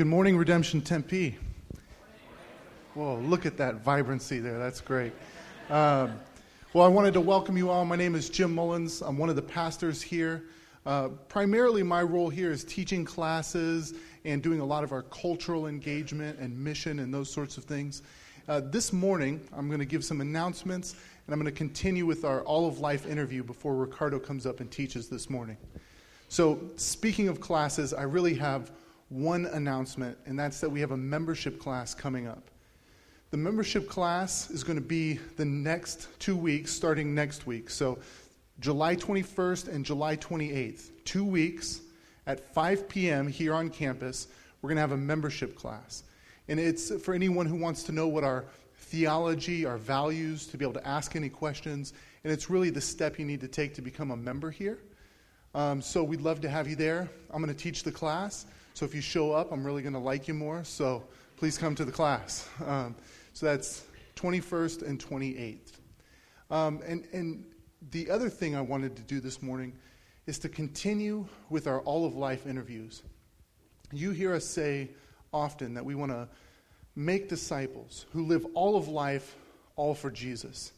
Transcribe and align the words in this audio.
Good 0.00 0.06
morning, 0.06 0.38
Redemption 0.38 0.80
Tempe. 0.80 1.36
Whoa, 2.94 3.16
look 3.16 3.44
at 3.44 3.58
that 3.58 3.82
vibrancy 3.82 4.38
there. 4.38 4.58
That's 4.58 4.80
great. 4.80 5.12
Um, 5.68 6.18
well, 6.72 6.86
I 6.86 6.88
wanted 6.88 7.12
to 7.12 7.20
welcome 7.20 7.58
you 7.58 7.68
all. 7.68 7.84
My 7.84 7.96
name 7.96 8.14
is 8.14 8.30
Jim 8.30 8.54
Mullins. 8.54 9.02
I'm 9.02 9.18
one 9.18 9.28
of 9.28 9.36
the 9.36 9.42
pastors 9.42 10.00
here. 10.00 10.44
Uh, 10.86 11.08
primarily, 11.28 11.82
my 11.82 12.02
role 12.02 12.30
here 12.30 12.50
is 12.50 12.64
teaching 12.64 13.04
classes 13.04 13.92
and 14.24 14.42
doing 14.42 14.60
a 14.60 14.64
lot 14.64 14.84
of 14.84 14.92
our 14.92 15.02
cultural 15.02 15.66
engagement 15.66 16.38
and 16.38 16.58
mission 16.58 17.00
and 17.00 17.12
those 17.12 17.30
sorts 17.30 17.58
of 17.58 17.64
things. 17.64 18.00
Uh, 18.48 18.58
this 18.58 18.94
morning, 18.94 19.38
I'm 19.54 19.66
going 19.66 19.80
to 19.80 19.84
give 19.84 20.02
some 20.02 20.22
announcements 20.22 20.94
and 21.26 21.34
I'm 21.34 21.38
going 21.38 21.52
to 21.52 21.58
continue 21.58 22.06
with 22.06 22.24
our 22.24 22.40
All 22.44 22.66
of 22.66 22.78
Life 22.78 23.06
interview 23.06 23.42
before 23.42 23.74
Ricardo 23.74 24.18
comes 24.18 24.46
up 24.46 24.60
and 24.60 24.70
teaches 24.70 25.10
this 25.10 25.28
morning. 25.28 25.58
So, 26.30 26.58
speaking 26.76 27.28
of 27.28 27.38
classes, 27.38 27.92
I 27.92 28.04
really 28.04 28.36
have 28.36 28.70
one 29.10 29.46
announcement, 29.46 30.16
and 30.24 30.38
that's 30.38 30.60
that 30.60 30.70
we 30.70 30.80
have 30.80 30.92
a 30.92 30.96
membership 30.96 31.58
class 31.58 31.94
coming 31.94 32.26
up. 32.26 32.50
The 33.30 33.36
membership 33.36 33.88
class 33.88 34.50
is 34.50 34.64
going 34.64 34.78
to 34.78 34.84
be 34.84 35.14
the 35.36 35.44
next 35.44 36.08
two 36.18 36.36
weeks, 36.36 36.72
starting 36.72 37.14
next 37.14 37.46
week. 37.46 37.70
So, 37.70 37.98
July 38.60 38.96
21st 38.96 39.68
and 39.68 39.84
July 39.84 40.16
28th, 40.16 40.90
two 41.04 41.24
weeks 41.24 41.80
at 42.26 42.40
5 42.54 42.88
p.m. 42.88 43.26
here 43.26 43.54
on 43.54 43.70
campus, 43.70 44.28
we're 44.60 44.68
going 44.68 44.76
to 44.76 44.82
have 44.82 44.92
a 44.92 44.96
membership 44.96 45.56
class. 45.56 46.04
And 46.48 46.60
it's 46.60 46.92
for 47.02 47.14
anyone 47.14 47.46
who 47.46 47.56
wants 47.56 47.82
to 47.84 47.92
know 47.92 48.08
what 48.08 48.24
our 48.24 48.44
theology, 48.74 49.64
our 49.64 49.78
values, 49.78 50.46
to 50.48 50.58
be 50.58 50.64
able 50.64 50.74
to 50.74 50.86
ask 50.86 51.16
any 51.16 51.28
questions. 51.28 51.92
And 52.24 52.32
it's 52.32 52.50
really 52.50 52.70
the 52.70 52.80
step 52.80 53.18
you 53.18 53.24
need 53.24 53.40
to 53.40 53.48
take 53.48 53.74
to 53.74 53.82
become 53.82 54.10
a 54.10 54.16
member 54.16 54.50
here. 54.50 54.78
Um, 55.54 55.80
so 55.80 56.04
we'd 56.04 56.20
love 56.20 56.40
to 56.42 56.48
have 56.48 56.68
you 56.68 56.76
there. 56.76 57.08
I'm 57.30 57.42
going 57.42 57.54
to 57.54 57.60
teach 57.60 57.82
the 57.82 57.92
class. 57.92 58.46
So 58.74 58.84
if 58.86 58.94
you 58.94 59.00
show 59.00 59.32
up, 59.32 59.52
I'm 59.52 59.64
really 59.64 59.82
going 59.82 59.94
to 59.94 59.98
like 59.98 60.28
you 60.28 60.34
more. 60.34 60.64
So 60.64 61.04
please 61.36 61.58
come 61.58 61.74
to 61.74 61.84
the 61.84 61.92
class. 61.92 62.48
Um, 62.64 62.94
so 63.32 63.46
that's 63.46 63.84
21st 64.16 64.86
and 64.86 64.98
28th. 64.98 65.58
Um, 66.50 66.80
and, 66.86 67.06
and 67.12 67.44
the 67.90 68.10
other 68.10 68.28
thing 68.28 68.54
I 68.54 68.60
wanted 68.60 68.96
to 68.96 69.02
do 69.02 69.20
this 69.20 69.42
morning 69.42 69.72
is 70.26 70.38
to 70.40 70.48
continue 70.48 71.26
with 71.48 71.66
our 71.66 71.80
All 71.80 72.04
of 72.04 72.14
Life 72.14 72.46
interviews. 72.46 73.02
You 73.92 74.10
hear 74.10 74.34
us 74.34 74.44
say 74.44 74.90
often 75.32 75.74
that 75.74 75.84
we 75.84 75.94
want 75.94 76.12
to 76.12 76.28
make 76.94 77.28
disciples 77.28 78.06
who 78.12 78.26
live 78.26 78.46
all 78.54 78.76
of 78.76 78.88
life 78.88 79.36
all 79.76 79.94
for 79.94 80.10
Jesus. 80.10 80.72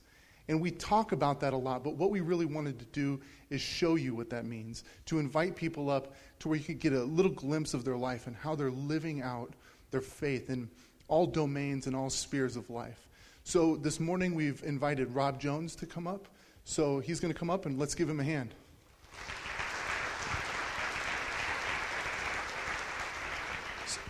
And 0.49 0.61
we 0.61 0.71
talk 0.71 1.13
about 1.13 1.41
that 1.41 1.53
a 1.53 1.57
lot, 1.57 1.83
but 1.83 1.97
what 1.97 2.11
we 2.11 2.21
really 2.21 2.47
wanted 2.47 2.79
to 2.79 2.85
do 2.87 3.21
is 3.53 3.61
show 3.61 3.95
you 3.97 4.15
what 4.15 4.31
that 4.31 4.47
means 4.47 4.85
to 5.07 5.19
invite 5.19 5.55
people 5.55 5.91
up 5.91 6.15
to 6.41 6.49
where 6.49 6.59
you 6.59 6.65
could 6.65 6.81
get 6.81 6.93
a 6.93 7.05
little 7.05 7.31
glimpse 7.31 7.75
of 7.75 7.85
their 7.85 7.97
life 7.97 8.27
and 8.27 8.35
how 8.35 8.55
they're 8.55 8.71
living 8.71 9.23
out 9.23 9.53
their 9.91 10.01
faith 10.01 10.51
in 10.51 10.69
all 11.09 11.27
domains 11.27 11.87
and 11.87 11.95
all 11.95 12.11
spheres 12.11 12.57
of 12.57 12.71
life. 12.71 13.09
So 13.45 13.77
this 13.77 14.01
morning 14.01 14.35
we've 14.35 14.63
invited 14.65 15.15
Rob 15.15 15.41
Jones 15.41 15.75
to 15.77 15.87
come 15.87 16.07
up. 16.07 16.29
So 16.65 17.01
he's 17.01 17.21
going 17.21 17.33
to 17.33 17.39
come 17.39 17.51
up 17.51 17.67
and 17.67 17.79
let's 17.79 17.95
give 17.95 18.09
him 18.09 18.21
a 18.21 18.25
hand. 18.25 18.55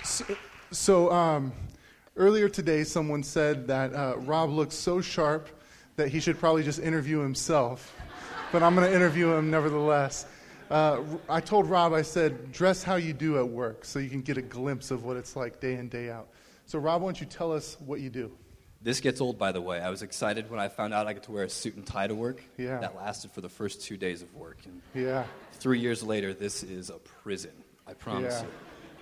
So, 0.05 0.37
so 0.71 1.11
um, 1.11 1.53
earlier 2.17 2.49
today, 2.49 2.85
someone 2.85 3.23
said 3.23 3.67
that 3.69 3.95
uh, 3.95 4.17
Rob 4.19 4.51
looks 4.51 4.75
so 4.75 5.01
sharp 5.01 5.49
that 5.97 6.09
he 6.09 6.21
should 6.21 6.39
probably 6.39 6.63
just 6.63 6.79
interview 6.79 7.21
himself. 7.21 7.95
But 8.53 8.63
I'm 8.63 8.75
going 8.75 8.89
to 8.89 8.95
interview 8.95 9.33
him 9.33 9.51
nevertheless. 9.51 10.27
Uh, 10.71 11.01
I 11.29 11.41
told 11.41 11.69
Rob, 11.69 11.95
I 11.95 12.03
said, 12.03 12.53
dress 12.53 12.83
how 12.83 12.97
you 12.97 13.15
do 13.15 13.39
at 13.39 13.49
work 13.49 13.85
so 13.85 13.99
you 13.99 14.11
can 14.11 14.21
get 14.21 14.37
a 14.37 14.43
glimpse 14.43 14.91
of 14.91 15.05
what 15.05 15.17
it's 15.17 15.35
like 15.35 15.59
day 15.59 15.75
in, 15.75 15.89
day 15.89 16.11
out. 16.11 16.29
So, 16.67 16.79
Rob, 16.79 17.03
why 17.03 17.09
don't 17.09 17.21
you 17.21 17.27
tell 17.27 17.53
us 17.53 17.77
what 17.85 18.01
you 18.01 18.11
do? 18.11 18.31
This 18.83 19.01
gets 19.01 19.21
old, 19.21 19.39
by 19.39 19.53
the 19.53 19.61
way. 19.61 19.81
I 19.81 19.91
was 19.91 20.03
excited 20.03 20.51
when 20.51 20.61
I 20.61 20.69
found 20.69 20.93
out 20.93 21.07
I 21.07 21.15
get 21.15 21.23
to 21.25 21.33
wear 21.33 21.45
a 21.45 21.49
suit 21.49 21.77
and 21.77 21.87
tie 21.87 22.07
to 22.07 22.15
work. 22.15 22.43
Yeah. 22.59 22.79
That 22.79 22.97
lasted 22.97 23.31
for 23.31 23.41
the 23.41 23.49
first 23.49 23.83
two 23.83 23.97
days 23.97 24.23
of 24.23 24.35
work. 24.35 24.59
And 24.65 24.83
yeah. 24.95 25.25
Three 25.55 25.81
years 25.81 26.03
later, 26.03 26.35
this 26.35 26.63
is 26.63 26.91
a 26.91 26.99
prison. 27.23 27.53
I 27.87 27.95
promise 27.95 28.43
yeah. 28.43 28.47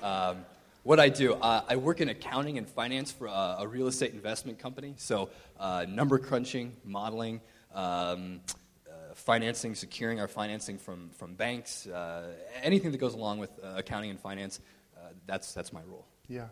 you. 0.01 0.07
Um, 0.07 0.47
what 0.83 1.01
I 1.01 1.09
do, 1.09 1.35
uh, 1.35 1.63
I 1.69 1.77
work 1.77 2.01
in 2.01 2.09
accounting 2.09 2.57
and 2.57 2.69
finance 2.69 3.13
for 3.13 3.27
a, 3.27 3.57
a 3.61 3.69
real 3.69 3.87
estate 3.87 4.13
investment 4.13 4.59
company. 4.59 4.95
So, 4.97 5.31
uh, 5.59 5.87
number 5.89 6.19
crunching, 6.19 6.77
modeling, 6.85 7.41
um, 7.75 8.41
financing, 9.21 9.75
securing 9.75 10.19
our 10.21 10.29
financing 10.29 10.79
from, 10.79 11.11
from 11.11 11.35
banks, 11.35 11.87
uh, 11.87 12.33
anything 12.63 12.91
that 12.91 12.99
goes 12.99 13.15
along 13.15 13.39
with 13.39 13.51
uh, 13.63 13.75
accounting 13.77 14.11
and 14.11 14.19
finance, 14.19 14.61
uh, 14.97 15.09
that's, 15.27 15.53
that's 15.53 15.73
my 15.73 15.83
role. 15.83 16.07
Yeah. 16.29 16.47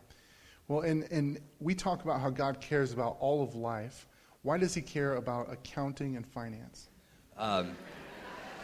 Well, 0.68 0.80
and, 0.80 1.04
and 1.10 1.40
we 1.60 1.74
talk 1.74 2.04
about 2.04 2.20
how 2.20 2.30
God 2.30 2.60
cares 2.60 2.92
about 2.92 3.16
all 3.20 3.42
of 3.42 3.54
life. 3.54 4.06
Why 4.42 4.58
does 4.58 4.74
He 4.74 4.82
care 4.82 5.14
about 5.16 5.50
accounting 5.50 6.16
and 6.16 6.26
finance? 6.26 6.88
Um, 7.36 7.74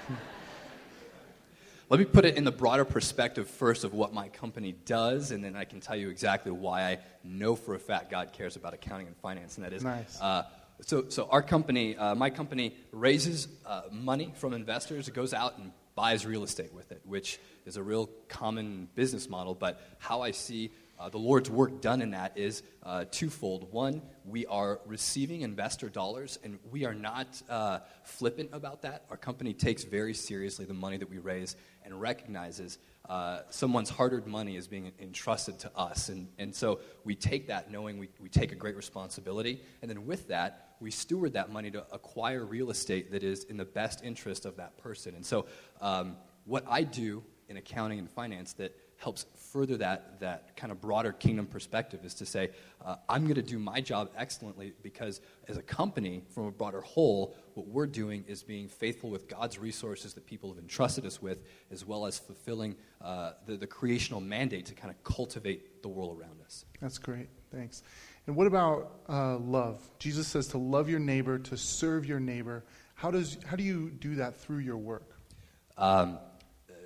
let 1.88 1.98
me 1.98 2.04
put 2.04 2.24
it 2.24 2.36
in 2.36 2.44
the 2.44 2.52
broader 2.52 2.84
perspective 2.84 3.48
first 3.48 3.84
of 3.84 3.94
what 3.94 4.12
my 4.12 4.28
company 4.28 4.74
does, 4.84 5.30
and 5.30 5.42
then 5.42 5.56
I 5.56 5.64
can 5.64 5.80
tell 5.80 5.96
you 5.96 6.10
exactly 6.10 6.52
why 6.52 6.82
I 6.82 6.98
know 7.24 7.56
for 7.56 7.74
a 7.74 7.78
fact 7.78 8.10
God 8.10 8.32
cares 8.32 8.56
about 8.56 8.74
accounting 8.74 9.06
and 9.06 9.16
finance, 9.16 9.56
and 9.56 9.64
that 9.64 9.72
is. 9.72 9.82
Nice. 9.82 10.20
Uh, 10.20 10.42
so, 10.86 11.08
so 11.08 11.28
our 11.30 11.42
company, 11.42 11.96
uh, 11.96 12.14
my 12.14 12.30
company, 12.30 12.74
raises 12.92 13.48
uh, 13.64 13.82
money 13.90 14.32
from 14.36 14.52
investors. 14.52 15.08
It 15.08 15.14
goes 15.14 15.32
out 15.32 15.58
and 15.58 15.72
buys 15.94 16.26
real 16.26 16.42
estate 16.42 16.74
with 16.74 16.92
it, 16.92 17.00
which 17.04 17.38
is 17.64 17.76
a 17.76 17.82
real 17.82 18.10
common 18.28 18.88
business 18.94 19.28
model. 19.28 19.54
But 19.54 19.80
how 19.98 20.20
I 20.22 20.32
see 20.32 20.72
uh, 20.98 21.08
the 21.08 21.18
Lord's 21.18 21.50
work 21.50 21.80
done 21.80 22.02
in 22.02 22.10
that 22.10 22.36
is 22.36 22.62
uh, 22.82 23.04
twofold. 23.10 23.72
One, 23.72 24.02
we 24.24 24.46
are 24.46 24.80
receiving 24.86 25.40
investor 25.40 25.88
dollars, 25.88 26.38
and 26.44 26.58
we 26.70 26.84
are 26.84 26.94
not 26.94 27.42
uh, 27.48 27.80
flippant 28.04 28.50
about 28.52 28.82
that. 28.82 29.04
Our 29.10 29.16
company 29.16 29.54
takes 29.54 29.84
very 29.84 30.14
seriously 30.14 30.66
the 30.66 30.74
money 30.74 30.98
that 30.98 31.10
we 31.10 31.18
raise 31.18 31.56
and 31.84 32.00
recognizes 32.00 32.78
uh, 33.08 33.40
someone's 33.50 33.90
hard 33.90 34.12
earned 34.14 34.26
money 34.26 34.56
is 34.56 34.66
being 34.66 34.90
entrusted 34.98 35.58
to 35.58 35.70
us. 35.76 36.08
And, 36.08 36.28
and 36.38 36.54
so 36.54 36.80
we 37.04 37.14
take 37.14 37.48
that 37.48 37.70
knowing 37.70 37.98
we, 37.98 38.08
we 38.18 38.28
take 38.28 38.52
a 38.52 38.54
great 38.54 38.76
responsibility. 38.76 39.60
And 39.82 39.90
then 39.90 40.06
with 40.06 40.28
that, 40.28 40.76
we 40.80 40.90
steward 40.90 41.34
that 41.34 41.50
money 41.50 41.70
to 41.70 41.84
acquire 41.92 42.44
real 42.44 42.70
estate 42.70 43.12
that 43.12 43.22
is 43.22 43.44
in 43.44 43.56
the 43.56 43.64
best 43.64 44.02
interest 44.02 44.46
of 44.46 44.56
that 44.56 44.78
person. 44.78 45.14
And 45.14 45.24
so, 45.24 45.46
um, 45.80 46.16
what 46.46 46.64
I 46.68 46.82
do 46.82 47.22
in 47.48 47.56
accounting 47.56 47.98
and 47.98 48.10
finance 48.10 48.52
that 48.54 48.76
helps 49.04 49.26
further 49.52 49.76
that, 49.76 50.18
that 50.18 50.56
kind 50.56 50.72
of 50.72 50.80
broader 50.80 51.12
kingdom 51.12 51.46
perspective 51.46 52.00
is 52.04 52.14
to 52.14 52.26
say, 52.26 52.50
uh, 52.84 52.96
I'm 53.06 53.24
going 53.24 53.34
to 53.34 53.42
do 53.42 53.58
my 53.58 53.82
job 53.82 54.10
excellently 54.16 54.72
because 54.82 55.20
as 55.46 55.58
a 55.58 55.62
company, 55.62 56.22
from 56.30 56.46
a 56.46 56.50
broader 56.50 56.80
whole, 56.80 57.36
what 57.52 57.68
we're 57.68 57.86
doing 57.86 58.24
is 58.26 58.42
being 58.42 58.66
faithful 58.66 59.10
with 59.10 59.28
God's 59.28 59.58
resources 59.58 60.14
that 60.14 60.26
people 60.26 60.48
have 60.48 60.58
entrusted 60.58 61.04
us 61.04 61.20
with, 61.20 61.42
as 61.70 61.84
well 61.84 62.06
as 62.06 62.18
fulfilling 62.18 62.76
uh, 63.02 63.32
the, 63.46 63.56
the 63.56 63.66
creational 63.66 64.22
mandate 64.22 64.64
to 64.66 64.74
kind 64.74 64.90
of 64.90 65.04
cultivate 65.04 65.82
the 65.82 65.88
world 65.88 66.18
around 66.18 66.40
us. 66.42 66.64
That's 66.80 66.98
great. 66.98 67.28
Thanks. 67.52 67.82
And 68.26 68.34
what 68.34 68.46
about 68.46 69.02
uh, 69.06 69.36
love? 69.36 69.78
Jesus 69.98 70.26
says 70.26 70.48
to 70.48 70.58
love 70.58 70.88
your 70.88 70.98
neighbor, 70.98 71.38
to 71.38 71.56
serve 71.58 72.06
your 72.06 72.20
neighbor. 72.20 72.64
How, 72.94 73.10
does, 73.10 73.36
how 73.44 73.54
do 73.54 73.62
you 73.62 73.90
do 73.90 74.14
that 74.14 74.34
through 74.34 74.60
your 74.60 74.78
work? 74.78 75.10
Um, 75.76 76.18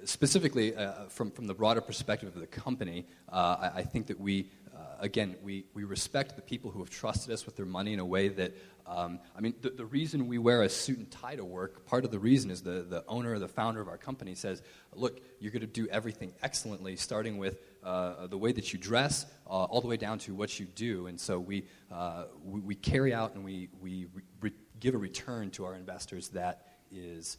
specifically, 0.04 0.74
uh, 0.74 1.08
from, 1.08 1.30
from 1.30 1.46
the 1.46 1.54
broader 1.54 1.80
perspective 1.80 2.34
of 2.34 2.40
the 2.40 2.46
company, 2.46 3.06
uh, 3.30 3.70
I, 3.74 3.78
I, 3.80 3.82
think 3.82 4.06
that 4.08 4.20
we, 4.20 4.50
uh, 4.74 4.80
again, 5.00 5.36
we, 5.42 5.64
we 5.74 5.84
respect 5.84 6.36
the 6.36 6.42
people 6.42 6.70
who 6.70 6.80
have 6.80 6.90
trusted 6.90 7.32
us 7.32 7.46
with 7.46 7.56
their 7.56 7.66
money 7.66 7.92
in 7.92 8.00
a 8.00 8.04
way 8.04 8.28
that, 8.28 8.54
um, 8.86 9.20
I 9.36 9.40
mean, 9.40 9.54
the, 9.60 9.70
the 9.70 9.84
reason 9.84 10.26
we 10.26 10.38
wear 10.38 10.62
a 10.62 10.68
suit 10.68 10.98
and 10.98 11.10
tie 11.10 11.36
to 11.36 11.44
work, 11.44 11.86
part 11.86 12.04
of 12.04 12.10
the 12.10 12.18
reason 12.18 12.50
is 12.50 12.62
the, 12.62 12.86
the 12.88 13.04
owner 13.06 13.34
or 13.34 13.38
the 13.38 13.48
founder 13.48 13.80
of 13.80 13.88
our 13.88 13.98
company 13.98 14.34
says, 14.34 14.62
look, 14.94 15.20
you're 15.40 15.52
going 15.52 15.60
to 15.60 15.66
do 15.66 15.88
everything 15.88 16.32
excellently, 16.42 16.96
starting 16.96 17.38
with 17.38 17.58
uh, 17.84 18.26
the 18.26 18.38
way 18.38 18.52
that 18.52 18.72
you 18.72 18.78
dress, 18.78 19.26
uh, 19.46 19.50
all 19.50 19.80
the 19.80 19.88
way 19.88 19.96
down 19.96 20.18
to 20.18 20.34
what 20.34 20.58
you 20.58 20.66
do. 20.66 21.06
And 21.06 21.20
so 21.20 21.38
we, 21.38 21.64
uh, 21.92 22.24
we, 22.44 22.60
we, 22.60 22.74
carry 22.74 23.12
out 23.12 23.34
and 23.34 23.44
we, 23.44 23.68
we 23.80 24.06
re- 24.40 24.52
give 24.80 24.94
a 24.94 24.98
return 24.98 25.50
to 25.52 25.64
our 25.64 25.74
investors 25.74 26.28
that 26.30 26.66
is 26.90 27.36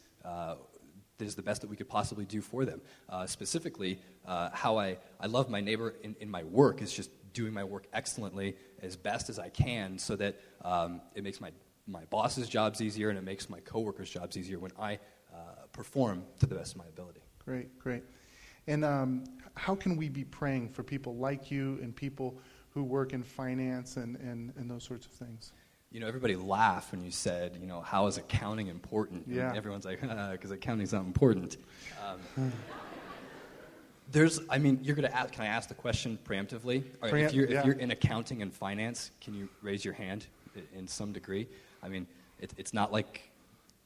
is 1.26 1.34
the 1.34 1.42
best 1.42 1.60
that 1.60 1.70
we 1.70 1.76
could 1.76 1.88
possibly 1.88 2.24
do 2.24 2.40
for 2.40 2.64
them. 2.64 2.80
Uh, 3.08 3.26
specifically, 3.26 4.00
uh, 4.26 4.50
how 4.52 4.78
I, 4.78 4.98
I 5.18 5.26
love 5.26 5.48
my 5.48 5.60
neighbor 5.60 5.94
in, 6.02 6.16
in 6.20 6.30
my 6.30 6.44
work 6.44 6.82
is 6.82 6.92
just 6.92 7.10
doing 7.32 7.52
my 7.52 7.64
work 7.64 7.86
excellently 7.92 8.56
as 8.82 8.96
best 8.96 9.28
as 9.28 9.38
I 9.38 9.48
can 9.48 9.98
so 9.98 10.16
that 10.16 10.36
um, 10.64 11.00
it 11.14 11.22
makes 11.22 11.40
my, 11.40 11.50
my 11.86 12.04
boss's 12.06 12.48
jobs 12.48 12.80
easier 12.80 13.08
and 13.08 13.18
it 13.18 13.24
makes 13.24 13.48
my 13.48 13.60
coworkers' 13.60 14.10
jobs 14.10 14.36
easier 14.36 14.58
when 14.58 14.72
I 14.78 14.98
uh, 15.32 15.36
perform 15.72 16.24
to 16.40 16.46
the 16.46 16.54
best 16.54 16.72
of 16.72 16.78
my 16.78 16.86
ability. 16.86 17.20
Great, 17.44 17.78
great. 17.78 18.02
And 18.66 18.84
um, 18.84 19.24
how 19.54 19.74
can 19.74 19.96
we 19.96 20.08
be 20.08 20.24
praying 20.24 20.70
for 20.70 20.82
people 20.82 21.16
like 21.16 21.50
you 21.50 21.78
and 21.82 21.94
people 21.94 22.38
who 22.70 22.84
work 22.84 23.12
in 23.12 23.22
finance 23.22 23.96
and, 23.96 24.16
and, 24.16 24.52
and 24.56 24.70
those 24.70 24.84
sorts 24.84 25.06
of 25.06 25.12
things? 25.12 25.52
You 25.92 25.98
know, 25.98 26.06
everybody 26.06 26.36
laughed 26.36 26.92
when 26.92 27.02
you 27.04 27.10
said, 27.10 27.56
you 27.60 27.66
know, 27.66 27.80
how 27.80 28.06
is 28.06 28.16
accounting 28.16 28.68
important? 28.68 29.24
Yeah. 29.26 29.48
And 29.48 29.56
everyone's 29.56 29.84
like, 29.84 30.00
because 30.32 30.50
uh, 30.50 30.54
accounting's 30.54 30.92
not 30.92 31.04
important. 31.04 31.56
Um, 32.36 32.52
There's, 34.12 34.40
I 34.48 34.58
mean, 34.58 34.80
you're 34.82 34.96
going 34.96 35.08
to 35.08 35.16
ask, 35.16 35.32
can 35.32 35.44
I 35.44 35.48
ask 35.48 35.68
the 35.68 35.74
question 35.74 36.18
preemptively? 36.24 36.82
if, 37.02 37.32
you're, 37.32 37.48
yeah. 37.48 37.60
if 37.60 37.64
you're 37.64 37.76
in 37.76 37.92
accounting 37.92 38.42
and 38.42 38.52
finance, 38.52 39.12
can 39.20 39.34
you 39.34 39.48
raise 39.62 39.84
your 39.84 39.94
hand 39.94 40.26
in 40.74 40.88
some 40.88 41.12
degree? 41.12 41.46
I 41.80 41.88
mean, 41.88 42.08
it, 42.40 42.52
it's 42.56 42.74
not 42.74 42.92
like 42.92 43.30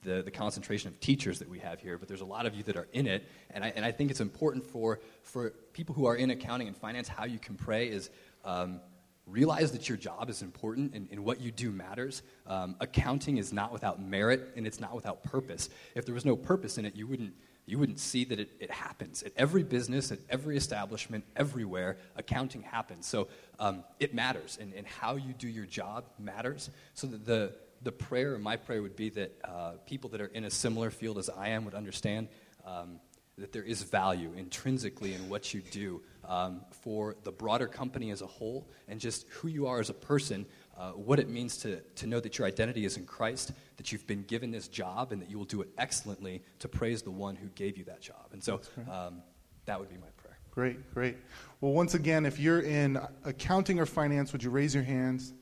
the, 0.02 0.22
the 0.22 0.30
concentration 0.30 0.88
of 0.88 0.98
teachers 1.00 1.38
that 1.40 1.48
we 1.48 1.58
have 1.58 1.78
here, 1.78 1.98
but 1.98 2.08
there's 2.08 2.22
a 2.22 2.26
lot 2.26 2.46
of 2.46 2.54
you 2.54 2.62
that 2.62 2.76
are 2.76 2.88
in 2.94 3.06
it. 3.06 3.26
And 3.50 3.62
I, 3.64 3.72
and 3.76 3.84
I 3.84 3.92
think 3.92 4.10
it's 4.10 4.20
important 4.20 4.64
for, 4.64 5.00
for 5.22 5.50
people 5.74 5.94
who 5.94 6.06
are 6.06 6.16
in 6.16 6.30
accounting 6.30 6.68
and 6.68 6.76
finance, 6.76 7.06
how 7.06 7.24
you 7.24 7.38
can 7.38 7.54
pray 7.54 7.88
is 7.88 8.08
um, 8.46 8.80
realize 9.26 9.72
that 9.72 9.88
your 9.88 9.96
job 9.96 10.28
is 10.28 10.42
important 10.42 10.94
and, 10.94 11.08
and 11.10 11.24
what 11.24 11.40
you 11.40 11.50
do 11.50 11.70
matters. 11.70 12.22
Um, 12.46 12.76
accounting 12.80 13.38
is 13.38 13.52
not 13.52 13.72
without 13.72 14.00
merit 14.00 14.52
and 14.56 14.66
it's 14.66 14.80
not 14.80 14.94
without 14.94 15.22
purpose. 15.22 15.70
If 15.94 16.04
there 16.04 16.14
was 16.14 16.24
no 16.24 16.36
purpose 16.36 16.78
in 16.78 16.84
it, 16.84 16.94
you 16.94 17.06
wouldn't 17.06 17.34
you 17.66 17.78
wouldn't 17.78 17.98
see 17.98 18.24
that 18.24 18.38
it, 18.38 18.50
it 18.60 18.70
happens. 18.70 19.22
At 19.22 19.32
every 19.36 19.62
business, 19.62 20.12
at 20.12 20.18
every 20.28 20.56
establishment, 20.56 21.24
everywhere, 21.34 21.96
accounting 22.16 22.62
happens. 22.62 23.06
So 23.06 23.28
um, 23.58 23.84
it 23.98 24.12
matters, 24.12 24.58
and, 24.60 24.74
and 24.74 24.86
how 24.86 25.16
you 25.16 25.32
do 25.32 25.48
your 25.48 25.64
job 25.64 26.04
matters. 26.18 26.68
So 26.92 27.06
that 27.06 27.24
the, 27.24 27.54
the 27.82 27.92
prayer, 27.92 28.36
my 28.38 28.56
prayer 28.56 28.82
would 28.82 28.96
be 28.96 29.08
that 29.10 29.32
uh, 29.44 29.72
people 29.86 30.10
that 30.10 30.20
are 30.20 30.26
in 30.26 30.44
a 30.44 30.50
similar 30.50 30.90
field 30.90 31.16
as 31.16 31.30
I 31.30 31.48
am 31.48 31.64
would 31.64 31.74
understand 31.74 32.28
um, 32.66 33.00
that 33.38 33.52
there 33.52 33.62
is 33.62 33.82
value 33.82 34.32
intrinsically 34.36 35.14
in 35.14 35.28
what 35.28 35.54
you 35.54 35.62
do 35.70 36.02
um, 36.28 36.62
for 36.70 37.16
the 37.24 37.32
broader 37.32 37.66
company 37.66 38.10
as 38.10 38.22
a 38.22 38.26
whole 38.26 38.68
and 38.88 39.00
just 39.00 39.26
who 39.28 39.48
you 39.48 39.66
are 39.66 39.80
as 39.80 39.90
a 39.90 39.94
person 39.94 40.46
uh, 40.76 40.90
what 40.90 41.20
it 41.20 41.28
means 41.28 41.56
to, 41.58 41.80
to 41.94 42.06
know 42.06 42.20
that 42.20 42.38
your 42.38 42.46
identity 42.46 42.84
is 42.84 42.96
in 42.96 43.06
Christ, 43.06 43.52
that 43.76 43.92
you've 43.92 44.06
been 44.06 44.24
given 44.24 44.50
this 44.50 44.66
job, 44.68 45.12
and 45.12 45.22
that 45.22 45.30
you 45.30 45.38
will 45.38 45.44
do 45.44 45.62
it 45.62 45.68
excellently 45.78 46.42
to 46.58 46.68
praise 46.68 47.02
the 47.02 47.10
one 47.10 47.36
who 47.36 47.46
gave 47.48 47.78
you 47.78 47.84
that 47.84 48.00
job. 48.00 48.26
And 48.32 48.42
so 48.42 48.60
um, 48.90 49.22
that 49.66 49.78
would 49.78 49.88
be 49.88 49.96
my 49.96 50.08
prayer. 50.16 50.38
Great, 50.50 50.92
great. 50.92 51.16
Well, 51.60 51.72
once 51.72 51.94
again, 51.94 52.26
if 52.26 52.38
you're 52.38 52.60
in 52.60 52.98
accounting 53.24 53.78
or 53.78 53.86
finance, 53.86 54.32
would 54.32 54.42
you 54.42 54.50
raise 54.50 54.74
your 54.74 54.84
hands? 54.84 55.32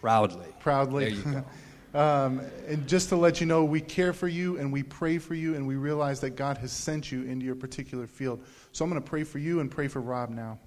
Proudly. 0.00 0.46
Proudly. 0.60 1.04
There 1.04 1.14
you 1.14 1.22
go. 1.22 1.44
um, 1.94 2.40
and 2.68 2.86
just 2.86 3.08
to 3.08 3.16
let 3.16 3.40
you 3.40 3.46
know, 3.46 3.64
we 3.64 3.80
care 3.80 4.12
for 4.12 4.28
you 4.28 4.58
and 4.58 4.72
we 4.72 4.82
pray 4.82 5.18
for 5.18 5.34
you, 5.34 5.54
and 5.54 5.66
we 5.66 5.76
realize 5.76 6.20
that 6.20 6.30
God 6.30 6.58
has 6.58 6.72
sent 6.72 7.10
you 7.10 7.22
into 7.22 7.44
your 7.44 7.56
particular 7.56 8.06
field. 8.06 8.42
So 8.72 8.84
I'm 8.84 8.90
going 8.90 9.02
to 9.02 9.08
pray 9.08 9.24
for 9.24 9.38
you 9.38 9.60
and 9.60 9.70
pray 9.70 9.88
for 9.88 10.00
Rob 10.00 10.30
now. 10.30 10.58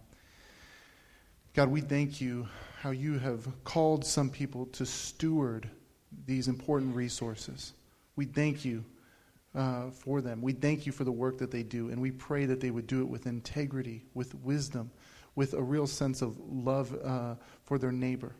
God, 1.53 1.69
we 1.69 1.81
thank 1.81 2.19
you 2.19 2.47
how 2.81 2.91
you 2.91 3.19
have 3.19 3.47
called 3.63 4.03
some 4.05 4.29
people 4.29 4.65
to 4.67 4.85
steward 4.85 5.69
these 6.25 6.47
important 6.47 6.95
resources. 6.95 7.73
We 8.15 8.25
thank 8.25 8.65
you 8.65 8.83
uh, 9.55 9.91
for 9.91 10.19
them. 10.19 10.41
We 10.41 10.53
thank 10.53 10.85
you 10.85 10.91
for 10.91 11.03
the 11.03 11.11
work 11.11 11.37
that 11.37 11.51
they 11.51 11.63
do, 11.63 11.89
and 11.89 12.01
we 12.01 12.11
pray 12.11 12.45
that 12.45 12.59
they 12.59 12.71
would 12.71 12.87
do 12.87 13.01
it 13.01 13.07
with 13.07 13.27
integrity, 13.27 14.03
with 14.13 14.33
wisdom, 14.35 14.91
with 15.35 15.53
a 15.53 15.61
real 15.61 15.87
sense 15.87 16.21
of 16.21 16.37
love 16.39 16.95
uh, 17.03 17.35
for 17.63 17.77
their 17.77 17.91
neighbor. 17.91 18.35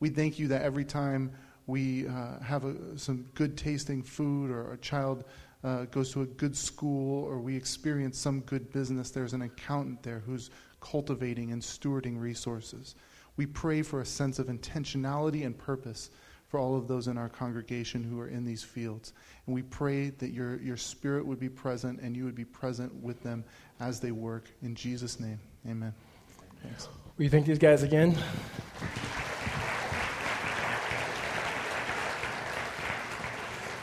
We 0.00 0.08
thank 0.08 0.38
you 0.38 0.48
that 0.48 0.62
every 0.62 0.84
time 0.84 1.32
we 1.66 2.06
uh, 2.06 2.38
have 2.40 2.64
a, 2.64 2.98
some 2.98 3.26
good 3.34 3.56
tasting 3.56 4.02
food 4.02 4.50
or 4.50 4.72
a 4.72 4.78
child 4.78 5.24
uh, 5.64 5.84
goes 5.86 6.12
to 6.12 6.22
a 6.22 6.26
good 6.26 6.56
school 6.56 7.24
or 7.24 7.40
we 7.40 7.56
experience 7.56 8.18
some 8.18 8.40
good 8.40 8.72
business, 8.72 9.10
there's 9.10 9.32
an 9.32 9.42
accountant 9.42 10.02
there 10.02 10.22
who's 10.24 10.50
cultivating 10.80 11.52
and 11.52 11.60
stewarding 11.60 12.20
resources. 12.20 12.94
We 13.36 13.46
pray 13.46 13.82
for 13.82 14.00
a 14.00 14.06
sense 14.06 14.38
of 14.38 14.46
intentionality 14.46 15.44
and 15.44 15.56
purpose 15.58 16.10
for 16.48 16.60
all 16.60 16.76
of 16.76 16.86
those 16.86 17.08
in 17.08 17.18
our 17.18 17.28
congregation 17.28 18.04
who 18.04 18.20
are 18.20 18.28
in 18.28 18.44
these 18.44 18.62
fields. 18.62 19.12
And 19.46 19.54
we 19.54 19.62
pray 19.62 20.10
that 20.10 20.30
your, 20.30 20.60
your 20.60 20.76
spirit 20.76 21.26
would 21.26 21.40
be 21.40 21.48
present 21.48 22.00
and 22.00 22.16
you 22.16 22.24
would 22.24 22.36
be 22.36 22.44
present 22.44 22.94
with 23.02 23.20
them 23.22 23.44
as 23.80 23.98
they 23.98 24.12
work. 24.12 24.50
In 24.62 24.74
Jesus' 24.74 25.18
name, 25.18 25.40
amen. 25.68 25.92
Thanks. 26.62 26.88
You 27.18 27.28
thank 27.28 27.46
these 27.46 27.58
guys 27.58 27.82
again? 27.82 28.16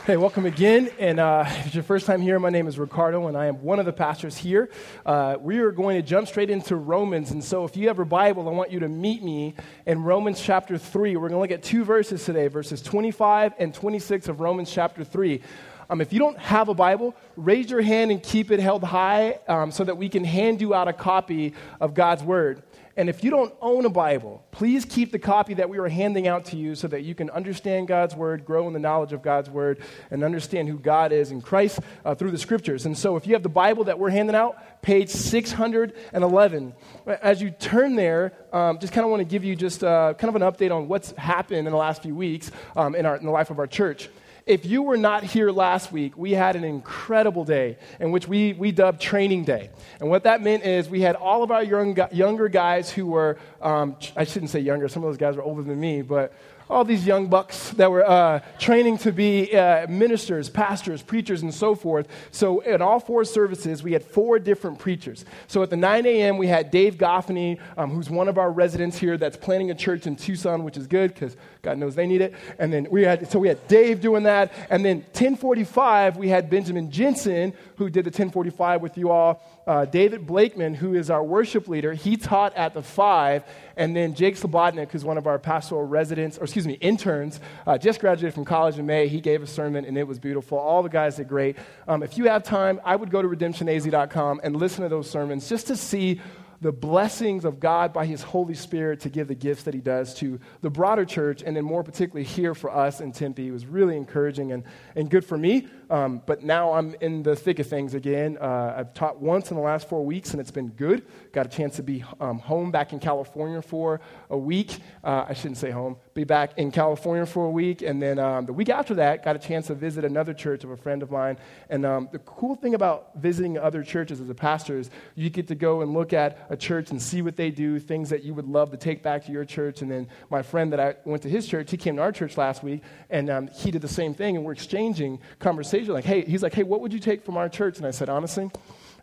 Hey, 0.06 0.18
welcome 0.18 0.44
again. 0.44 0.90
And 0.98 1.18
uh, 1.18 1.44
if 1.48 1.64
it's 1.68 1.74
your 1.74 1.82
first 1.82 2.04
time 2.04 2.20
here, 2.20 2.38
my 2.38 2.50
name 2.50 2.68
is 2.68 2.78
Ricardo, 2.78 3.26
and 3.28 3.38
I 3.38 3.46
am 3.46 3.62
one 3.62 3.78
of 3.78 3.86
the 3.86 3.92
pastors 3.94 4.36
here. 4.36 4.68
Uh, 5.06 5.38
we 5.40 5.60
are 5.60 5.70
going 5.70 5.96
to 5.96 6.06
jump 6.06 6.28
straight 6.28 6.50
into 6.50 6.76
Romans. 6.76 7.30
And 7.30 7.42
so, 7.42 7.64
if 7.64 7.74
you 7.74 7.88
have 7.88 7.98
a 7.98 8.04
Bible, 8.04 8.46
I 8.46 8.52
want 8.52 8.70
you 8.70 8.80
to 8.80 8.88
meet 8.88 9.22
me 9.22 9.54
in 9.86 10.02
Romans 10.02 10.42
chapter 10.42 10.76
3. 10.76 11.16
We're 11.16 11.30
going 11.30 11.38
to 11.38 11.38
look 11.38 11.58
at 11.58 11.62
two 11.62 11.84
verses 11.84 12.22
today 12.22 12.48
verses 12.48 12.82
25 12.82 13.54
and 13.58 13.72
26 13.72 14.28
of 14.28 14.40
Romans 14.40 14.70
chapter 14.70 15.04
3. 15.04 15.40
Um, 15.88 16.02
if 16.02 16.12
you 16.12 16.18
don't 16.18 16.38
have 16.38 16.68
a 16.68 16.74
Bible, 16.74 17.16
raise 17.36 17.70
your 17.70 17.80
hand 17.80 18.10
and 18.10 18.22
keep 18.22 18.50
it 18.50 18.60
held 18.60 18.84
high 18.84 19.38
um, 19.48 19.70
so 19.70 19.84
that 19.84 19.96
we 19.96 20.10
can 20.10 20.22
hand 20.22 20.60
you 20.60 20.74
out 20.74 20.86
a 20.86 20.92
copy 20.92 21.54
of 21.80 21.94
God's 21.94 22.22
Word. 22.22 22.62
And 22.96 23.08
if 23.08 23.24
you 23.24 23.30
don't 23.30 23.52
own 23.60 23.84
a 23.86 23.90
Bible, 23.90 24.44
please 24.52 24.84
keep 24.84 25.10
the 25.10 25.18
copy 25.18 25.54
that 25.54 25.68
we 25.68 25.80
were 25.80 25.88
handing 25.88 26.28
out 26.28 26.44
to 26.46 26.56
you 26.56 26.76
so 26.76 26.86
that 26.88 27.02
you 27.02 27.14
can 27.14 27.28
understand 27.30 27.88
God's 27.88 28.14
Word, 28.14 28.44
grow 28.44 28.68
in 28.68 28.72
the 28.72 28.78
knowledge 28.78 29.12
of 29.12 29.20
God's 29.20 29.50
Word, 29.50 29.80
and 30.12 30.22
understand 30.22 30.68
who 30.68 30.78
God 30.78 31.12
is 31.12 31.32
in 31.32 31.40
Christ 31.40 31.80
uh, 32.04 32.14
through 32.14 32.30
the 32.30 32.38
Scriptures. 32.38 32.86
And 32.86 32.96
so 32.96 33.16
if 33.16 33.26
you 33.26 33.34
have 33.34 33.42
the 33.42 33.48
Bible 33.48 33.84
that 33.84 33.98
we're 33.98 34.10
handing 34.10 34.36
out, 34.36 34.82
page 34.82 35.08
611, 35.08 36.74
as 37.06 37.42
you 37.42 37.50
turn 37.50 37.96
there, 37.96 38.32
um, 38.52 38.78
just 38.78 38.92
kind 38.92 39.04
of 39.04 39.10
want 39.10 39.20
to 39.20 39.24
give 39.24 39.42
you 39.44 39.56
just 39.56 39.82
uh, 39.82 40.14
kind 40.14 40.34
of 40.34 40.40
an 40.40 40.48
update 40.48 40.74
on 40.74 40.86
what's 40.86 41.10
happened 41.12 41.66
in 41.66 41.72
the 41.72 41.76
last 41.76 42.02
few 42.02 42.14
weeks 42.14 42.52
um, 42.76 42.94
in, 42.94 43.06
our, 43.06 43.16
in 43.16 43.24
the 43.24 43.32
life 43.32 43.50
of 43.50 43.58
our 43.58 43.66
church. 43.66 44.08
If 44.46 44.66
you 44.66 44.82
were 44.82 44.98
not 44.98 45.24
here 45.24 45.50
last 45.50 45.90
week, 45.90 46.18
we 46.18 46.32
had 46.32 46.54
an 46.54 46.64
incredible 46.64 47.46
day 47.46 47.78
in 47.98 48.10
which 48.10 48.28
we, 48.28 48.52
we 48.52 48.72
dubbed 48.72 49.00
Training 49.00 49.44
Day. 49.44 49.70
And 50.00 50.10
what 50.10 50.24
that 50.24 50.42
meant 50.42 50.64
is 50.64 50.86
we 50.90 51.00
had 51.00 51.16
all 51.16 51.42
of 51.42 51.50
our 51.50 51.64
young, 51.64 51.96
younger 52.12 52.50
guys 52.50 52.90
who 52.90 53.06
were, 53.06 53.38
um, 53.62 53.96
I 54.14 54.24
shouldn't 54.24 54.50
say 54.50 54.60
younger, 54.60 54.86
some 54.88 55.02
of 55.02 55.08
those 55.08 55.16
guys 55.16 55.36
were 55.36 55.42
older 55.42 55.62
than 55.62 55.80
me, 55.80 56.02
but 56.02 56.34
all 56.68 56.84
these 56.84 57.06
young 57.06 57.26
bucks 57.26 57.70
that 57.70 57.90
were 57.90 58.08
uh, 58.08 58.40
training 58.58 58.98
to 58.98 59.12
be 59.12 59.54
uh, 59.54 59.86
ministers, 59.86 60.48
pastors, 60.48 61.02
preachers, 61.02 61.42
and 61.42 61.52
so 61.52 61.74
forth. 61.74 62.08
So, 62.30 62.60
in 62.60 62.80
all 62.80 63.00
four 63.00 63.24
services, 63.24 63.82
we 63.82 63.92
had 63.92 64.02
four 64.02 64.38
different 64.38 64.78
preachers. 64.78 65.24
So, 65.46 65.62
at 65.62 65.70
the 65.70 65.76
9 65.76 66.06
a.m., 66.06 66.38
we 66.38 66.46
had 66.46 66.70
Dave 66.70 66.96
Goffney, 66.96 67.58
um, 67.76 67.90
who's 67.90 68.08
one 68.08 68.28
of 68.28 68.38
our 68.38 68.50
residents 68.50 68.96
here 68.96 69.18
that's 69.18 69.36
planning 69.36 69.70
a 69.70 69.74
church 69.74 70.06
in 70.06 70.16
Tucson, 70.16 70.64
which 70.64 70.76
is 70.76 70.86
good 70.86 71.12
because 71.12 71.36
God 71.62 71.78
knows 71.78 71.94
they 71.94 72.06
need 72.06 72.22
it. 72.22 72.34
And 72.58 72.72
then 72.72 72.86
we 72.90 73.02
had, 73.02 73.30
so 73.30 73.38
we 73.38 73.48
had 73.48 73.66
Dave 73.68 74.00
doing 74.00 74.22
that. 74.24 74.52
And 74.70 74.84
then 74.84 74.98
1045, 74.98 76.16
we 76.16 76.28
had 76.28 76.48
Benjamin 76.48 76.90
Jensen, 76.90 77.52
who 77.76 77.90
did 77.90 78.04
the 78.04 78.10
1045 78.10 78.80
with 78.80 78.96
you 78.96 79.10
all. 79.10 79.42
Uh, 79.66 79.84
David 79.86 80.26
Blakeman, 80.26 80.74
who 80.74 80.94
is 80.94 81.10
our 81.10 81.22
worship 81.22 81.68
leader, 81.68 81.94
he 81.94 82.16
taught 82.16 82.54
at 82.54 82.74
the 82.74 82.82
five. 82.82 83.44
And 83.76 83.96
then 83.96 84.14
Jake 84.14 84.36
Slobodnik, 84.36 84.90
who's 84.90 85.04
one 85.04 85.18
of 85.18 85.26
our 85.26 85.38
pastoral 85.38 85.84
residents, 85.84 86.38
or 86.38 86.44
excuse 86.44 86.66
me, 86.66 86.74
interns, 86.74 87.40
uh, 87.66 87.78
just 87.78 88.00
graduated 88.00 88.34
from 88.34 88.44
college 88.44 88.78
in 88.78 88.86
May. 88.86 89.08
He 89.08 89.20
gave 89.20 89.42
a 89.42 89.46
sermon, 89.46 89.84
and 89.84 89.96
it 89.96 90.06
was 90.06 90.18
beautiful. 90.18 90.58
All 90.58 90.82
the 90.82 90.88
guys 90.88 91.16
did 91.16 91.28
great. 91.28 91.56
Um, 91.88 92.02
if 92.02 92.18
you 92.18 92.28
have 92.28 92.42
time, 92.42 92.80
I 92.84 92.94
would 92.94 93.10
go 93.10 93.22
to 93.22 93.28
redemptionaz.com 93.28 94.40
and 94.42 94.56
listen 94.56 94.82
to 94.82 94.88
those 94.88 95.10
sermons 95.10 95.48
just 95.48 95.66
to 95.68 95.76
see 95.76 96.20
the 96.60 96.72
blessings 96.72 97.44
of 97.44 97.60
God 97.60 97.92
by 97.92 98.06
His 98.06 98.22
Holy 98.22 98.54
Spirit 98.54 99.00
to 99.00 99.10
give 99.10 99.28
the 99.28 99.34
gifts 99.34 99.64
that 99.64 99.74
He 99.74 99.80
does 99.80 100.14
to 100.14 100.40
the 100.62 100.70
broader 100.70 101.04
church, 101.04 101.42
and 101.44 101.54
then 101.54 101.64
more 101.64 101.82
particularly 101.82 102.24
here 102.24 102.54
for 102.54 102.74
us 102.74 103.00
in 103.00 103.12
Tempe. 103.12 103.46
It 103.46 103.50
was 103.50 103.66
really 103.66 103.96
encouraging 103.96 104.52
and, 104.52 104.64
and 104.96 105.10
good 105.10 105.24
for 105.24 105.36
me. 105.36 105.68
Um, 105.90 106.22
but 106.24 106.42
now 106.42 106.72
I'm 106.72 106.94
in 107.00 107.22
the 107.22 107.36
thick 107.36 107.58
of 107.58 107.66
things 107.66 107.94
again. 107.94 108.38
Uh, 108.40 108.74
I've 108.78 108.94
taught 108.94 109.20
once 109.20 109.50
in 109.50 109.56
the 109.56 109.62
last 109.62 109.88
four 109.88 110.04
weeks, 110.04 110.30
and 110.30 110.40
it's 110.40 110.50
been 110.50 110.68
good. 110.68 111.04
Got 111.32 111.46
a 111.46 111.48
chance 111.48 111.76
to 111.76 111.82
be 111.82 112.04
um, 112.20 112.38
home 112.38 112.70
back 112.70 112.92
in 112.92 112.98
California 112.98 113.60
for 113.60 114.00
a 114.30 114.38
week. 114.38 114.78
Uh, 115.02 115.26
I 115.28 115.34
shouldn't 115.34 115.58
say 115.58 115.70
home, 115.70 115.96
be 116.14 116.24
back 116.24 116.56
in 116.56 116.70
California 116.70 117.26
for 117.26 117.46
a 117.46 117.50
week. 117.50 117.82
And 117.82 118.00
then 118.00 118.18
um, 118.18 118.46
the 118.46 118.52
week 118.52 118.70
after 118.70 118.94
that, 118.94 119.24
got 119.24 119.36
a 119.36 119.38
chance 119.38 119.66
to 119.66 119.74
visit 119.74 120.04
another 120.04 120.32
church 120.32 120.64
of 120.64 120.70
a 120.70 120.76
friend 120.76 121.02
of 121.02 121.10
mine. 121.10 121.36
And 121.68 121.84
um, 121.84 122.08
the 122.12 122.18
cool 122.20 122.54
thing 122.54 122.74
about 122.74 123.10
visiting 123.16 123.58
other 123.58 123.82
churches 123.82 124.20
as 124.20 124.28
a 124.30 124.34
pastor 124.34 124.78
is 124.78 124.90
you 125.14 125.28
get 125.28 125.48
to 125.48 125.54
go 125.54 125.82
and 125.82 125.92
look 125.92 126.12
at 126.12 126.46
a 126.48 126.56
church 126.56 126.90
and 126.90 127.00
see 127.00 127.20
what 127.20 127.36
they 127.36 127.50
do, 127.50 127.78
things 127.78 128.08
that 128.10 128.22
you 128.22 128.32
would 128.34 128.48
love 128.48 128.70
to 128.70 128.76
take 128.76 129.02
back 129.02 129.24
to 129.26 129.32
your 129.32 129.44
church. 129.44 129.82
And 129.82 129.90
then 129.90 130.08
my 130.30 130.42
friend 130.42 130.72
that 130.72 130.80
I 130.80 130.94
went 131.04 131.22
to 131.22 131.28
his 131.28 131.46
church, 131.46 131.70
he 131.70 131.76
came 131.76 131.96
to 131.96 132.02
our 132.02 132.12
church 132.12 132.36
last 132.38 132.62
week, 132.62 132.82
and 133.10 133.28
um, 133.28 133.48
he 133.48 133.70
did 133.70 133.82
the 133.82 133.88
same 133.88 134.14
thing. 134.14 134.36
And 134.36 134.44
we're 134.44 134.52
exchanging 134.52 135.18
conversations 135.38 135.73
like, 135.82 136.04
hey, 136.04 136.24
he's 136.24 136.42
like, 136.42 136.54
hey, 136.54 136.62
what 136.62 136.80
would 136.80 136.92
you 136.92 136.98
take 136.98 137.24
from 137.24 137.36
our 137.36 137.48
church? 137.48 137.78
And 137.78 137.86
I 137.86 137.90
said, 137.90 138.08
honestly, 138.08 138.50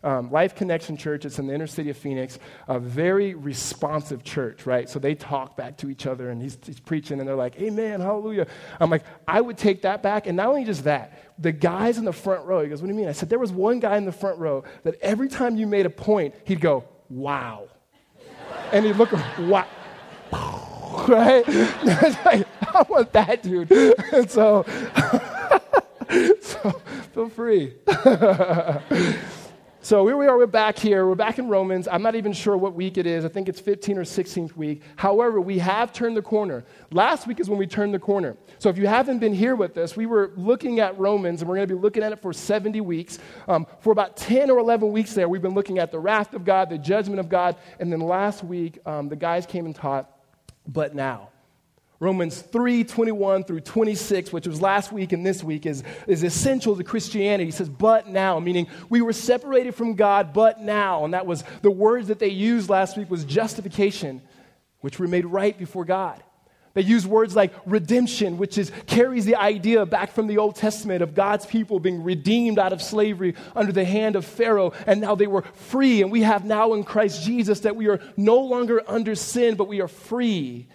um, 0.04 0.30
Life 0.32 0.54
Connection 0.56 0.96
Church, 0.96 1.24
it's 1.24 1.38
in 1.38 1.46
the 1.46 1.54
inner 1.54 1.66
city 1.66 1.90
of 1.90 1.96
Phoenix, 1.96 2.38
a 2.66 2.78
very 2.78 3.34
responsive 3.34 4.24
church, 4.24 4.66
right? 4.66 4.88
So 4.88 4.98
they 4.98 5.14
talk 5.14 5.56
back 5.56 5.76
to 5.78 5.90
each 5.90 6.06
other 6.06 6.30
and 6.30 6.42
he's, 6.42 6.58
he's 6.64 6.80
preaching 6.80 7.20
and 7.20 7.28
they're 7.28 7.36
like, 7.36 7.56
amen, 7.60 8.00
hallelujah. 8.00 8.46
I'm 8.80 8.90
like, 8.90 9.04
I 9.28 9.40
would 9.40 9.56
take 9.56 9.82
that 9.82 10.02
back. 10.02 10.26
And 10.26 10.36
not 10.36 10.48
only 10.48 10.64
just 10.64 10.84
that, 10.84 11.18
the 11.38 11.52
guys 11.52 11.98
in 11.98 12.04
the 12.04 12.12
front 12.12 12.44
row, 12.46 12.62
he 12.62 12.68
goes, 12.68 12.82
what 12.82 12.88
do 12.88 12.94
you 12.94 12.98
mean? 12.98 13.08
I 13.08 13.12
said, 13.12 13.28
there 13.28 13.38
was 13.38 13.52
one 13.52 13.78
guy 13.78 13.96
in 13.96 14.04
the 14.04 14.12
front 14.12 14.38
row 14.38 14.64
that 14.82 14.96
every 15.00 15.28
time 15.28 15.56
you 15.56 15.66
made 15.66 15.86
a 15.86 15.90
point, 15.90 16.34
he'd 16.44 16.60
go, 16.60 16.84
wow. 17.08 17.68
and 18.72 18.84
he'd 18.84 18.96
look, 18.96 19.12
wow. 19.38 19.66
right? 21.08 21.44
I 22.74 22.86
want 22.88 23.12
that 23.12 23.42
dude. 23.42 23.70
and 24.12 24.30
so 24.30 24.64
feel 27.12 27.28
free. 27.28 27.74
So 29.84 30.06
here 30.06 30.16
we 30.16 30.28
are, 30.28 30.38
we're 30.38 30.46
back 30.46 30.78
here. 30.78 31.08
We're 31.08 31.16
back 31.16 31.40
in 31.40 31.48
Romans. 31.48 31.88
I'm 31.90 32.02
not 32.02 32.14
even 32.14 32.32
sure 32.32 32.56
what 32.56 32.72
week 32.72 32.98
it 32.98 33.04
is. 33.04 33.24
I 33.24 33.28
think 33.28 33.48
it's 33.48 33.60
15th 33.60 33.96
or 33.96 34.02
16th 34.02 34.56
week. 34.56 34.82
However, 34.94 35.40
we 35.40 35.58
have 35.58 35.92
turned 35.92 36.16
the 36.16 36.22
corner. 36.22 36.64
Last 36.92 37.26
week 37.26 37.40
is 37.40 37.50
when 37.50 37.58
we 37.58 37.66
turned 37.66 37.92
the 37.92 37.98
corner. 37.98 38.36
So 38.60 38.68
if 38.68 38.78
you 38.78 38.86
haven't 38.86 39.18
been 39.18 39.34
here 39.34 39.56
with 39.56 39.76
us, 39.76 39.96
we 39.96 40.06
were 40.06 40.34
looking 40.36 40.78
at 40.78 40.96
Romans, 41.00 41.42
and 41.42 41.48
we're 41.48 41.56
going 41.56 41.66
to 41.66 41.74
be 41.74 41.80
looking 41.80 42.04
at 42.04 42.12
it 42.12 42.22
for 42.22 42.32
70 42.32 42.80
weeks. 42.80 43.18
Um, 43.48 43.66
for 43.80 43.90
about 43.90 44.16
10 44.16 44.52
or 44.52 44.60
11 44.60 44.92
weeks 44.92 45.14
there, 45.14 45.28
we've 45.28 45.42
been 45.42 45.54
looking 45.54 45.80
at 45.80 45.90
the 45.90 45.98
wrath 45.98 46.32
of 46.32 46.44
God, 46.44 46.70
the 46.70 46.78
judgment 46.78 47.18
of 47.18 47.28
God. 47.28 47.56
And 47.80 47.92
then 47.92 47.98
last 47.98 48.44
week, 48.44 48.78
um, 48.86 49.08
the 49.08 49.16
guys 49.16 49.46
came 49.46 49.66
and 49.66 49.74
taught, 49.74 50.08
but 50.68 50.94
now. 50.94 51.30
Romans 52.02 52.42
3 52.42 52.82
21 52.82 53.44
through 53.44 53.60
26, 53.60 54.32
which 54.32 54.48
was 54.48 54.60
last 54.60 54.90
week 54.90 55.12
and 55.12 55.24
this 55.24 55.44
week, 55.44 55.66
is, 55.66 55.84
is 56.08 56.24
essential 56.24 56.74
to 56.74 56.82
Christianity. 56.82 57.44
He 57.44 57.52
says, 57.52 57.68
but 57.68 58.08
now, 58.08 58.40
meaning 58.40 58.66
we 58.88 59.00
were 59.02 59.12
separated 59.12 59.76
from 59.76 59.94
God, 59.94 60.32
but 60.32 60.60
now. 60.60 61.04
And 61.04 61.14
that 61.14 61.26
was 61.26 61.44
the 61.62 61.70
words 61.70 62.08
that 62.08 62.18
they 62.18 62.26
used 62.26 62.68
last 62.68 62.96
week 62.96 63.08
was 63.08 63.24
justification, 63.24 64.20
which 64.80 64.98
were 64.98 65.06
made 65.06 65.26
right 65.26 65.56
before 65.56 65.84
God. 65.84 66.20
They 66.74 66.82
use 66.82 67.06
words 67.06 67.36
like 67.36 67.52
redemption, 67.66 68.36
which 68.36 68.58
is, 68.58 68.72
carries 68.86 69.24
the 69.24 69.36
idea 69.36 69.86
back 69.86 70.10
from 70.10 70.26
the 70.26 70.38
Old 70.38 70.56
Testament 70.56 71.02
of 71.02 71.14
God's 71.14 71.46
people 71.46 71.78
being 71.78 72.02
redeemed 72.02 72.58
out 72.58 72.72
of 72.72 72.82
slavery 72.82 73.36
under 73.54 73.70
the 73.70 73.84
hand 73.84 74.16
of 74.16 74.24
Pharaoh, 74.24 74.72
and 74.88 75.00
now 75.00 75.14
they 75.14 75.28
were 75.28 75.42
free. 75.42 76.02
And 76.02 76.10
we 76.10 76.22
have 76.22 76.44
now 76.44 76.72
in 76.72 76.82
Christ 76.82 77.22
Jesus 77.22 77.60
that 77.60 77.76
we 77.76 77.86
are 77.86 78.00
no 78.16 78.40
longer 78.40 78.82
under 78.88 79.14
sin, 79.14 79.54
but 79.54 79.68
we 79.68 79.80
are 79.80 79.86
free. 79.86 80.66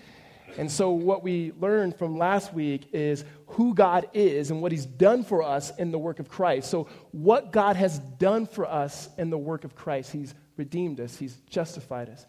And 0.58 0.72
so, 0.72 0.90
what 0.90 1.24
we 1.24 1.54
learned 1.60 1.98
from 1.98 2.18
last 2.18 2.52
week 2.52 2.90
is 2.92 3.24
who 3.46 3.76
God 3.76 4.10
is 4.14 4.50
and 4.50 4.60
what 4.62 4.72
He's 4.72 4.88
done 4.88 5.24
for 5.24 5.44
us 5.44 5.72
in 5.78 5.92
the 5.92 6.00
work 6.00 6.20
of 6.20 6.30
Christ. 6.30 6.70
So, 6.70 6.88
what 7.12 7.52
God 7.52 7.76
has 7.76 8.00
done 8.00 8.48
for 8.48 8.66
us 8.66 9.08
in 9.18 9.30
the 9.30 9.38
work 9.38 9.64
of 9.64 9.76
Christ, 9.76 10.12
He's 10.12 10.34
redeemed 10.58 11.00
us, 11.00 11.16
He's 11.16 11.36
justified 11.48 12.10
us. 12.10 12.26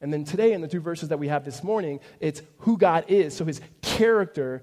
And 0.00 0.12
then 0.12 0.24
today, 0.24 0.52
in 0.52 0.60
the 0.60 0.68
two 0.68 0.80
verses 0.80 1.08
that 1.08 1.18
we 1.18 1.28
have 1.28 1.44
this 1.44 1.64
morning, 1.64 1.98
it's 2.20 2.42
who 2.58 2.78
God 2.78 3.06
is. 3.08 3.34
So, 3.34 3.44
His 3.44 3.60
character 3.82 4.62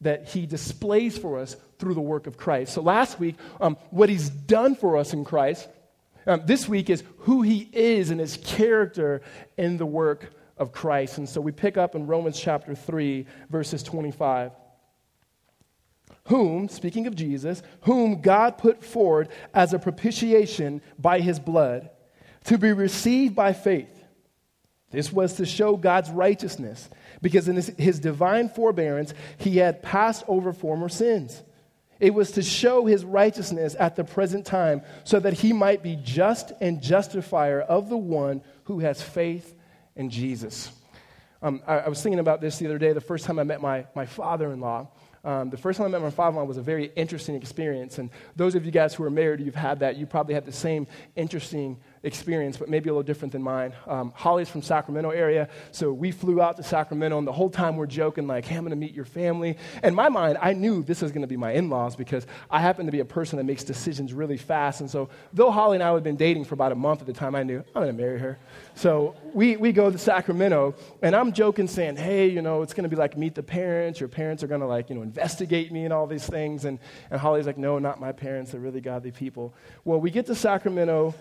that 0.00 0.28
He 0.28 0.46
displays 0.46 1.18
for 1.18 1.40
us 1.40 1.56
through 1.80 1.94
the 1.94 2.00
work 2.00 2.28
of 2.28 2.36
Christ. 2.36 2.74
So, 2.74 2.80
last 2.80 3.18
week, 3.18 3.34
um, 3.60 3.76
what 3.90 4.08
He's 4.08 4.30
done 4.30 4.76
for 4.76 4.96
us 4.96 5.12
in 5.12 5.24
Christ. 5.24 5.68
Um, 6.24 6.42
this 6.46 6.68
week 6.68 6.88
is 6.88 7.02
who 7.18 7.42
He 7.42 7.68
is 7.72 8.10
and 8.10 8.20
His 8.20 8.36
character 8.36 9.20
in 9.56 9.78
the 9.78 9.86
work 9.86 10.32
of 10.56 10.72
Christ. 10.72 11.18
And 11.18 11.28
so 11.28 11.40
we 11.40 11.52
pick 11.52 11.76
up 11.76 11.94
in 11.94 12.06
Romans 12.06 12.38
chapter 12.40 12.74
3, 12.74 13.26
verses 13.50 13.82
25. 13.82 14.52
Whom, 16.26 16.68
speaking 16.68 17.06
of 17.06 17.16
Jesus, 17.16 17.62
whom 17.82 18.20
God 18.20 18.58
put 18.58 18.84
forward 18.84 19.28
as 19.52 19.72
a 19.72 19.78
propitiation 19.78 20.80
by 20.98 21.20
his 21.20 21.40
blood 21.40 21.90
to 22.44 22.58
be 22.58 22.72
received 22.72 23.34
by 23.34 23.52
faith. 23.52 24.02
This 24.90 25.12
was 25.12 25.34
to 25.34 25.46
show 25.46 25.76
God's 25.76 26.10
righteousness, 26.10 26.88
because 27.22 27.48
in 27.48 27.56
his, 27.56 27.68
his 27.78 27.98
divine 27.98 28.50
forbearance, 28.50 29.14
he 29.38 29.56
had 29.56 29.82
passed 29.82 30.22
over 30.28 30.52
former 30.52 30.88
sins. 30.88 31.42
It 31.98 32.12
was 32.12 32.32
to 32.32 32.42
show 32.42 32.84
his 32.84 33.04
righteousness 33.04 33.74
at 33.78 33.96
the 33.96 34.04
present 34.04 34.44
time, 34.44 34.82
so 35.04 35.18
that 35.18 35.34
he 35.34 35.52
might 35.52 35.82
be 35.82 35.96
just 35.96 36.52
and 36.60 36.82
justifier 36.82 37.60
of 37.60 37.88
the 37.88 37.96
one 37.96 38.42
who 38.64 38.80
has 38.80 39.00
faith 39.00 39.56
in 39.96 40.10
Jesus. 40.10 40.72
Um, 41.42 41.60
I, 41.66 41.78
I, 41.78 41.88
was 41.88 42.00
thinking 42.00 42.20
about 42.20 42.40
this 42.40 42.58
the 42.58 42.66
other 42.66 42.78
day, 42.78 42.92
the 42.92 43.00
first 43.00 43.24
time 43.24 43.38
I 43.38 43.42
met 43.42 43.60
my, 43.60 43.84
my 43.94 44.06
father 44.06 44.52
in 44.52 44.60
law. 44.60 44.88
Um, 45.24 45.50
the 45.50 45.56
first 45.56 45.76
time 45.76 45.86
I 45.86 45.90
met 45.90 46.02
my 46.02 46.10
father 46.10 46.30
in 46.30 46.36
law 46.36 46.44
was 46.44 46.56
a 46.56 46.62
very 46.62 46.92
interesting 46.96 47.34
experience. 47.34 47.98
And 47.98 48.10
those 48.36 48.54
of 48.54 48.64
you 48.64 48.70
guys 48.70 48.94
who 48.94 49.04
are 49.04 49.10
married, 49.10 49.40
you've 49.40 49.54
had 49.54 49.80
that. 49.80 49.96
You 49.96 50.06
probably 50.06 50.34
had 50.34 50.44
the 50.44 50.52
same 50.52 50.86
interesting 51.16 51.78
experience, 52.04 52.56
but 52.56 52.68
maybe 52.68 52.88
a 52.88 52.92
little 52.92 53.02
different 53.02 53.32
than 53.32 53.42
mine. 53.42 53.72
Um, 53.86 54.12
Holly's 54.14 54.48
from 54.48 54.62
Sacramento 54.62 55.10
area, 55.10 55.48
so 55.70 55.92
we 55.92 56.10
flew 56.10 56.40
out 56.40 56.56
to 56.56 56.62
Sacramento, 56.62 57.18
and 57.18 57.26
the 57.26 57.32
whole 57.32 57.50
time 57.50 57.76
we're 57.76 57.86
joking 57.86 58.26
like, 58.26 58.44
"Hey, 58.44 58.56
I'm 58.56 58.62
going 58.62 58.70
to 58.70 58.76
meet 58.76 58.94
your 58.94 59.04
family." 59.04 59.56
In 59.82 59.94
my 59.94 60.08
mind, 60.08 60.38
I 60.40 60.52
knew 60.52 60.82
this 60.82 61.02
was 61.02 61.12
going 61.12 61.22
to 61.22 61.28
be 61.28 61.36
my 61.36 61.52
in-laws 61.52 61.94
because 61.94 62.26
I 62.50 62.60
happen 62.60 62.86
to 62.86 62.92
be 62.92 63.00
a 63.00 63.04
person 63.04 63.36
that 63.36 63.44
makes 63.44 63.62
decisions 63.62 64.12
really 64.12 64.36
fast, 64.36 64.80
and 64.80 64.90
so 64.90 65.08
though 65.32 65.50
Holly 65.50 65.76
and 65.76 65.82
I 65.82 65.92
had 65.92 66.02
been 66.02 66.16
dating 66.16 66.44
for 66.44 66.54
about 66.54 66.72
a 66.72 66.76
month 66.76 67.00
at 67.00 67.06
the 67.06 67.12
time, 67.12 67.34
I 67.34 67.42
knew 67.42 67.58
I'm 67.74 67.82
going 67.82 67.96
to 67.96 68.02
marry 68.02 68.18
her. 68.18 68.38
So 68.74 69.14
we 69.32 69.56
we 69.56 69.72
go 69.72 69.90
to 69.90 69.98
Sacramento, 69.98 70.74
and 71.02 71.14
I'm 71.14 71.32
joking, 71.32 71.68
saying, 71.68 71.96
"Hey, 71.96 72.28
you 72.28 72.42
know, 72.42 72.62
it's 72.62 72.74
going 72.74 72.84
to 72.84 72.88
be 72.88 72.96
like 72.96 73.16
meet 73.16 73.34
the 73.34 73.42
parents. 73.42 74.00
Your 74.00 74.08
parents 74.08 74.42
are 74.42 74.48
going 74.48 74.60
to 74.60 74.66
like 74.66 74.90
you 74.90 74.96
know 74.96 75.02
investigate 75.02 75.70
me 75.70 75.84
and 75.84 75.92
all 75.92 76.06
these 76.06 76.26
things." 76.26 76.64
And 76.64 76.78
and 77.10 77.20
Holly's 77.20 77.46
like, 77.46 77.58
"No, 77.58 77.78
not 77.78 78.00
my 78.00 78.12
parents. 78.12 78.52
They're 78.52 78.60
really 78.60 78.80
godly 78.80 79.12
people." 79.12 79.54
Well, 79.84 80.00
we 80.00 80.10
get 80.10 80.26
to 80.26 80.34
Sacramento. 80.34 81.14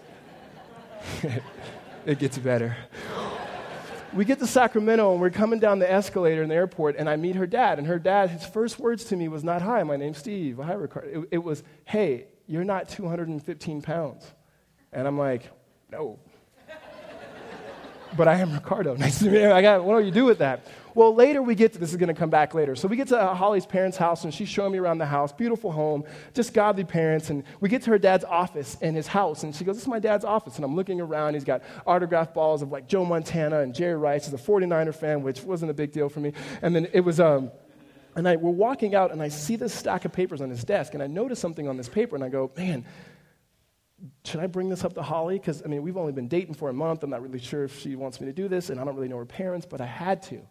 it 2.06 2.20
gets 2.20 2.38
better. 2.38 2.76
We 4.14 4.26
get 4.26 4.40
to 4.40 4.48
Sacramento 4.48 5.14
and 5.14 5.22
we're 5.22 5.30
coming 5.30 5.60
down 5.60 5.80
the 5.80 5.90
escalator 5.90 6.44
in 6.44 6.50
the 6.50 6.56
airport, 6.56 6.98
and 6.98 7.10
I 7.10 7.16
meet 7.16 7.36
her 7.38 7.48
dad. 7.48 7.78
And 7.80 7.88
her 7.88 7.98
dad, 7.98 8.30
his 8.30 8.46
first 8.46 8.78
words 8.78 9.06
to 9.06 9.16
me 9.16 9.28
was 9.30 9.44
not, 9.44 9.62
Hi, 9.62 9.84
my 9.84 9.96
name's 9.96 10.18
Steve. 10.18 10.58
Hi, 10.58 10.74
Ricardo. 10.74 11.22
It, 11.22 11.28
it 11.32 11.38
was, 11.38 11.64
Hey, 11.86 12.26
you're 12.46 12.66
not 12.66 12.90
215 12.90 13.82
pounds. 13.82 14.26
And 14.92 15.08
I'm 15.08 15.18
like, 15.18 15.50
No. 15.90 16.20
but 18.18 18.28
I 18.28 18.36
am 18.40 18.54
Ricardo. 18.54 18.96
Nice 18.98 19.20
to 19.20 19.30
meet 19.32 19.42
you. 19.42 19.52
I 19.52 19.62
got, 19.62 19.84
what 19.86 20.00
do 20.00 20.06
you 20.06 20.12
do 20.12 20.26
with 20.26 20.40
that? 20.40 20.66
Well, 20.94 21.16
later 21.16 21.42
we 21.42 21.56
get 21.56 21.74
to, 21.74 21.80
this 21.80 21.92
is 21.92 21.98
going 21.98 22.14
to 22.14 22.14
come 22.14 22.30
back 22.30 22.54
later. 22.54 22.76
So 22.76 22.88
we 22.88 22.98
get 22.98 23.08
to 23.10 23.34
Holly's 23.34 23.66
parents' 23.66 23.98
house, 23.98 24.24
and 24.24 24.34
she's 24.34 24.50
showing 24.50 24.72
me 24.72 24.78
around 24.78 24.98
the 24.98 25.06
house. 25.06 25.32
Beautiful 25.32 25.72
home, 25.72 26.04
just 26.34 26.54
godly 26.54 26.84
parents. 26.84 27.30
And 27.30 27.44
we 27.60 27.70
get 27.70 27.84
to 27.84 27.92
her 27.92 27.98
dad's 27.98 28.26
office 28.26 28.78
in 28.82 28.96
his 28.96 29.08
house, 29.08 29.44
and 29.44 29.56
she 29.56 29.64
goes, 29.64 29.76
This 29.76 29.84
is 29.84 29.88
my 29.88 30.00
dad's 30.00 30.26
office. 30.26 30.58
And 30.58 30.66
I'm 30.66 30.76
looking 30.76 31.00
around. 31.00 31.36
He's 31.36 31.44
got 31.44 31.64
autographed 31.86 32.34
balls 32.34 32.62
of 32.62 32.72
like 32.72 32.88
Joe 32.88 33.06
Montana 33.06 33.60
and 33.60 33.74
Jerry 33.74 33.96
Rice. 33.96 34.26
He's 34.26 34.34
a 34.34 34.38
49er 34.38 34.94
fan, 34.94 35.24
which 35.24 35.44
wasn't 35.44 35.72
a 35.72 35.74
big 35.74 35.92
deal 35.92 36.10
for 36.10 36.20
me. 36.20 36.34
And 36.62 36.76
then 36.76 36.88
it 36.94 37.02
was, 37.02 37.20
um, 37.20 37.52
and 38.16 38.28
I, 38.28 38.36
we're 38.36 38.52
walking 38.52 38.96
out, 38.96 39.12
and 39.12 39.22
I 39.22 39.30
see 39.30 39.56
this 39.56 39.74
stack 39.74 40.06
of 40.06 40.12
papers 40.12 40.42
on 40.42 40.50
his 40.50 40.64
desk, 40.64 40.94
and 40.94 41.02
I 41.02 41.08
notice 41.08 41.40
something 41.40 41.68
on 41.68 41.78
this 41.78 41.88
paper, 41.88 42.16
and 42.16 42.24
I 42.24 42.30
go, 42.30 42.52
Man, 42.58 42.86
should 44.26 44.40
I 44.40 44.48
bring 44.48 44.70
this 44.70 44.84
up 44.84 44.94
to 44.96 45.02
Holly? 45.02 45.38
Because, 45.38 45.62
I 45.64 45.68
mean, 45.68 45.84
we've 45.84 45.98
only 45.98 46.12
been 46.12 46.28
dating 46.28 46.56
for 46.56 46.70
a 46.70 46.74
month. 46.74 47.04
I'm 47.04 47.12
not 47.12 47.22
really 47.22 47.40
sure 47.40 47.64
if 47.64 47.80
she 47.80 47.96
wants 47.96 48.20
me 48.20 48.28
to 48.28 48.34
do 48.34 48.48
this, 48.48 48.70
and 48.70 48.80
I 48.80 48.84
don't 48.84 48.96
really 48.96 49.08
know 49.08 49.18
her 49.18 49.26
parents, 49.26 49.66
but 49.70 49.80
I 49.80 49.86
had 49.86 50.22
to. 50.24 50.42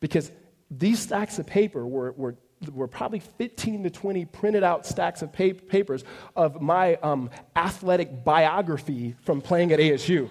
Because 0.00 0.30
these 0.70 0.98
stacks 0.98 1.38
of 1.38 1.46
paper 1.46 1.86
were, 1.86 2.12
were, 2.12 2.36
were 2.72 2.88
probably 2.88 3.20
15 3.20 3.84
to 3.84 3.90
20 3.90 4.24
printed 4.26 4.62
out 4.62 4.86
stacks 4.86 5.22
of 5.22 5.32
pap- 5.32 5.68
papers 5.68 6.04
of 6.34 6.60
my 6.60 6.96
um, 6.96 7.30
athletic 7.54 8.24
biography 8.24 9.14
from 9.22 9.40
playing 9.40 9.72
at 9.72 9.78
ASU. 9.78 10.30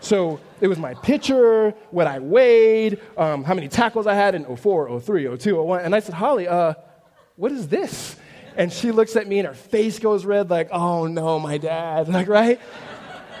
So 0.00 0.40
it 0.60 0.68
was 0.68 0.78
my 0.78 0.94
picture, 0.94 1.74
what 1.90 2.06
I 2.06 2.20
weighed, 2.20 3.00
um, 3.16 3.44
how 3.44 3.54
many 3.54 3.68
tackles 3.68 4.06
I 4.06 4.14
had 4.14 4.34
in 4.34 4.56
04, 4.56 5.00
03, 5.00 5.36
02, 5.36 5.62
01. 5.62 5.80
And 5.84 5.94
I 5.94 6.00
said, 6.00 6.14
Holly, 6.14 6.46
uh, 6.46 6.74
what 7.36 7.52
is 7.52 7.68
this? 7.68 8.16
And 8.56 8.72
she 8.72 8.90
looks 8.92 9.16
at 9.16 9.26
me 9.26 9.38
and 9.38 9.48
her 9.48 9.54
face 9.54 9.98
goes 9.98 10.24
red, 10.24 10.50
like, 10.50 10.68
oh 10.72 11.06
no, 11.06 11.38
my 11.38 11.58
dad, 11.58 12.08
like, 12.12 12.28
right? 12.28 12.60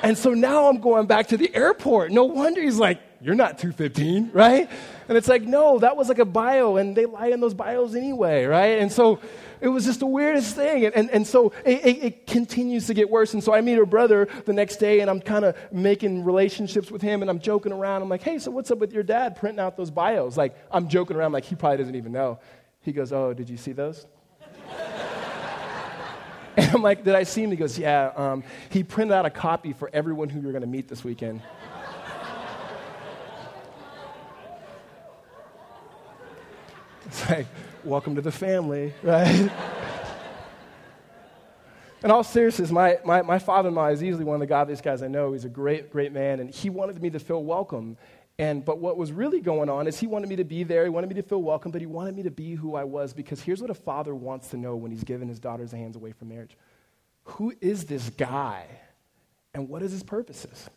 And 0.02 0.16
so 0.16 0.34
now 0.34 0.68
I'm 0.68 0.80
going 0.80 1.06
back 1.06 1.28
to 1.28 1.36
the 1.36 1.52
airport. 1.54 2.12
No 2.12 2.24
wonder 2.24 2.60
he's 2.60 2.78
like, 2.78 3.00
you're 3.20 3.34
not 3.34 3.58
215, 3.58 4.30
right? 4.34 4.70
And 5.08 5.16
it's 5.16 5.28
like, 5.28 5.42
no, 5.42 5.78
that 5.78 5.96
was 5.96 6.08
like 6.08 6.18
a 6.18 6.24
bio, 6.24 6.76
and 6.76 6.96
they 6.96 7.06
lie 7.06 7.28
in 7.28 7.40
those 7.40 7.54
bios 7.54 7.94
anyway, 7.94 8.44
right? 8.44 8.78
And 8.78 8.92
so 8.92 9.20
it 9.60 9.68
was 9.68 9.84
just 9.84 10.00
the 10.00 10.06
weirdest 10.06 10.54
thing. 10.54 10.84
And, 10.86 10.94
and, 10.94 11.10
and 11.10 11.26
so 11.26 11.52
it, 11.64 11.84
it, 11.84 12.04
it, 12.04 12.26
continues 12.26 12.86
to 12.86 12.94
get 12.94 13.10
worse. 13.10 13.34
And 13.34 13.42
so 13.42 13.52
I 13.52 13.60
meet 13.60 13.76
her 13.78 13.86
brother 13.86 14.28
the 14.44 14.52
next 14.52 14.76
day, 14.76 15.00
and 15.00 15.10
I'm 15.10 15.20
kind 15.20 15.44
of 15.44 15.56
making 15.72 16.24
relationships 16.24 16.90
with 16.90 17.02
him, 17.02 17.22
and 17.22 17.30
I'm 17.30 17.40
joking 17.40 17.72
around. 17.72 18.02
I'm 18.02 18.08
like, 18.08 18.22
hey, 18.22 18.38
so 18.38 18.50
what's 18.50 18.70
up 18.70 18.78
with 18.78 18.92
your 18.92 19.02
dad 19.02 19.36
printing 19.36 19.60
out 19.60 19.76
those 19.76 19.90
bios? 19.90 20.36
Like, 20.36 20.56
I'm 20.70 20.88
joking 20.88 21.16
around, 21.16 21.32
like, 21.32 21.44
he 21.44 21.54
probably 21.54 21.78
doesn't 21.78 21.96
even 21.96 22.12
know. 22.12 22.38
He 22.82 22.92
goes, 22.92 23.12
oh, 23.12 23.34
did 23.34 23.50
you 23.50 23.56
see 23.56 23.72
those? 23.72 24.06
and 26.56 26.70
I'm 26.74 26.82
like, 26.82 27.04
did 27.04 27.14
I 27.14 27.24
see 27.24 27.42
him? 27.42 27.50
He 27.50 27.56
goes, 27.56 27.78
yeah. 27.78 28.12
Um, 28.14 28.44
he 28.70 28.84
printed 28.84 29.14
out 29.14 29.26
a 29.26 29.30
copy 29.30 29.72
for 29.72 29.90
everyone 29.92 30.28
who 30.28 30.40
you're 30.40 30.52
going 30.52 30.62
to 30.62 30.68
meet 30.68 30.88
this 30.88 31.02
weekend. 31.02 31.42
It's 37.08 37.30
like, 37.30 37.46
welcome 37.84 38.16
to 38.16 38.20
the 38.20 38.30
family, 38.30 38.92
right? 39.02 39.50
In 42.04 42.10
all 42.10 42.22
seriousness, 42.22 42.70
my, 42.70 42.98
my, 43.02 43.22
my 43.22 43.38
father 43.38 43.70
in 43.70 43.74
law 43.74 43.88
is 43.88 44.04
easily 44.04 44.24
one 44.24 44.34
of 44.34 44.40
the 44.40 44.46
godliest 44.46 44.84
guys 44.84 45.02
I 45.02 45.08
know. 45.08 45.32
He's 45.32 45.44
a 45.44 45.48
great, 45.48 45.90
great 45.90 46.12
man, 46.12 46.38
and 46.38 46.48
he 46.48 46.70
wanted 46.70 47.02
me 47.02 47.10
to 47.10 47.18
feel 47.18 47.42
welcome. 47.42 47.96
And, 48.38 48.64
but 48.64 48.78
what 48.78 48.96
was 48.96 49.10
really 49.10 49.40
going 49.40 49.68
on 49.68 49.88
is 49.88 49.98
he 49.98 50.06
wanted 50.06 50.28
me 50.28 50.36
to 50.36 50.44
be 50.44 50.62
there, 50.62 50.84
he 50.84 50.90
wanted 50.90 51.08
me 51.08 51.14
to 51.14 51.22
feel 51.22 51.42
welcome, 51.42 51.72
but 51.72 51.80
he 51.80 51.88
wanted 51.88 52.14
me 52.14 52.22
to 52.24 52.30
be 52.30 52.54
who 52.54 52.76
I 52.76 52.84
was 52.84 53.14
because 53.14 53.40
here's 53.40 53.60
what 53.60 53.70
a 53.70 53.74
father 53.74 54.14
wants 54.14 54.48
to 54.50 54.56
know 54.56 54.76
when 54.76 54.92
he's 54.92 55.02
giving 55.02 55.28
his 55.28 55.40
daughter's 55.40 55.72
hands 55.72 55.96
away 55.96 56.12
from 56.12 56.28
marriage 56.28 56.56
Who 57.24 57.52
is 57.60 57.86
this 57.86 58.10
guy? 58.10 58.66
And 59.54 59.68
what 59.68 59.82
is 59.82 59.90
his 59.90 60.04
purposes? 60.04 60.70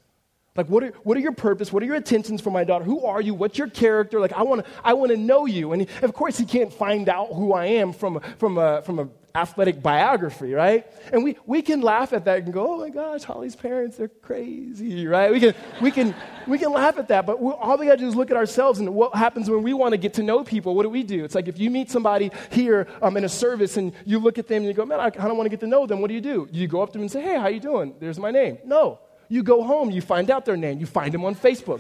Like, 0.55 0.67
what 0.67 0.83
are, 0.83 0.91
what 1.03 1.15
are 1.15 1.21
your 1.21 1.31
purpose? 1.31 1.71
What 1.71 1.81
are 1.81 1.85
your 1.85 1.95
intentions 1.95 2.41
for 2.41 2.51
my 2.51 2.65
daughter? 2.65 2.83
Who 2.83 3.05
are 3.05 3.21
you? 3.21 3.33
What's 3.33 3.57
your 3.57 3.69
character? 3.69 4.19
Like, 4.19 4.33
I 4.33 4.43
want 4.43 4.65
to 4.65 4.71
I 4.83 4.93
wanna 4.93 5.15
know 5.15 5.45
you. 5.45 5.71
And 5.71 5.87
of 6.01 6.13
course, 6.13 6.37
he 6.37 6.45
can't 6.45 6.73
find 6.73 7.07
out 7.07 7.33
who 7.33 7.53
I 7.53 7.65
am 7.67 7.93
from, 7.93 8.19
from, 8.37 8.57
a, 8.57 8.81
from 8.81 8.99
a 8.99 9.07
athletic 9.33 9.81
biography, 9.81 10.53
right? 10.53 10.85
And 11.13 11.23
we, 11.23 11.37
we 11.45 11.61
can 11.61 11.79
laugh 11.79 12.11
at 12.11 12.25
that 12.25 12.43
and 12.43 12.53
go, 12.53 12.73
oh 12.73 12.77
my 12.79 12.89
gosh, 12.89 13.23
Holly's 13.23 13.55
parents, 13.55 13.95
they're 13.95 14.09
crazy, 14.09 15.07
right? 15.07 15.31
We 15.31 15.39
can, 15.39 15.53
we 15.81 15.89
can, 15.89 16.13
we 16.47 16.57
can 16.57 16.71
laugh 16.71 16.97
at 16.97 17.07
that, 17.07 17.25
but 17.25 17.35
all 17.35 17.77
we 17.77 17.85
got 17.85 17.93
to 17.93 17.97
do 17.97 18.07
is 18.07 18.15
look 18.15 18.29
at 18.29 18.37
ourselves 18.37 18.79
and 18.79 18.93
what 18.93 19.15
happens 19.15 19.49
when 19.49 19.63
we 19.63 19.73
want 19.73 19.93
to 19.93 19.97
get 19.97 20.15
to 20.15 20.23
know 20.23 20.43
people. 20.43 20.75
What 20.75 20.83
do 20.83 20.89
we 20.89 21.03
do? 21.03 21.23
It's 21.23 21.35
like 21.35 21.47
if 21.47 21.59
you 21.59 21.69
meet 21.69 21.89
somebody 21.89 22.31
here 22.51 22.87
um, 23.01 23.15
in 23.15 23.23
a 23.23 23.29
service 23.29 23.77
and 23.77 23.93
you 24.05 24.19
look 24.19 24.37
at 24.37 24.47
them 24.47 24.57
and 24.57 24.65
you 24.65 24.73
go, 24.73 24.85
man, 24.85 24.99
I 24.99 25.09
kind 25.09 25.31
of 25.31 25.37
want 25.37 25.45
to 25.45 25.49
get 25.49 25.61
to 25.61 25.67
know 25.67 25.85
them. 25.85 26.01
What 26.01 26.09
do 26.09 26.13
you 26.13 26.21
do? 26.21 26.47
You 26.51 26.67
go 26.67 26.81
up 26.81 26.89
to 26.89 26.93
them 26.93 27.03
and 27.03 27.11
say, 27.11 27.21
hey, 27.21 27.37
how 27.37 27.47
you 27.47 27.59
doing? 27.59 27.95
There's 27.99 28.19
my 28.19 28.31
name. 28.31 28.57
No. 28.65 28.99
You 29.31 29.43
go 29.43 29.63
home, 29.63 29.91
you 29.91 30.01
find 30.01 30.29
out 30.29 30.43
their 30.43 30.57
name, 30.57 30.79
you 30.79 30.85
find 30.85 31.13
them 31.13 31.23
on 31.23 31.35
Facebook, 31.35 31.79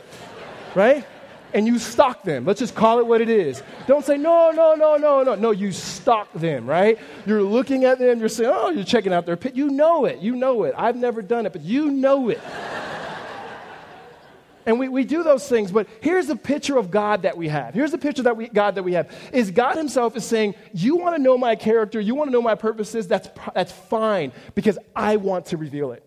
right? 0.73 1.05
And 1.53 1.67
you 1.67 1.79
stalk 1.79 2.23
them. 2.23 2.45
Let's 2.45 2.61
just 2.61 2.75
call 2.75 2.99
it 2.99 3.05
what 3.05 3.19
it 3.19 3.29
is. 3.29 3.61
Don't 3.87 4.05
say, 4.05 4.15
no, 4.17 4.51
no, 4.51 4.73
no, 4.73 4.95
no, 4.95 5.21
no. 5.21 5.35
No, 5.35 5.51
you 5.51 5.73
stalk 5.73 6.31
them, 6.31 6.65
right? 6.65 6.97
You're 7.25 7.43
looking 7.43 7.83
at 7.83 7.99
them, 7.99 8.21
you're 8.21 8.29
saying, 8.29 8.49
oh, 8.53 8.69
you're 8.69 8.85
checking 8.85 9.11
out 9.11 9.25
their 9.25 9.35
pit. 9.35 9.53
You 9.53 9.69
know 9.69 10.05
it. 10.05 10.19
You 10.19 10.37
know 10.37 10.63
it. 10.63 10.73
I've 10.77 10.95
never 10.95 11.21
done 11.21 11.45
it, 11.45 11.51
but 11.51 11.61
you 11.61 11.91
know 11.91 12.29
it. 12.29 12.39
And 14.65 14.79
we, 14.79 14.87
we 14.87 15.03
do 15.03 15.21
those 15.21 15.45
things, 15.49 15.73
but 15.73 15.87
here's 15.99 16.27
the 16.27 16.37
picture 16.37 16.77
of 16.77 16.89
God 16.89 17.23
that 17.23 17.35
we 17.35 17.49
have. 17.49 17.73
Here's 17.73 17.91
the 17.91 17.97
picture 17.97 18.23
that 18.23 18.37
we, 18.37 18.47
God 18.47 18.75
that 18.75 18.83
we 18.83 18.93
have. 18.93 19.13
Is 19.33 19.51
God 19.51 19.75
Himself 19.75 20.15
is 20.15 20.23
saying, 20.23 20.55
You 20.71 20.95
want 20.95 21.17
to 21.17 21.21
know 21.21 21.37
my 21.37 21.57
character, 21.57 21.99
you 21.99 22.15
want 22.15 22.29
to 22.29 22.31
know 22.31 22.41
my 22.41 22.55
purposes, 22.55 23.09
that's, 23.09 23.27
that's 23.53 23.73
fine, 23.73 24.31
because 24.55 24.79
I 24.95 25.17
want 25.17 25.47
to 25.47 25.57
reveal 25.57 25.91
it. 25.91 26.05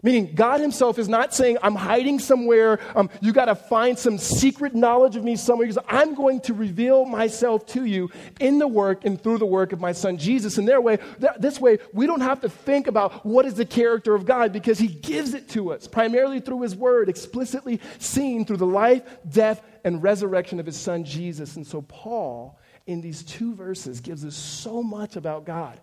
Meaning, 0.00 0.34
God 0.36 0.60
Himself 0.60 0.96
is 0.98 1.08
not 1.08 1.34
saying, 1.34 1.58
I'm 1.60 1.74
hiding 1.74 2.20
somewhere, 2.20 2.78
um, 2.94 3.10
you 3.20 3.32
got 3.32 3.46
to 3.46 3.56
find 3.56 3.98
some 3.98 4.16
secret 4.16 4.72
knowledge 4.72 5.16
of 5.16 5.24
me 5.24 5.34
somewhere, 5.34 5.66
because 5.66 5.82
I'm 5.88 6.14
going 6.14 6.40
to 6.42 6.54
reveal 6.54 7.04
myself 7.04 7.66
to 7.68 7.84
you 7.84 8.08
in 8.38 8.60
the 8.60 8.68
work 8.68 9.04
and 9.04 9.20
through 9.20 9.38
the 9.38 9.46
work 9.46 9.72
of 9.72 9.80
my 9.80 9.90
Son 9.90 10.16
Jesus. 10.16 10.56
And 10.56 10.68
their 10.68 10.80
way, 10.80 10.98
th- 11.20 11.32
this 11.40 11.60
way, 11.60 11.78
we 11.92 12.06
don't 12.06 12.20
have 12.20 12.40
to 12.42 12.48
think 12.48 12.86
about 12.86 13.26
what 13.26 13.44
is 13.44 13.54
the 13.54 13.64
character 13.64 14.14
of 14.14 14.24
God, 14.24 14.52
because 14.52 14.78
He 14.78 14.86
gives 14.86 15.34
it 15.34 15.48
to 15.50 15.72
us, 15.72 15.88
primarily 15.88 16.38
through 16.38 16.62
His 16.62 16.76
Word, 16.76 17.08
explicitly 17.08 17.80
seen 17.98 18.44
through 18.44 18.58
the 18.58 18.66
life, 18.66 19.02
death, 19.28 19.62
and 19.84 20.00
resurrection 20.00 20.60
of 20.60 20.66
His 20.66 20.76
Son 20.76 21.02
Jesus. 21.02 21.56
And 21.56 21.66
so, 21.66 21.82
Paul, 21.82 22.56
in 22.86 23.00
these 23.00 23.24
two 23.24 23.52
verses, 23.54 24.00
gives 24.00 24.24
us 24.24 24.36
so 24.36 24.80
much 24.80 25.16
about 25.16 25.44
God 25.44 25.80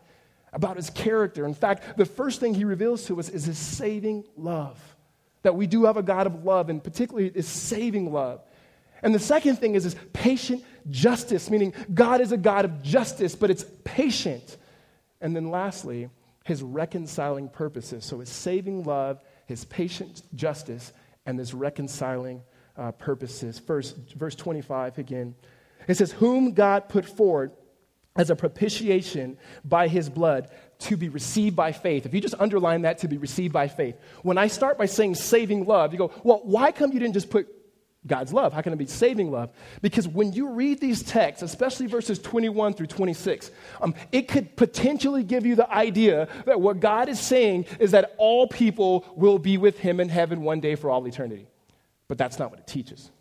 about 0.56 0.78
his 0.78 0.90
character. 0.90 1.46
In 1.46 1.54
fact, 1.54 1.98
the 1.98 2.06
first 2.06 2.40
thing 2.40 2.56
he 2.56 2.64
reveals 2.64 3.06
to 3.08 3.20
us 3.20 3.30
is 3.30 3.46
his 3.46 3.58
saving 3.58 4.24
love. 4.38 4.80
That 5.44 5.56
we 5.56 5.68
do 5.68 5.84
have 5.84 5.98
a 5.98 6.02
God 6.02 6.26
of 6.26 6.46
love, 6.46 6.70
and 6.70 6.84
particularly 6.84 7.30
his 7.30 7.48
saving 7.48 8.12
love. 8.12 8.42
And 9.04 9.14
the 9.14 9.20
second 9.20 9.58
thing 9.58 9.76
is 9.76 9.84
his 9.84 9.98
patient 10.14 10.64
justice, 10.90 11.52
meaning 11.52 11.74
God 11.94 12.22
is 12.22 12.32
a 12.32 12.38
God 12.38 12.66
of 12.66 12.82
justice, 12.82 13.36
but 13.36 13.52
it's 13.52 13.66
patient. 13.84 14.58
And 15.20 15.36
then 15.36 15.52
lastly, 15.52 16.10
his 16.46 16.64
reconciling 16.64 17.50
purposes. 17.50 18.06
So 18.06 18.20
his 18.20 18.30
saving 18.30 18.86
love, 18.86 19.20
his 19.48 19.66
patient 19.66 20.24
justice, 20.34 20.94
and 21.26 21.38
his 21.38 21.54
reconciling 21.54 22.42
uh, 22.78 22.94
purposes. 22.94 23.60
First, 23.60 23.98
verse 24.14 24.36
25 24.36 25.00
again. 25.00 25.36
It 25.88 25.98
says, 25.98 26.14
Whom 26.14 26.54
God 26.54 26.88
put 26.88 27.06
forward 27.06 27.52
as 28.16 28.30
a 28.30 28.36
propitiation 28.36 29.38
by 29.64 29.88
his 29.88 30.10
blood 30.10 30.50
to 30.80 30.98
be 30.98 31.10
received 31.10 31.56
by 31.56 31.72
faith. 31.72 32.06
If 32.06 32.14
you 32.14 32.22
just 32.22 32.36
underline 32.40 32.84
that 32.84 33.00
to 33.00 33.08
be 33.08 33.18
received 33.18 33.54
by 33.54 33.68
faith. 33.68 33.98
When 34.24 34.38
I 34.38 34.48
start 34.48 34.78
by 34.78 34.86
saying 34.86 35.16
saving 35.16 35.66
love, 35.66 35.92
you 35.92 35.98
go, 35.98 36.12
well, 36.24 36.42
why 36.44 36.72
come 36.72 36.92
you 36.92 37.00
didn't 37.00 37.14
just 37.14 37.30
put 37.30 37.48
God's 38.08 38.32
love? 38.32 38.54
How 38.54 38.62
can 38.62 38.72
it 38.72 38.78
be 38.78 38.86
saving 38.86 39.32
love? 39.32 39.50
Because 39.82 40.08
when 40.08 40.32
you 40.34 40.50
read 40.50 40.80
these 40.80 41.02
texts, 41.02 41.44
especially 41.44 41.88
verses 41.88 42.20
21 42.20 42.74
through 42.74 42.88
26, 42.88 43.52
um, 43.82 43.96
it 44.12 44.28
could 44.28 44.56
potentially 44.56 45.24
give 45.24 45.46
you 45.46 45.56
the 45.56 45.70
idea 45.72 46.28
that 46.46 46.62
what 46.62 46.80
God 46.80 47.10
is 47.10 47.20
saying 47.20 47.66
is 47.80 47.92
that 47.92 48.14
all 48.18 48.48
people 48.48 49.06
will 49.16 49.40
be 49.40 49.58
with 49.58 49.80
him 49.80 50.00
in 50.00 50.10
heaven 50.10 50.42
one 50.42 50.60
day 50.60 50.76
for 50.76 50.90
all 50.90 51.06
eternity. 51.08 51.48
But 52.08 52.18
that's 52.18 52.38
not 52.38 52.52
what 52.52 52.60
it 52.60 52.68
teaches. 52.68 53.12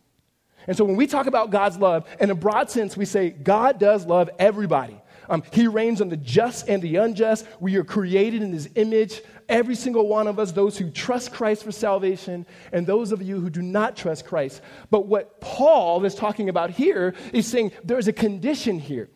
And 0.66 0.76
so 0.76 0.84
when 0.84 0.96
we 0.96 1.06
talk 1.06 1.26
about 1.26 1.50
God's 1.50 1.78
love, 1.78 2.06
in 2.20 2.30
a 2.30 2.34
broad 2.34 2.70
sense, 2.70 2.96
we 2.96 3.04
say 3.04 3.30
God 3.30 3.78
does 3.78 4.06
love 4.06 4.30
everybody. 4.38 5.00
Um, 5.28 5.42
he 5.52 5.66
rains 5.66 6.00
on 6.00 6.08
the 6.08 6.16
just 6.16 6.68
and 6.68 6.82
the 6.82 6.96
unjust. 6.96 7.46
We 7.60 7.76
are 7.76 7.84
created 7.84 8.42
in 8.42 8.52
his 8.52 8.68
image. 8.74 9.22
Every 9.48 9.74
single 9.74 10.08
one 10.08 10.26
of 10.26 10.38
us, 10.38 10.52
those 10.52 10.78
who 10.78 10.90
trust 10.90 11.32
Christ 11.32 11.64
for 11.64 11.72
salvation, 11.72 12.46
and 12.72 12.86
those 12.86 13.12
of 13.12 13.22
you 13.22 13.40
who 13.40 13.50
do 13.50 13.62
not 13.62 13.96
trust 13.96 14.26
Christ. 14.26 14.60
But 14.90 15.06
what 15.06 15.40
Paul 15.40 16.04
is 16.04 16.14
talking 16.14 16.48
about 16.48 16.70
here 16.70 17.14
is 17.32 17.46
saying 17.46 17.72
there's 17.82 18.08
a 18.08 18.12
condition 18.12 18.78
here 18.78 19.08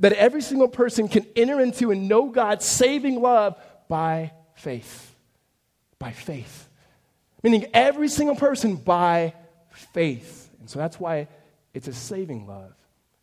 that 0.00 0.12
every 0.12 0.42
single 0.42 0.68
person 0.68 1.08
can 1.08 1.26
enter 1.36 1.60
into 1.60 1.90
and 1.90 2.08
know 2.08 2.28
God's 2.28 2.64
saving 2.64 3.20
love 3.20 3.56
by 3.88 4.32
faith. 4.54 5.14
By 5.98 6.12
faith. 6.12 6.68
Meaning 7.42 7.66
every 7.74 8.08
single 8.08 8.36
person 8.36 8.76
by 8.76 9.34
faith. 9.92 10.43
And 10.64 10.70
so 10.70 10.78
that's 10.78 10.98
why 10.98 11.28
it's 11.74 11.88
a 11.88 11.92
saving 11.92 12.46
love. 12.46 12.72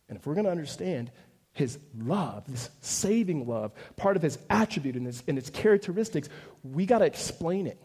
And 0.08 0.16
if 0.16 0.24
we're 0.24 0.34
going 0.34 0.44
to 0.44 0.52
understand 0.52 1.10
his 1.54 1.76
love, 1.98 2.44
this 2.46 2.70
saving 2.82 3.48
love, 3.48 3.72
part 3.96 4.14
of 4.14 4.22
his 4.22 4.38
attribute 4.48 4.94
and, 4.94 5.06
his, 5.06 5.24
and 5.26 5.36
its 5.36 5.50
characteristics, 5.50 6.28
we 6.62 6.86
got 6.86 6.98
to 6.98 7.04
explain 7.04 7.66
it. 7.66 7.82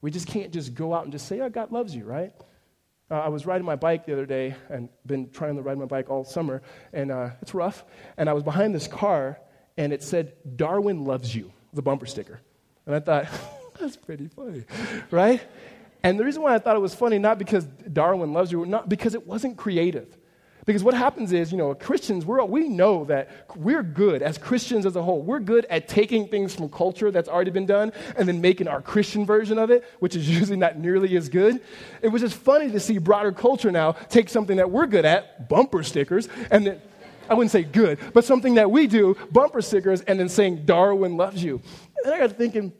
We 0.00 0.10
just 0.10 0.26
can't 0.26 0.54
just 0.54 0.74
go 0.74 0.94
out 0.94 1.02
and 1.02 1.12
just 1.12 1.28
say, 1.28 1.38
oh, 1.40 1.50
God 1.50 1.70
loves 1.70 1.94
you, 1.94 2.04
right? 2.04 2.32
Uh, 3.10 3.16
I 3.16 3.28
was 3.28 3.44
riding 3.44 3.66
my 3.66 3.76
bike 3.76 4.06
the 4.06 4.14
other 4.14 4.24
day 4.24 4.54
and 4.70 4.88
been 5.04 5.28
trying 5.28 5.56
to 5.56 5.62
ride 5.62 5.76
my 5.76 5.84
bike 5.84 6.08
all 6.08 6.24
summer, 6.24 6.62
and 6.94 7.12
uh, 7.12 7.28
it's 7.42 7.52
rough. 7.52 7.84
And 8.16 8.26
I 8.26 8.32
was 8.32 8.42
behind 8.42 8.74
this 8.74 8.88
car, 8.88 9.38
and 9.76 9.92
it 9.92 10.02
said, 10.02 10.32
Darwin 10.56 11.04
loves 11.04 11.34
you, 11.34 11.52
the 11.74 11.82
bumper 11.82 12.06
sticker. 12.06 12.40
And 12.86 12.94
I 12.94 13.00
thought, 13.00 13.26
that's 13.78 13.98
pretty 13.98 14.28
funny, 14.28 14.64
right? 15.10 15.42
And 16.02 16.18
the 16.18 16.24
reason 16.24 16.42
why 16.42 16.54
I 16.54 16.58
thought 16.58 16.76
it 16.76 16.80
was 16.80 16.94
funny, 16.94 17.18
not 17.18 17.38
because 17.38 17.64
Darwin 17.64 18.32
loves 18.32 18.52
you, 18.52 18.64
not 18.64 18.88
because 18.88 19.14
it 19.14 19.26
wasn't 19.26 19.56
creative. 19.56 20.16
Because 20.68 20.84
what 20.84 20.92
happens 20.92 21.32
is, 21.32 21.50
you 21.50 21.56
know, 21.56 21.74
Christians, 21.74 22.26
we're, 22.26 22.44
we 22.44 22.68
know 22.68 23.06
that 23.06 23.30
we're 23.56 23.82
good, 23.82 24.20
as 24.20 24.36
Christians 24.36 24.84
as 24.84 24.96
a 24.96 25.02
whole, 25.02 25.22
we're 25.22 25.40
good 25.40 25.64
at 25.70 25.88
taking 25.88 26.28
things 26.28 26.54
from 26.54 26.68
culture 26.68 27.10
that's 27.10 27.26
already 27.26 27.50
been 27.50 27.64
done 27.64 27.90
and 28.16 28.28
then 28.28 28.42
making 28.42 28.68
our 28.68 28.82
Christian 28.82 29.24
version 29.24 29.58
of 29.58 29.70
it, 29.70 29.82
which 29.98 30.14
is 30.14 30.28
usually 30.38 30.58
not 30.58 30.78
nearly 30.78 31.16
as 31.16 31.30
good. 31.30 31.62
It 32.02 32.08
was 32.08 32.20
just 32.20 32.36
funny 32.36 32.70
to 32.70 32.80
see 32.80 32.98
broader 32.98 33.32
culture 33.32 33.72
now 33.72 33.92
take 33.92 34.28
something 34.28 34.58
that 34.58 34.70
we're 34.70 34.86
good 34.86 35.06
at, 35.06 35.48
bumper 35.48 35.82
stickers, 35.82 36.28
and 36.50 36.66
then, 36.66 36.82
I 37.30 37.34
wouldn't 37.34 37.50
say 37.50 37.62
good, 37.62 37.98
but 38.12 38.24
something 38.24 38.56
that 38.56 38.70
we 38.70 38.86
do, 38.86 39.16
bumper 39.32 39.62
stickers, 39.62 40.02
and 40.02 40.20
then 40.20 40.28
saying, 40.28 40.66
Darwin 40.66 41.16
loves 41.16 41.42
you. 41.42 41.62
And 42.04 42.12
I 42.12 42.18
got 42.18 42.32
thinking, 42.32 42.74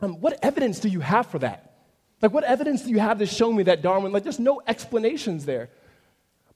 um, 0.00 0.20
what 0.20 0.36
evidence 0.42 0.80
do 0.80 0.88
you 0.88 0.98
have 0.98 1.26
for 1.26 1.38
that? 1.38 1.69
Like, 2.22 2.32
what 2.32 2.44
evidence 2.44 2.82
do 2.82 2.90
you 2.90 3.00
have 3.00 3.18
to 3.18 3.26
show 3.26 3.52
me 3.52 3.62
that 3.64 3.82
Darwin? 3.82 4.12
Like, 4.12 4.22
there's 4.22 4.38
no 4.38 4.60
explanations 4.66 5.46
there. 5.46 5.70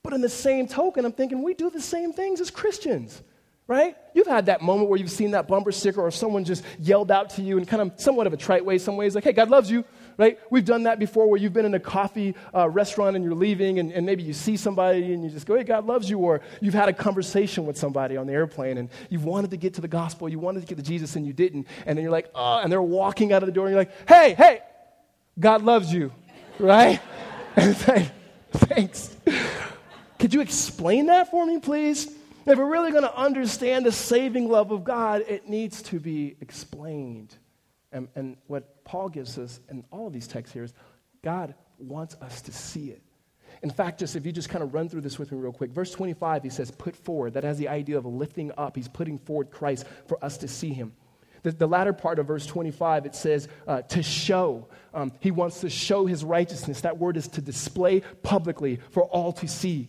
But 0.03 0.13
in 0.13 0.21
the 0.21 0.29
same 0.29 0.69
token, 0.69 1.07
I'm 1.07 1.13
thinking 1.13 1.43
we 1.43 1.55
do 1.55 1.71
the 1.71 1.81
same 1.81 2.13
things 2.13 2.39
as 2.39 2.51
Christians, 2.51 3.23
right? 3.67 3.97
You've 4.13 4.27
had 4.27 4.47
that 4.47 4.61
moment 4.61 4.91
where 4.91 4.99
you've 4.99 5.11
seen 5.11 5.31
that 5.31 5.49
bumper 5.49 5.73
sticker 5.73 6.03
or 6.03 6.11
someone 6.11 6.45
just 6.45 6.63
yelled 6.79 7.11
out 7.11 7.31
to 7.31 7.43
you 7.43 7.57
in 7.57 7.65
kind 7.65 7.81
of 7.81 7.99
somewhat 7.99 8.27
of 8.27 8.35
a 8.35 8.37
trite 8.37 8.63
way, 8.63 8.77
some 8.77 8.99
ways, 8.99 9.15
like, 9.15 9.25
hey, 9.25 9.33
God 9.33 9.49
loves 9.49 9.71
you, 9.71 9.83
right? 10.19 10.39
We've 10.51 10.65
done 10.65 10.83
that 10.83 10.99
before 10.99 11.27
where 11.27 11.41
you've 11.41 11.55
been 11.55 11.65
in 11.65 11.73
a 11.73 11.81
coffee 11.81 12.35
uh, 12.55 12.69
restaurant 12.69 13.17
and 13.17 13.25
you're 13.25 13.35
leaving 13.35 13.79
and, 13.79 13.91
and 13.93 14.05
maybe 14.05 14.23
you 14.23 14.35
see 14.35 14.59
somebody 14.59 15.15
and 15.15 15.25
you 15.25 15.31
just 15.31 15.47
go, 15.47 15.57
hey, 15.57 15.65
God 15.65 15.87
loves 15.87 16.11
you. 16.11 16.19
Or 16.19 16.43
you've 16.61 16.75
had 16.75 16.91
a 16.91 16.93
conversation 16.93 17.65
with 17.65 17.79
somebody 17.79 18.19
on 18.19 18.27
the 18.27 18.35
airplane 18.35 18.77
and 18.77 18.91
you 19.09 19.21
wanted 19.21 19.53
to 19.53 19.57
get 19.57 19.73
to 19.75 19.81
the 19.81 19.89
gospel, 19.89 20.29
you 20.29 20.39
wanted 20.39 20.61
to 20.61 20.67
get 20.67 20.77
to 20.77 20.85
Jesus 20.85 21.17
and 21.17 21.27
you 21.27 21.33
didn't. 21.33 21.67
And 21.87 21.97
then 21.97 22.03
you're 22.03 22.13
like, 22.13 22.29
oh, 22.35 22.59
and 22.59 22.71
they're 22.71 22.83
walking 22.83 23.33
out 23.33 23.43
of 23.43 23.47
the 23.47 23.53
door 23.53 23.67
and 23.69 23.73
you're 23.73 23.81
like, 23.81 24.07
hey, 24.07 24.35
hey, 24.35 24.61
God 25.39 25.63
loves 25.63 25.93
you, 25.93 26.13
right? 26.59 27.01
Thanks. 27.57 29.17
Could 30.19 30.33
you 30.33 30.41
explain 30.41 31.07
that 31.07 31.31
for 31.31 31.45
me, 31.45 31.59
please? 31.59 32.07
If 32.47 32.59
we're 32.59 32.71
really 32.71 32.91
going 32.91 33.05
to 33.05 33.17
understand 33.17 33.87
the 33.87 33.93
saving 33.93 34.49
love 34.49 34.71
of 34.71 34.85
God, 34.85 35.23
it 35.27 35.49
needs 35.49 35.83
to 35.83 35.99
be 35.99 36.37
explained. 36.41 37.35
And, 37.91 38.09
and 38.15 38.37
what 38.47 38.85
Paul 38.85 39.09
gives 39.09 39.39
us 39.39 39.61
in 39.71 39.85
all 39.91 40.07
of 40.07 40.13
these 40.13 40.27
texts 40.27 40.53
here 40.53 40.63
is 40.63 40.75
God 41.23 41.55
wants 41.79 42.17
us 42.21 42.43
to 42.43 42.53
see 42.53 42.91
it. 42.91 43.03
In 43.63 43.71
fact, 43.71 44.01
just 44.01 44.15
if 44.15 44.27
you 44.27 44.33
just 44.33 44.51
kind 44.51 44.63
of 44.63 44.75
run 44.75 44.89
through 44.89 45.01
this 45.01 45.19
with 45.19 45.33
me 45.33 45.39
real 45.39 45.53
quick, 45.53 45.71
verse 45.71 45.91
25, 45.93 46.43
he 46.43 46.51
says, 46.51 46.71
put 46.71 46.95
forward. 46.95 47.33
That 47.33 47.45
has 47.45 47.57
the 47.57 47.69
idea 47.69 47.97
of 47.97 48.05
lifting 48.05 48.53
up. 48.59 48.77
He's 48.77 48.89
putting 48.89 49.19
forward 49.19 49.51
Christ 49.51 49.87
for 50.07 50.23
us 50.23 50.37
to 50.39 50.49
see 50.49 50.71
him. 50.71 50.93
The, 51.45 51.53
the 51.53 51.69
latter 51.69 51.93
part 51.93 52.19
of 52.19 52.27
verse 52.27 52.47
25, 52.47 53.07
it 53.07 53.15
says 53.15 53.49
uh, 53.69 53.83
to 53.83 54.03
show. 54.03 54.67
Um, 54.93 55.13
he 55.21 55.31
wants 55.31 55.61
to 55.61 55.71
show 55.71 56.07
his 56.07 56.25
righteousness. 56.25 56.81
That 56.81 56.99
word 56.99 57.17
is 57.17 57.29
to 57.29 57.43
display 57.43 58.01
publicly 58.23 58.81
for 58.91 59.05
all 59.05 59.33
to 59.35 59.47
see. 59.47 59.89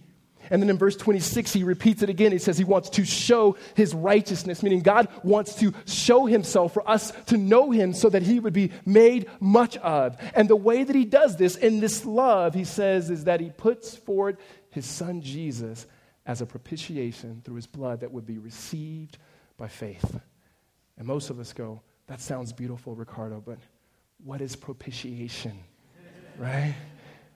And 0.52 0.62
then 0.62 0.70
in 0.70 0.78
verse 0.78 0.96
26, 0.96 1.54
he 1.54 1.64
repeats 1.64 2.04
it 2.04 2.10
again. 2.10 2.32
He 2.32 2.38
says 2.38 2.58
he 2.58 2.66
wants 2.66 2.90
to 2.92 3.06
show 3.06 3.56
his 3.74 3.96
righteousness, 3.96 4.62
meaning 4.62 4.82
God 4.82 5.08
wants 5.24 5.56
to 5.56 5.74
show 5.88 6.26
himself 6.26 6.74
for 6.74 6.88
us 6.88 7.12
to 7.28 7.38
know 7.38 7.72
him 7.72 7.94
so 7.94 8.10
that 8.10 8.22
he 8.22 8.40
would 8.40 8.54
be 8.54 8.72
made 8.86 9.28
much 9.40 9.78
of. 9.78 10.18
And 10.36 10.50
the 10.50 10.56
way 10.56 10.84
that 10.84 10.96
he 10.96 11.06
does 11.06 11.38
this 11.38 11.56
in 11.56 11.80
this 11.80 12.06
love, 12.06 12.54
he 12.54 12.66
says, 12.66 13.10
is 13.10 13.24
that 13.24 13.40
he 13.40 13.50
puts 13.50 13.96
forward 13.96 14.38
his 14.70 14.86
son 14.86 15.22
Jesus 15.22 15.88
as 16.26 16.42
a 16.42 16.46
propitiation 16.46 17.42
through 17.44 17.56
his 17.56 17.68
blood 17.68 18.02
that 18.02 18.12
would 18.12 18.26
be 18.26 18.38
received 18.38 19.18
by 19.58 19.68
faith. 19.68 20.20
And 20.98 21.08
most 21.08 21.30
of 21.30 21.40
us 21.40 21.54
go, 21.54 21.82
that 22.08 22.22
sounds 22.22 22.54
beautiful, 22.54 22.96
Ricardo, 22.96 23.42
but 23.46 23.58
what 24.24 24.42
is 24.42 24.56
propitiation? 24.56 25.60
Right? 26.38 26.76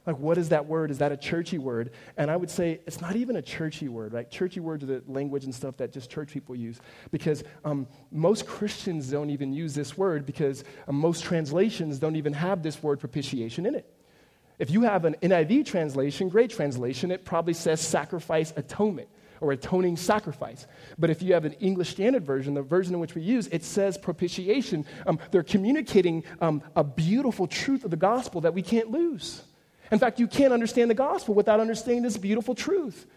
Like, 0.06 0.18
what 0.18 0.38
is 0.38 0.50
that 0.50 0.66
word? 0.66 0.92
Is 0.92 0.98
that 1.00 1.12
a 1.12 1.18
churchy 1.18 1.58
word? 1.58 1.92
And 2.18 2.32
I 2.32 2.36
would 2.36 2.50
say 2.50 2.80
it's 2.88 3.02
not 3.02 3.16
even 3.16 3.36
a 3.36 3.42
churchy 3.42 3.90
word. 3.90 4.14
Like, 4.14 4.32
churchy 4.32 4.60
words 4.60 4.84
are 4.84 4.88
the 4.88 5.04
language 5.08 5.44
and 5.44 5.54
stuff 5.54 5.78
that 5.78 5.92
just 5.92 6.10
church 6.10 6.32
people 6.32 6.56
use. 6.56 6.80
Because 7.12 7.44
um, 7.64 7.88
most 8.12 8.48
Christians 8.48 9.10
don't 9.10 9.30
even 9.30 9.54
use 9.54 9.76
this 9.76 9.98
word 9.98 10.26
because 10.26 10.64
um, 10.88 10.96
most 10.96 11.24
translations 11.24 12.00
don't 12.00 12.16
even 12.16 12.34
have 12.34 12.64
this 12.64 12.82
word 12.82 13.00
propitiation 13.00 13.66
in 13.66 13.76
it. 13.76 13.94
If 14.58 14.72
you 14.72 14.82
have 14.82 15.06
an 15.06 15.16
NIV 15.22 15.66
translation, 15.66 16.28
great 16.28 16.50
translation, 16.50 17.12
it 17.12 17.24
probably 17.24 17.54
says 17.54 17.80
sacrifice 17.80 18.52
atonement 18.58 19.10
or 19.42 19.52
atoning 19.52 19.98
sacrifice. 19.98 20.68
But 20.98 21.10
if 21.10 21.22
you 21.22 21.34
have 21.34 21.46
an 21.46 21.54
English 21.54 21.90
Standard 21.90 22.26
Version, 22.26 22.54
the 22.54 22.62
version 22.62 22.94
in 22.94 23.00
which 23.00 23.16
we 23.16 23.22
use, 23.22 23.48
it 23.48 23.64
says 23.64 23.98
propitiation. 23.98 24.86
Um, 25.06 25.20
they're 25.32 25.44
communicating 25.44 26.24
um, 26.42 26.62
a 26.76 26.84
beautiful 26.84 27.48
truth 27.48 27.84
of 27.84 27.92
the 27.92 27.98
gospel 27.98 28.42
that 28.42 28.54
we 28.54 28.62
can't 28.62 28.92
lose. 28.92 29.44
In 29.92 30.00
fact, 30.00 30.20
you 30.20 30.28
can't 30.28 30.54
understand 30.54 30.90
the 30.90 30.96
gospel 30.96 31.34
without 31.34 31.60
understanding 31.60 32.04
this 32.04 32.18
beautiful 32.18 32.54
truth. 32.54 33.08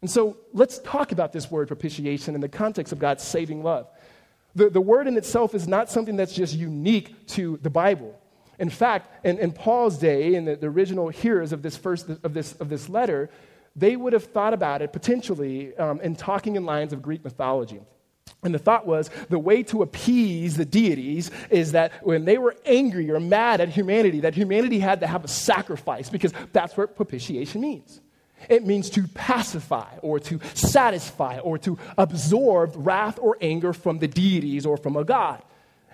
And 0.00 0.10
so 0.10 0.36
let's 0.52 0.78
talk 0.80 1.12
about 1.12 1.32
this 1.32 1.50
word 1.50 1.68
propitiation 1.68 2.34
in 2.34 2.40
the 2.40 2.48
context 2.48 2.92
of 2.92 2.98
God's 2.98 3.24
saving 3.24 3.62
love. 3.62 3.88
The, 4.54 4.70
the 4.70 4.80
word 4.80 5.06
in 5.06 5.16
itself 5.16 5.54
is 5.54 5.66
not 5.66 5.90
something 5.90 6.16
that's 6.16 6.34
just 6.34 6.54
unique 6.54 7.26
to 7.28 7.58
the 7.62 7.70
Bible. 7.70 8.18
In 8.58 8.70
fact, 8.70 9.24
in, 9.24 9.38
in 9.38 9.52
Paul's 9.52 9.98
day, 9.98 10.34
in 10.34 10.44
the, 10.44 10.56
the 10.56 10.66
original 10.66 11.08
hearers 11.08 11.52
of 11.52 11.62
this 11.62 11.76
first 11.76 12.08
of 12.08 12.34
this, 12.34 12.54
of 12.54 12.68
this 12.68 12.88
letter, 12.88 13.30
they 13.76 13.96
would 13.96 14.12
have 14.12 14.24
thought 14.24 14.54
about 14.54 14.82
it 14.82 14.92
potentially 14.92 15.76
um, 15.76 16.00
in 16.00 16.16
talking 16.16 16.56
in 16.56 16.64
lines 16.64 16.92
of 16.92 17.02
Greek 17.02 17.24
mythology. 17.24 17.80
And 18.42 18.54
the 18.54 18.58
thought 18.58 18.86
was 18.86 19.10
the 19.30 19.38
way 19.38 19.62
to 19.64 19.82
appease 19.82 20.56
the 20.56 20.64
deities 20.64 21.30
is 21.50 21.72
that 21.72 22.06
when 22.06 22.24
they 22.24 22.38
were 22.38 22.54
angry 22.64 23.10
or 23.10 23.18
mad 23.18 23.60
at 23.60 23.68
humanity, 23.68 24.20
that 24.20 24.34
humanity 24.34 24.78
had 24.78 25.00
to 25.00 25.06
have 25.06 25.24
a 25.24 25.28
sacrifice 25.28 26.08
because 26.08 26.32
that's 26.52 26.76
what 26.76 26.94
propitiation 26.94 27.60
means. 27.60 28.00
It 28.48 28.64
means 28.64 28.90
to 28.90 29.08
pacify 29.08 29.96
or 30.00 30.20
to 30.20 30.38
satisfy 30.54 31.40
or 31.40 31.58
to 31.58 31.76
absorb 31.96 32.72
wrath 32.76 33.18
or 33.20 33.36
anger 33.40 33.72
from 33.72 33.98
the 33.98 34.06
deities 34.06 34.64
or 34.64 34.76
from 34.76 34.96
a 34.96 35.04
god. 35.04 35.42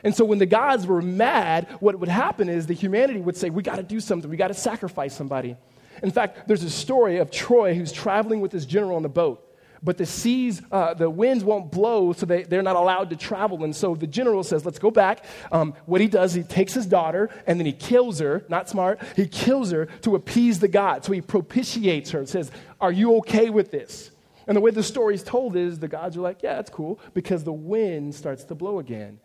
And 0.03 0.15
so 0.15 0.27
when 0.27 0.39
the 0.39 0.47
gods 0.47 0.87
were 0.87 1.01
mad, 1.01 1.67
what 1.81 1.99
would 1.99 2.11
happen 2.11 2.51
is 2.51 2.67
the 2.67 2.75
humanity 2.75 3.21
would 3.21 3.39
say, 3.39 3.49
We 3.49 3.63
got 3.63 3.77
to 3.77 3.83
do 3.83 4.01
something, 4.01 4.31
we 4.31 4.37
got 4.37 4.49
to 4.49 4.55
sacrifice 4.55 5.15
somebody. 5.17 5.57
In 6.03 6.11
fact, 6.11 6.49
there's 6.49 6.63
a 6.63 6.71
story 6.71 7.19
of 7.19 7.31
Troy 7.31 7.75
who's 7.75 7.93
traveling 7.93 8.41
with 8.41 8.53
his 8.53 8.67
general 8.67 8.97
on 8.97 9.03
the 9.03 9.09
boat 9.09 9.45
but 9.85 9.99
the 9.99 10.07
seas, 10.07 10.63
uh, 10.73 10.95
the 10.95 11.11
winds 11.11 11.45
won't 11.45 11.71
blow, 11.71 12.15
so 12.15 12.25
they, 12.25 12.45
they're 12.45 12.63
not 12.63 12.75
allowed 12.75 13.11
to 13.11 13.17
travel. 13.17 13.63
And 13.65 13.77
so 13.77 13.95
the 13.95 14.07
general 14.07 14.43
says, 14.43 14.65
Let's 14.65 14.79
go 14.79 14.91
back. 14.91 15.27
Um, 15.53 15.75
what 15.85 16.01
he 16.01 16.09
does, 16.09 16.33
he 16.33 16.43
takes 16.43 16.73
his 16.73 16.87
daughter 16.87 17.29
and 17.47 17.61
then 17.61 17.67
he 17.67 17.73
kills 17.73 18.19
her, 18.19 18.47
not 18.49 18.69
smart, 18.69 19.01
he 19.15 19.27
kills 19.27 19.71
her 19.73 19.87
to 20.03 20.17
appease 20.17 20.59
the 20.59 20.69
god. 20.69 21.05
So 21.05 21.13
he 21.13 21.21
propitiates 21.21 22.11
her 22.13 22.19
and 22.19 22.29
says, 22.29 22.51
Are 22.81 22.91
you 22.91 23.17
okay 23.19 23.51
with 23.51 23.71
this? 23.71 24.11
And 24.47 24.57
the 24.57 24.61
way 24.61 24.71
the 24.71 24.83
story 24.83 25.15
is 25.15 25.23
told 25.23 25.55
is 25.55 25.79
the 25.79 25.89
gods 25.89 26.17
are 26.17 26.23
like, 26.23 26.43
Yeah, 26.43 26.55
that's 26.55 26.71
cool, 26.71 26.99
because 27.13 27.45
the 27.45 27.53
wind 27.53 28.15
starts 28.15 28.45
to 28.45 28.55
blow 28.55 28.79
again. 28.79 29.21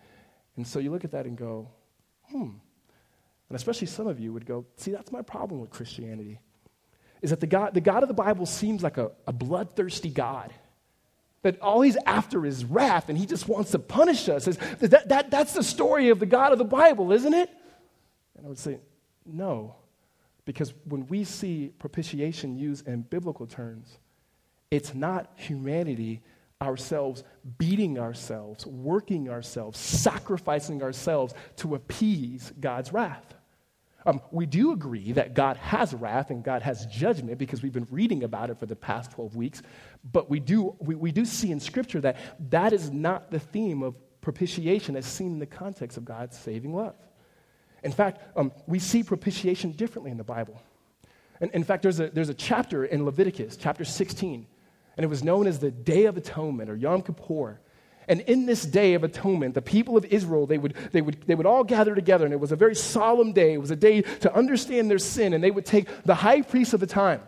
And 0.58 0.68
so 0.68 0.80
you 0.80 0.92
look 0.92 1.06
at 1.06 1.12
that 1.12 1.26
and 1.26 1.38
go, 1.38 1.70
Hmm. 2.30 2.50
And 3.48 3.56
especially 3.56 3.88
some 3.88 4.08
of 4.08 4.20
you 4.20 4.34
would 4.34 4.46
go, 4.46 4.66
See, 4.76 4.92
that's 4.92 5.12
my 5.12 5.22
problem 5.22 5.62
with 5.62 5.70
Christianity 5.70 6.40
is 7.22 7.32
that 7.32 7.40
the 7.40 7.48
God, 7.48 7.74
the 7.74 7.82
God 7.82 8.04
of 8.04 8.08
the 8.08 8.14
Bible 8.14 8.46
seems 8.46 8.84
like 8.84 8.98
a, 8.98 9.12
a 9.28 9.34
bloodthirsty 9.34 10.10
God. 10.10 10.54
That 11.42 11.60
all 11.62 11.82
he's 11.82 11.98
after 12.06 12.46
is 12.46 12.66
wrath 12.66 13.10
and 13.10 13.18
he 13.18 13.26
just 13.26 13.48
wants 13.48 13.72
to 13.72 13.80
punish 13.80 14.28
us. 14.28 14.46
That, 14.46 15.08
that, 15.10 15.32
that's 15.32 15.54
the 15.54 15.64
story 15.64 16.10
of 16.10 16.20
the 16.20 16.26
God 16.26 16.52
of 16.52 16.58
the 16.58 16.66
Bible, 16.66 17.12
isn't 17.12 17.34
it? 17.34 17.50
And 18.36 18.46
I 18.46 18.50
would 18.50 18.58
say, 18.58 18.80
no. 19.26 19.76
Because 20.46 20.74
when 20.86 21.08
we 21.08 21.24
see 21.24 21.72
propitiation 21.80 22.58
used 22.58 22.88
in 22.88 23.04
biblical 23.04 23.48
terms, 23.48 24.00
it's 24.72 24.94
not 24.94 25.32
humanity 25.36 26.22
ourselves 26.62 27.24
beating 27.58 27.98
ourselves, 27.98 28.66
working 28.66 29.30
ourselves, 29.30 29.80
sacrificing 29.80 30.84
ourselves 30.84 31.34
to 31.58 31.76
appease 31.76 32.52
God's 32.60 32.92
wrath. 32.92 33.34
Um, 34.10 34.22
we 34.32 34.48
do 34.48 34.72
agree 34.72 35.12
that 35.12 35.36
God 35.36 35.56
has 35.58 35.94
wrath 35.94 36.32
and 36.32 36.44
God 36.44 36.64
has 36.64 36.88
judgment 36.88 37.38
because 37.38 37.62
we've 37.62 37.72
been 37.72 37.88
reading 37.92 38.24
about 38.24 38.50
it 38.50 38.58
for 38.58 38.66
the 38.66 38.76
past 38.76 39.12
12 39.12 39.36
weeks. 39.36 39.62
But 40.12 40.32
we 40.32 40.40
do, 40.40 40.76
we, 40.80 40.96
we 40.96 41.12
do 41.12 41.26
see 41.26 41.52
in 41.52 41.60
Scripture 41.60 42.02
that 42.02 42.18
that 42.50 42.74
is 42.74 42.90
not 42.90 43.30
the 43.30 43.38
theme 43.38 43.84
of 43.84 43.94
propitiation 44.22 44.96
as 44.96 45.06
seen 45.06 45.34
in 45.34 45.40
the 45.40 45.46
context 45.46 45.96
of 45.96 46.06
God's 46.06 46.36
saving 46.40 46.74
love. 46.74 46.96
In 47.84 47.92
fact, 47.92 48.22
um, 48.36 48.52
we 48.66 48.80
see 48.80 49.04
propitiation 49.04 49.74
differently 49.74 50.10
in 50.10 50.18
the 50.18 50.24
Bible. 50.24 50.60
And 51.40 51.52
in 51.52 51.64
fact, 51.64 51.84
there's 51.84 52.00
a, 52.00 52.10
there's 52.10 52.30
a 52.30 52.34
chapter 52.34 52.86
in 52.86 53.06
Leviticus, 53.06 53.58
chapter 53.58 53.86
16, 53.86 54.48
and 54.98 55.04
it 55.04 55.08
was 55.08 55.24
known 55.24 55.46
as 55.46 55.60
the 55.60 55.70
Day 55.70 56.06
of 56.06 56.18
Atonement 56.18 56.68
or 56.68 56.76
Yom 56.76 57.04
Kippur. 57.04 57.60
And 58.10 58.22
in 58.22 58.48
this 58.48 58.66
day 58.66 58.96
of 58.96 59.04
atonement, 59.04 59.54
the 59.54 59.62
people 59.62 59.96
of 59.96 60.04
Israel, 60.06 60.48
they 60.48 60.58
would, 60.58 60.74
they, 60.92 61.02
would, 61.02 61.22
they 61.28 61.36
would 61.36 61.46
all 61.46 61.64
gather 61.64 61.96
together, 61.96 62.26
and 62.26 62.34
it 62.34 62.40
was 62.40 62.52
a 62.52 62.56
very 62.56 62.76
solemn 62.76 63.32
day. 63.32 63.54
It 63.54 63.62
was 63.62 63.72
a 63.72 63.76
day 63.76 64.02
to 64.02 64.36
understand 64.36 64.90
their 64.90 64.98
sin, 64.98 65.34
and 65.34 65.44
they 65.44 65.52
would 65.52 65.66
take 65.66 65.88
the 66.04 66.16
high 66.16 66.42
priest 66.42 66.74
of 66.74 66.82
the 66.82 66.88
time 66.88 67.22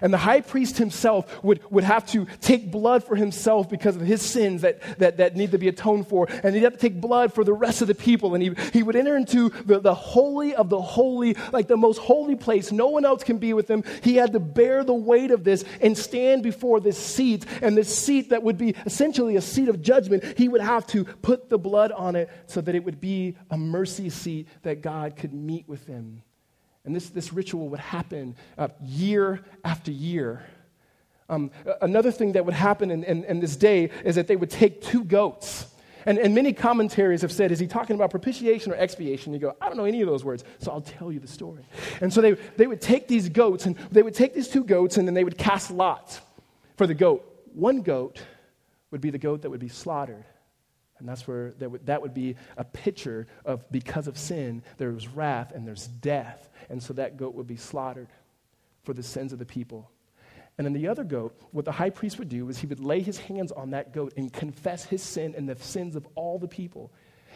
and 0.00 0.12
the 0.12 0.18
high 0.18 0.40
priest 0.40 0.78
himself 0.78 1.42
would, 1.42 1.60
would 1.70 1.84
have 1.84 2.06
to 2.08 2.26
take 2.40 2.70
blood 2.70 3.04
for 3.04 3.16
himself 3.16 3.68
because 3.68 3.96
of 3.96 4.02
his 4.02 4.22
sins 4.22 4.62
that, 4.62 4.80
that, 4.98 5.18
that 5.18 5.36
need 5.36 5.52
to 5.52 5.58
be 5.58 5.68
atoned 5.68 6.08
for. 6.08 6.28
And 6.42 6.54
he'd 6.54 6.62
have 6.62 6.74
to 6.74 6.78
take 6.78 7.00
blood 7.00 7.32
for 7.32 7.44
the 7.44 7.52
rest 7.52 7.82
of 7.82 7.88
the 7.88 7.94
people. 7.94 8.34
And 8.34 8.42
he, 8.42 8.54
he 8.72 8.82
would 8.82 8.96
enter 8.96 9.16
into 9.16 9.50
the, 9.50 9.80
the 9.80 9.94
holy 9.94 10.54
of 10.54 10.68
the 10.68 10.80
holy, 10.80 11.36
like 11.52 11.68
the 11.68 11.76
most 11.76 11.98
holy 11.98 12.36
place. 12.36 12.72
No 12.72 12.88
one 12.88 13.04
else 13.04 13.24
can 13.24 13.38
be 13.38 13.52
with 13.52 13.70
him. 13.70 13.84
He 14.02 14.16
had 14.16 14.32
to 14.32 14.40
bear 14.40 14.84
the 14.84 14.94
weight 14.94 15.30
of 15.30 15.44
this 15.44 15.64
and 15.80 15.96
stand 15.96 16.42
before 16.42 16.80
this 16.80 16.98
seat. 16.98 17.46
And 17.62 17.76
this 17.76 17.94
seat 17.96 18.30
that 18.30 18.42
would 18.42 18.58
be 18.58 18.74
essentially 18.86 19.36
a 19.36 19.40
seat 19.40 19.68
of 19.68 19.82
judgment, 19.82 20.24
he 20.36 20.48
would 20.48 20.60
have 20.60 20.86
to 20.88 21.04
put 21.04 21.48
the 21.50 21.58
blood 21.58 21.92
on 21.92 22.16
it 22.16 22.30
so 22.46 22.60
that 22.60 22.74
it 22.74 22.84
would 22.84 23.00
be 23.00 23.36
a 23.50 23.56
mercy 23.56 24.10
seat 24.10 24.48
that 24.62 24.82
God 24.82 25.16
could 25.16 25.32
meet 25.32 25.68
with 25.68 25.86
him. 25.86 26.22
And 26.84 26.96
this, 26.96 27.10
this 27.10 27.32
ritual 27.32 27.68
would 27.68 27.80
happen 27.80 28.36
uh, 28.56 28.68
year 28.82 29.44
after 29.64 29.90
year. 29.90 30.44
Um, 31.28 31.50
another 31.80 32.10
thing 32.10 32.32
that 32.32 32.44
would 32.44 32.54
happen 32.54 32.90
in, 32.90 33.04
in, 33.04 33.24
in, 33.24 33.40
this 33.40 33.54
day 33.54 33.90
is 34.04 34.16
that 34.16 34.26
they 34.26 34.34
would 34.34 34.50
take 34.50 34.82
two 34.82 35.04
goats. 35.04 35.66
And, 36.06 36.18
and 36.18 36.34
many 36.34 36.52
commentaries 36.52 37.22
have 37.22 37.30
said, 37.30 37.52
is 37.52 37.58
he 37.58 37.66
talking 37.66 37.94
about 37.94 38.10
propitiation 38.10 38.72
or 38.72 38.76
expiation? 38.76 39.32
You 39.32 39.38
go, 39.38 39.56
I 39.60 39.66
don't 39.66 39.76
know 39.76 39.84
any 39.84 40.00
of 40.00 40.08
those 40.08 40.24
words, 40.24 40.42
so 40.58 40.72
I'll 40.72 40.80
tell 40.80 41.12
you 41.12 41.20
the 41.20 41.28
story. 41.28 41.64
And 42.00 42.12
so 42.12 42.20
they, 42.20 42.32
they 42.32 42.66
would 42.66 42.80
take 42.80 43.06
these 43.06 43.28
goats, 43.28 43.66
and 43.66 43.76
they 43.92 44.02
would 44.02 44.14
take 44.14 44.34
these 44.34 44.48
two 44.48 44.64
goats, 44.64 44.96
and 44.96 45.06
then 45.06 45.14
they 45.14 45.22
would 45.22 45.38
cast 45.38 45.70
lots 45.70 46.20
for 46.76 46.86
the 46.86 46.94
goat. 46.94 47.24
One 47.52 47.82
goat 47.82 48.20
would 48.90 49.00
be 49.00 49.10
the 49.10 49.18
goat 49.18 49.42
that 49.42 49.50
would 49.50 49.60
be 49.60 49.68
slaughtered. 49.68 50.24
And 50.98 51.08
that's 51.08 51.26
where 51.26 51.52
that 51.58 51.70
would, 51.70 51.86
that 51.86 52.02
would 52.02 52.14
be 52.14 52.36
a 52.56 52.64
picture 52.64 53.26
of 53.44 53.70
because 53.70 54.06
of 54.06 54.18
sin, 54.18 54.62
there 54.76 54.90
was 54.90 55.08
wrath 55.08 55.52
and 55.52 55.66
there's 55.66 55.86
death. 55.86 56.48
And 56.70 56.82
so 56.82 56.94
that 56.94 57.16
goat 57.16 57.34
would 57.34 57.48
be 57.48 57.56
slaughtered 57.56 58.08
for 58.84 58.94
the 58.94 59.02
sins 59.02 59.32
of 59.32 59.38
the 59.38 59.44
people. 59.44 59.90
And 60.56 60.64
then 60.64 60.72
the 60.72 60.88
other 60.88 61.04
goat, 61.04 61.38
what 61.52 61.64
the 61.64 61.72
high 61.72 61.90
priest 61.90 62.18
would 62.18 62.28
do 62.28 62.48
is 62.48 62.58
he 62.58 62.66
would 62.66 62.80
lay 62.80 63.00
his 63.00 63.18
hands 63.18 63.50
on 63.52 63.70
that 63.70 63.92
goat 63.92 64.14
and 64.16 64.32
confess 64.32 64.84
his 64.84 65.02
sin 65.02 65.34
and 65.36 65.48
the 65.48 65.56
sins 65.56 65.96
of 65.96 66.06
all 66.14 66.38
the 66.38 66.48
people. 66.48 66.90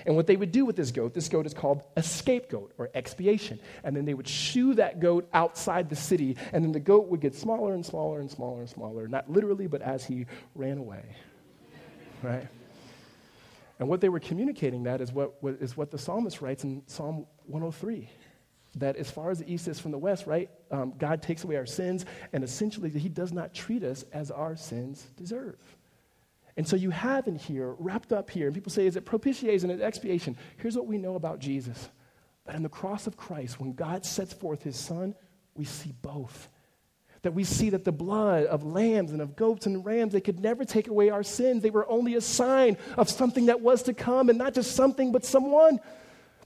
And 0.06 0.16
what 0.16 0.26
they 0.26 0.36
would 0.36 0.52
do 0.52 0.64
with 0.64 0.76
this 0.76 0.90
goat, 0.90 1.14
this 1.14 1.28
goat 1.28 1.46
is 1.46 1.54
called 1.54 1.82
a 1.96 2.02
scapegoat 2.02 2.72
or 2.78 2.90
expiation. 2.94 3.60
And 3.82 3.96
then 3.96 4.04
they 4.04 4.14
would 4.14 4.28
shoo 4.28 4.74
that 4.74 5.00
goat 5.00 5.28
outside 5.32 5.88
the 5.88 5.96
city, 5.96 6.36
and 6.52 6.64
then 6.64 6.72
the 6.72 6.80
goat 6.80 7.08
would 7.08 7.20
get 7.20 7.34
smaller 7.34 7.74
and 7.74 7.86
smaller 7.86 8.20
and 8.20 8.30
smaller 8.30 8.60
and 8.60 8.68
smaller, 8.68 9.08
not 9.08 9.30
literally, 9.30 9.66
but 9.66 9.82
as 9.82 10.04
he 10.04 10.26
ran 10.54 10.78
away. 10.78 11.04
Right? 12.22 12.46
And 13.78 13.88
what 13.88 14.00
they 14.00 14.08
were 14.08 14.20
communicating 14.20 14.84
that 14.84 15.02
is 15.02 15.12
what, 15.12 15.42
what, 15.42 15.56
is 15.60 15.76
what 15.76 15.90
the 15.90 15.98
psalmist 15.98 16.40
writes 16.40 16.64
in 16.64 16.82
Psalm 16.86 17.26
103 17.48 18.08
that 18.74 18.96
as 18.96 19.10
far 19.10 19.30
as 19.30 19.38
the 19.38 19.52
east 19.52 19.68
is 19.68 19.80
from 19.80 19.90
the 19.90 19.98
west, 19.98 20.26
right, 20.26 20.50
um, 20.70 20.92
God 20.98 21.22
takes 21.22 21.44
away 21.44 21.56
our 21.56 21.66
sins, 21.66 22.04
and 22.32 22.44
essentially 22.44 22.90
He 22.90 23.08
does 23.08 23.32
not 23.32 23.54
treat 23.54 23.82
us 23.82 24.04
as 24.12 24.30
our 24.30 24.56
sins 24.56 25.06
deserve. 25.16 25.58
And 26.56 26.68
so 26.68 26.76
you 26.76 26.90
have 26.90 27.26
in 27.26 27.36
here, 27.36 27.74
wrapped 27.78 28.12
up 28.12 28.30
here, 28.30 28.46
and 28.46 28.54
people 28.54 28.70
say, 28.70 28.86
is 28.86 28.94
it 28.94 29.04
propitiation 29.04 29.70
and 29.70 29.82
expiation? 29.82 30.36
Here's 30.56 30.76
what 30.76 30.86
we 30.86 30.98
know 30.98 31.16
about 31.16 31.40
Jesus 31.40 31.88
that 32.46 32.54
in 32.54 32.62
the 32.62 32.68
cross 32.68 33.06
of 33.06 33.16
Christ, 33.16 33.58
when 33.58 33.72
God 33.72 34.04
sets 34.04 34.32
forth 34.32 34.62
His 34.62 34.76
Son, 34.76 35.14
we 35.56 35.64
see 35.64 35.92
both. 36.02 36.48
that 37.24 37.32
we 37.32 37.42
see 37.42 37.70
that 37.70 37.84
the 37.84 37.92
blood 37.92 38.44
of 38.44 38.64
lambs 38.64 39.10
and 39.10 39.22
of 39.22 39.34
goats 39.34 39.64
and 39.64 39.84
rams, 39.84 40.12
they 40.12 40.20
could 40.20 40.40
never 40.40 40.64
take 40.64 40.88
away 40.88 41.08
our 41.08 41.22
sins. 41.22 41.62
They 41.62 41.70
were 41.70 41.90
only 41.90 42.14
a 42.16 42.20
sign 42.20 42.76
of 42.98 43.08
something 43.08 43.46
that 43.46 43.62
was 43.62 43.82
to 43.84 43.94
come, 43.94 44.28
and 44.28 44.38
not 44.38 44.52
just 44.52 44.76
something, 44.76 45.10
but 45.10 45.24
someone. 45.24 45.80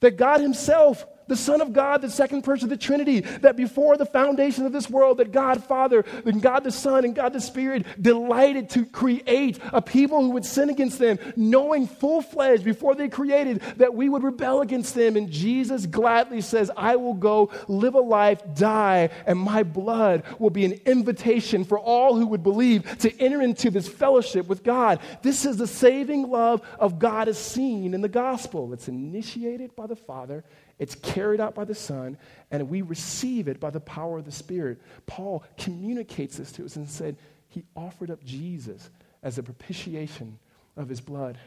That 0.00 0.16
God 0.16 0.40
Himself 0.40 1.04
the 1.28 1.36
Son 1.36 1.60
of 1.60 1.72
God, 1.72 2.02
the 2.02 2.10
second 2.10 2.42
person 2.42 2.66
of 2.66 2.70
the 2.70 2.84
Trinity, 2.84 3.20
that 3.20 3.56
before 3.56 3.96
the 3.96 4.06
foundation 4.06 4.66
of 4.66 4.72
this 4.72 4.90
world, 4.90 5.18
that 5.18 5.32
God 5.32 5.62
Father, 5.64 6.04
and 6.24 6.42
God 6.42 6.64
the 6.64 6.72
Son, 6.72 7.04
and 7.04 7.14
God 7.14 7.32
the 7.32 7.40
Spirit 7.40 7.86
delighted 8.00 8.70
to 8.70 8.84
create 8.84 9.58
a 9.72 9.80
people 9.80 10.22
who 10.22 10.30
would 10.30 10.44
sin 10.44 10.70
against 10.70 10.98
them, 10.98 11.18
knowing 11.36 11.86
full 11.86 12.22
fledged 12.22 12.64
before 12.64 12.94
they 12.94 13.08
created 13.08 13.60
that 13.76 13.94
we 13.94 14.08
would 14.08 14.22
rebel 14.22 14.60
against 14.60 14.94
them. 14.94 15.16
And 15.16 15.30
Jesus 15.30 15.86
gladly 15.86 16.40
says, 16.40 16.70
I 16.76 16.96
will 16.96 17.14
go 17.14 17.50
live 17.68 17.94
a 17.94 18.00
life, 18.00 18.42
die, 18.54 19.10
and 19.26 19.38
my 19.38 19.62
blood 19.62 20.24
will 20.38 20.50
be 20.50 20.64
an 20.64 20.80
invitation 20.86 21.64
for 21.64 21.78
all 21.78 22.16
who 22.16 22.26
would 22.26 22.42
believe 22.42 22.98
to 22.98 23.20
enter 23.20 23.42
into 23.42 23.70
this 23.70 23.88
fellowship 23.88 24.46
with 24.46 24.62
God. 24.62 25.00
This 25.22 25.44
is 25.44 25.56
the 25.56 25.66
saving 25.66 26.28
love 26.30 26.62
of 26.78 26.98
God 26.98 27.28
as 27.28 27.38
seen 27.38 27.94
in 27.94 28.00
the 28.00 28.08
gospel. 28.08 28.72
It's 28.72 28.88
initiated 28.88 29.76
by 29.76 29.86
the 29.86 29.96
Father 29.96 30.44
it's 30.78 30.94
carried 30.94 31.40
out 31.40 31.54
by 31.54 31.64
the 31.64 31.74
Son, 31.74 32.16
and 32.50 32.68
we 32.68 32.82
receive 32.82 33.48
it 33.48 33.58
by 33.58 33.70
the 33.70 33.80
power 33.80 34.18
of 34.18 34.24
the 34.24 34.32
Spirit. 34.32 34.80
Paul 35.06 35.44
communicates 35.56 36.36
this 36.36 36.52
to 36.52 36.64
us 36.64 36.76
and 36.76 36.88
said 36.88 37.16
he 37.48 37.64
offered 37.74 38.10
up 38.10 38.22
Jesus 38.24 38.90
as 39.22 39.38
a 39.38 39.42
propitiation 39.42 40.38
of 40.76 40.88
his 40.88 41.00
blood 41.00 41.38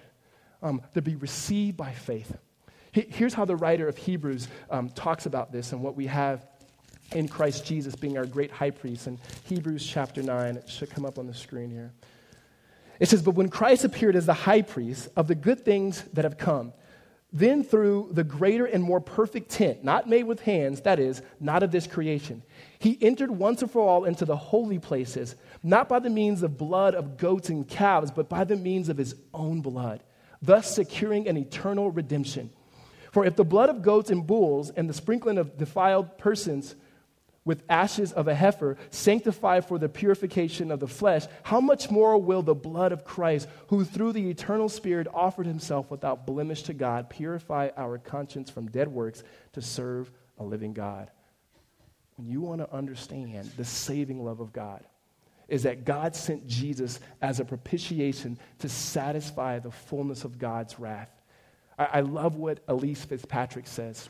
um, 0.62 0.82
to 0.94 1.02
be 1.02 1.16
received 1.16 1.78
by 1.78 1.92
faith. 1.92 2.38
Here's 2.92 3.34
how 3.34 3.46
the 3.46 3.56
writer 3.56 3.88
of 3.88 3.98
Hebrews 3.98 4.50
um, 4.70 4.90
talks 4.90 5.26
about 5.26 5.54
this 5.54 5.72
and 5.72 5.82
what 5.82 5.96
we 5.96 6.08
have 6.08 6.46
in 7.14 7.28
Christ 7.28 7.66
Jesus 7.66 7.96
being 7.96 8.18
our 8.18 8.26
great 8.26 8.52
high 8.52 8.70
priest 8.70 9.08
in 9.08 9.18
Hebrews 9.46 9.86
chapter 9.86 10.22
9. 10.22 10.58
It 10.58 10.70
should 10.70 10.90
come 10.90 11.06
up 11.06 11.18
on 11.18 11.26
the 11.26 11.34
screen 11.34 11.70
here. 11.70 11.94
It 13.00 13.08
says, 13.08 13.22
But 13.22 13.36
when 13.36 13.48
Christ 13.48 13.86
appeared 13.86 14.18
as 14.18 14.26
the 14.26 14.34
high 14.34 14.62
priest 14.62 15.08
of 15.16 15.28
the 15.28 15.36
good 15.36 15.64
things 15.64 16.04
that 16.14 16.26
have 16.26 16.38
come, 16.38 16.74
then, 17.34 17.64
through 17.64 18.10
the 18.12 18.26
greater 18.26 18.66
and 18.66 18.84
more 18.84 19.00
perfect 19.00 19.50
tent, 19.50 19.86
not 19.86 20.10
made 20.10 20.24
with 20.24 20.42
hands, 20.42 20.82
that 20.82 21.00
is, 21.00 21.22
not 21.40 21.64
of 21.64 21.72
this 21.72 21.88
creation, 21.88 22.44
he 22.78 22.98
entered 23.02 23.32
once 23.32 23.62
and 23.62 23.72
for 23.72 23.88
all 23.88 24.04
into 24.04 24.26
the 24.26 24.36
holy 24.36 24.80
places, 24.80 25.36
not 25.64 25.88
by 25.88 26.00
the 26.00 26.10
means 26.10 26.44
of 26.44 26.58
blood 26.58 26.94
of 26.94 27.16
goats 27.18 27.48
and 27.48 27.68
calves, 27.68 28.12
but 28.12 28.28
by 28.28 28.44
the 28.44 28.58
means 28.58 28.90
of 28.90 28.98
his 28.98 29.16
own 29.34 29.62
blood, 29.62 30.04
thus 30.42 30.76
securing 30.76 31.28
an 31.28 31.38
eternal 31.38 31.90
redemption. 31.90 32.50
For 33.12 33.26
if 33.26 33.38
the 33.38 33.46
blood 33.46 33.70
of 33.70 33.82
goats 33.82 34.10
and 34.10 34.28
bulls 34.28 34.70
and 34.70 34.90
the 34.90 34.94
sprinkling 34.94 35.38
of 35.38 35.58
defiled 35.58 36.18
persons 36.18 36.76
with 37.44 37.64
ashes 37.70 38.12
of 38.12 38.28
a 38.28 38.36
heifer, 38.36 38.78
sanctified 38.92 39.66
for 39.68 39.80
the 39.80 39.90
purification 39.90 40.72
of 40.72 40.80
the 40.80 40.88
flesh, 40.88 41.26
how 41.44 41.60
much 41.60 41.90
more 41.90 42.18
will 42.18 42.44
the 42.44 42.54
blood 42.54 42.92
of 42.92 43.04
Christ, 43.04 43.48
who 43.68 43.84
through 43.84 44.14
the 44.14 44.30
eternal 44.30 44.70
Spirit 44.70 45.08
offered 45.12 45.48
himself 45.48 45.90
without 45.90 46.28
blemish 46.28 46.64
to 46.64 46.74
God, 46.74 47.10
purify 47.10 47.70
our 47.76 47.98
conscience 47.98 48.50
from 48.50 48.70
dead 48.70 48.88
works 48.88 49.24
to 49.54 49.62
serve 49.62 50.12
a 50.38 50.44
living 50.44 50.74
God? 50.74 51.10
When 52.18 52.28
you 52.28 52.42
want 52.42 52.62
to 52.62 52.72
understand 52.72 53.50
the 53.58 53.66
saving 53.66 54.24
love 54.24 54.40
of 54.40 54.54
God, 54.54 54.84
is 55.48 55.64
that 55.64 55.84
God 55.84 56.16
sent 56.16 56.48
Jesus 56.48 57.00
as 57.22 57.40
a 57.42 57.46
propitiation 57.46 58.40
to 58.60 58.70
satisfy 58.70 59.60
the 59.60 59.72
fullness 59.72 60.24
of 60.24 60.40
God's 60.40 60.80
wrath. 60.80 61.10
I, 61.78 61.86
I 61.86 62.00
love 62.02 62.36
what 62.36 62.66
Elyse 62.68 63.06
Fitzpatrick 63.06 63.68
says. 63.68 64.10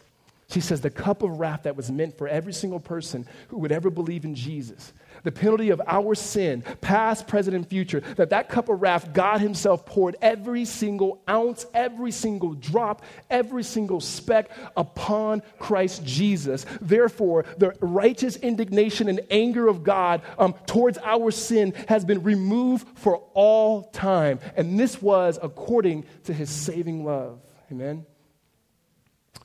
She 0.51 0.59
says, 0.59 0.81
the 0.81 0.89
cup 0.89 1.23
of 1.23 1.39
wrath 1.39 1.63
that 1.63 1.77
was 1.77 1.89
meant 1.89 2.17
for 2.17 2.27
every 2.27 2.51
single 2.51 2.81
person 2.81 3.25
who 3.47 3.59
would 3.59 3.71
ever 3.71 3.89
believe 3.89 4.25
in 4.25 4.35
Jesus, 4.35 4.91
the 5.23 5.31
penalty 5.31 5.69
of 5.69 5.81
our 5.87 6.13
sin, 6.13 6.63
past, 6.81 7.25
present, 7.25 7.55
and 7.55 7.65
future, 7.65 8.01
that 8.17 8.31
that 8.31 8.49
cup 8.49 8.67
of 8.67 8.81
wrath, 8.81 9.13
God 9.13 9.39
Himself 9.39 9.85
poured 9.85 10.17
every 10.21 10.65
single 10.65 11.21
ounce, 11.29 11.65
every 11.73 12.11
single 12.11 12.53
drop, 12.53 13.01
every 13.29 13.63
single 13.63 14.01
speck 14.01 14.51
upon 14.75 15.41
Christ 15.57 16.05
Jesus. 16.05 16.65
Therefore, 16.81 17.45
the 17.57 17.73
righteous 17.79 18.35
indignation 18.35 19.07
and 19.07 19.21
anger 19.29 19.69
of 19.69 19.83
God 19.83 20.21
um, 20.37 20.53
towards 20.65 20.97
our 20.97 21.31
sin 21.31 21.73
has 21.87 22.03
been 22.03 22.23
removed 22.23 22.87
for 22.99 23.23
all 23.33 23.83
time. 23.91 24.41
And 24.57 24.77
this 24.77 25.01
was 25.01 25.39
according 25.41 26.03
to 26.25 26.33
His 26.33 26.49
saving 26.49 27.05
love. 27.05 27.39
Amen 27.71 28.05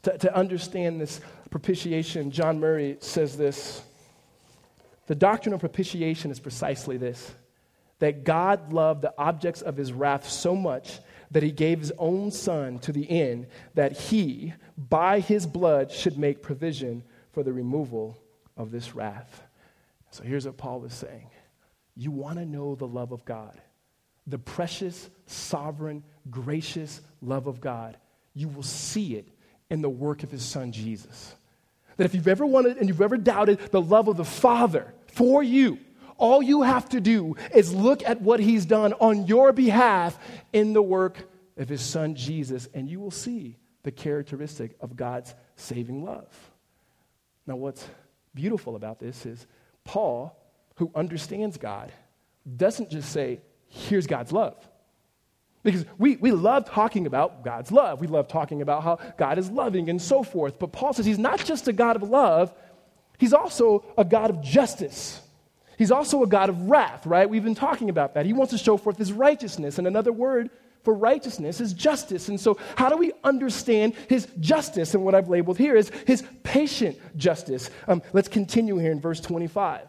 to, 0.07 0.19
to 0.19 0.37
understand 0.37 1.01
this 1.01 1.21
propitiation, 1.51 2.31
John 2.31 2.61
Murray 2.61 2.97
says 3.01 3.37
this 3.37 3.83
The 5.09 5.15
doctrine 5.17 5.53
of 5.53 5.61
propitiation 5.61 6.31
is 6.31 6.41
precisely 6.41 6.97
this 6.97 7.33
that 7.99 8.25
God 8.25 8.73
loved 8.73 9.03
the 9.03 9.15
objects 9.17 9.63
of 9.63 9.77
his 9.77 9.91
wrath 9.93 10.29
so 10.29 10.55
much 10.55 11.01
that 11.31 11.43
he 11.43 11.51
gave 11.51 11.81
his 11.81 11.93
own 11.99 12.31
son 12.31 12.79
to 12.81 12.93
the 12.93 13.11
end 13.11 13.47
that 13.75 13.93
he, 13.93 14.53
by 14.77 15.19
his 15.19 15.47
blood, 15.47 15.91
should 15.91 16.19
make 16.19 16.43
provision 16.43 17.03
for 17.33 17.43
the 17.43 17.53
removal 17.53 18.17
of 18.57 18.71
this 18.71 18.95
wrath. 18.95 19.43
So 20.11 20.23
here's 20.23 20.47
what 20.47 20.57
Paul 20.57 20.85
is 20.85 20.95
saying 20.95 21.31
You 21.97 22.13
want 22.13 22.39
to 22.39 22.47
know 22.47 22.77
the 22.77 22.87
love 22.87 23.11
of 23.11 23.25
God, 23.25 23.61
the 24.27 24.39
precious, 24.39 25.11
sovereign, 25.27 26.05
gracious 26.31 27.01
love 27.23 27.49
of 27.49 27.61
God. 27.61 27.97
You 28.35 28.49
will 28.49 28.63
see 28.63 29.17
it 29.17 29.29
in 29.71 29.83
the 29.83 29.89
work 29.89 30.23
of 30.23 30.31
his 30.31 30.45
son 30.45 30.73
Jesus. 30.73 31.35
That 31.97 32.05
if 32.05 32.15
you've 32.15 32.29
ever 32.29 32.45
wanted 32.45 32.77
and 32.77 32.89
you've 32.89 33.01
ever 33.01 33.17
doubted 33.17 33.59
the 33.71 33.81
love 33.81 34.09
of 34.09 34.17
the 34.17 34.25
Father 34.25 34.93
for 35.07 35.43
you, 35.43 35.79
all 36.19 36.43
you 36.43 36.63
have 36.63 36.89
to 36.91 37.01
do 37.01 37.37
is 37.55 37.75
look 37.75 38.03
at 38.05 38.21
what 38.23 38.41
he's 38.41 38.67
done 38.67 38.93
on 38.95 39.27
your 39.27 39.53
behalf 39.53 40.19
in 40.53 40.73
the 40.73 40.83
work 40.83 41.29
of 41.57 41.69
his 41.69 41.81
son 41.81 42.15
Jesus, 42.15 42.69
and 42.75 42.89
you 42.89 43.01
will 43.01 43.11
see 43.11 43.57
the 43.83 43.91
characteristic 43.91 44.77
of 44.81 44.97
God's 44.97 45.35
saving 45.57 46.05
love. 46.05 46.29
Now, 47.47 47.57
what's 47.57 47.87
beautiful 48.35 48.77
about 48.77 48.99
this 48.99 49.25
is 49.25 49.47
Paul, 49.85 50.37
who 50.77 50.91
understands 50.95 51.57
God, 51.57 51.93
doesn't 52.57 52.91
just 52.91 53.11
say, 53.11 53.41
Here's 53.69 54.07
God's 54.07 54.33
love. 54.33 54.57
Because 55.67 55.85
we, 55.99 56.15
we 56.15 56.31
love 56.31 56.71
talking 56.71 57.07
about 57.07 57.43
God's 57.43 57.73
love. 57.73 58.01
We 58.01 58.07
love 58.07 58.29
talking 58.29 58.63
about 58.63 58.85
how 58.85 59.01
God 59.19 59.37
is 59.37 59.51
loving 59.51 59.91
and 59.91 60.01
so 60.01 60.23
forth. 60.23 60.61
But 60.61 60.71
Paul 60.71 60.93
says 60.93 61.05
he's 61.05 61.19
not 61.19 61.45
just 61.45 61.67
a 61.67 61.73
God 61.73 61.97
of 61.97 62.05
love, 62.05 62.53
he's 63.19 63.33
also 63.33 63.85
a 63.99 64.05
God 64.05 64.31
of 64.31 64.41
justice. 64.43 65.21
He's 65.77 65.91
also 65.91 66.23
a 66.23 66.27
God 66.29 66.51
of 66.51 66.71
wrath, 66.71 67.05
right? 67.05 67.29
We've 67.29 67.43
been 67.43 67.57
talking 67.57 67.91
about 67.91 68.15
that. 68.15 68.27
He 68.27 68.33
wants 68.33 68.53
to 68.53 68.59
show 68.59 68.77
forth 68.77 68.97
his 68.97 69.13
righteousness. 69.13 69.79
And 69.79 69.89
another 69.89 70.13
word 70.13 70.51
for 70.85 70.95
righteousness 70.95 71.61
is 71.61 71.73
justice. 71.73 72.29
And 72.29 72.39
so, 72.41 72.59
how 72.77 72.89
do 72.89 72.97
we 72.97 73.13
understand 73.25 73.95
his 74.09 74.29
justice? 74.39 74.95
And 74.95 75.05
what 75.05 75.17
I've 75.17 75.29
labeled 75.29 75.59
here 75.59 75.75
is 75.75 75.91
his 76.07 76.23
patient 76.45 76.97
justice. 77.17 77.71
Um, 77.89 78.03
let's 78.13 78.29
continue 78.29 78.79
here 78.79 78.93
in 78.93 79.01
verse 79.01 79.21
25. 79.21 79.81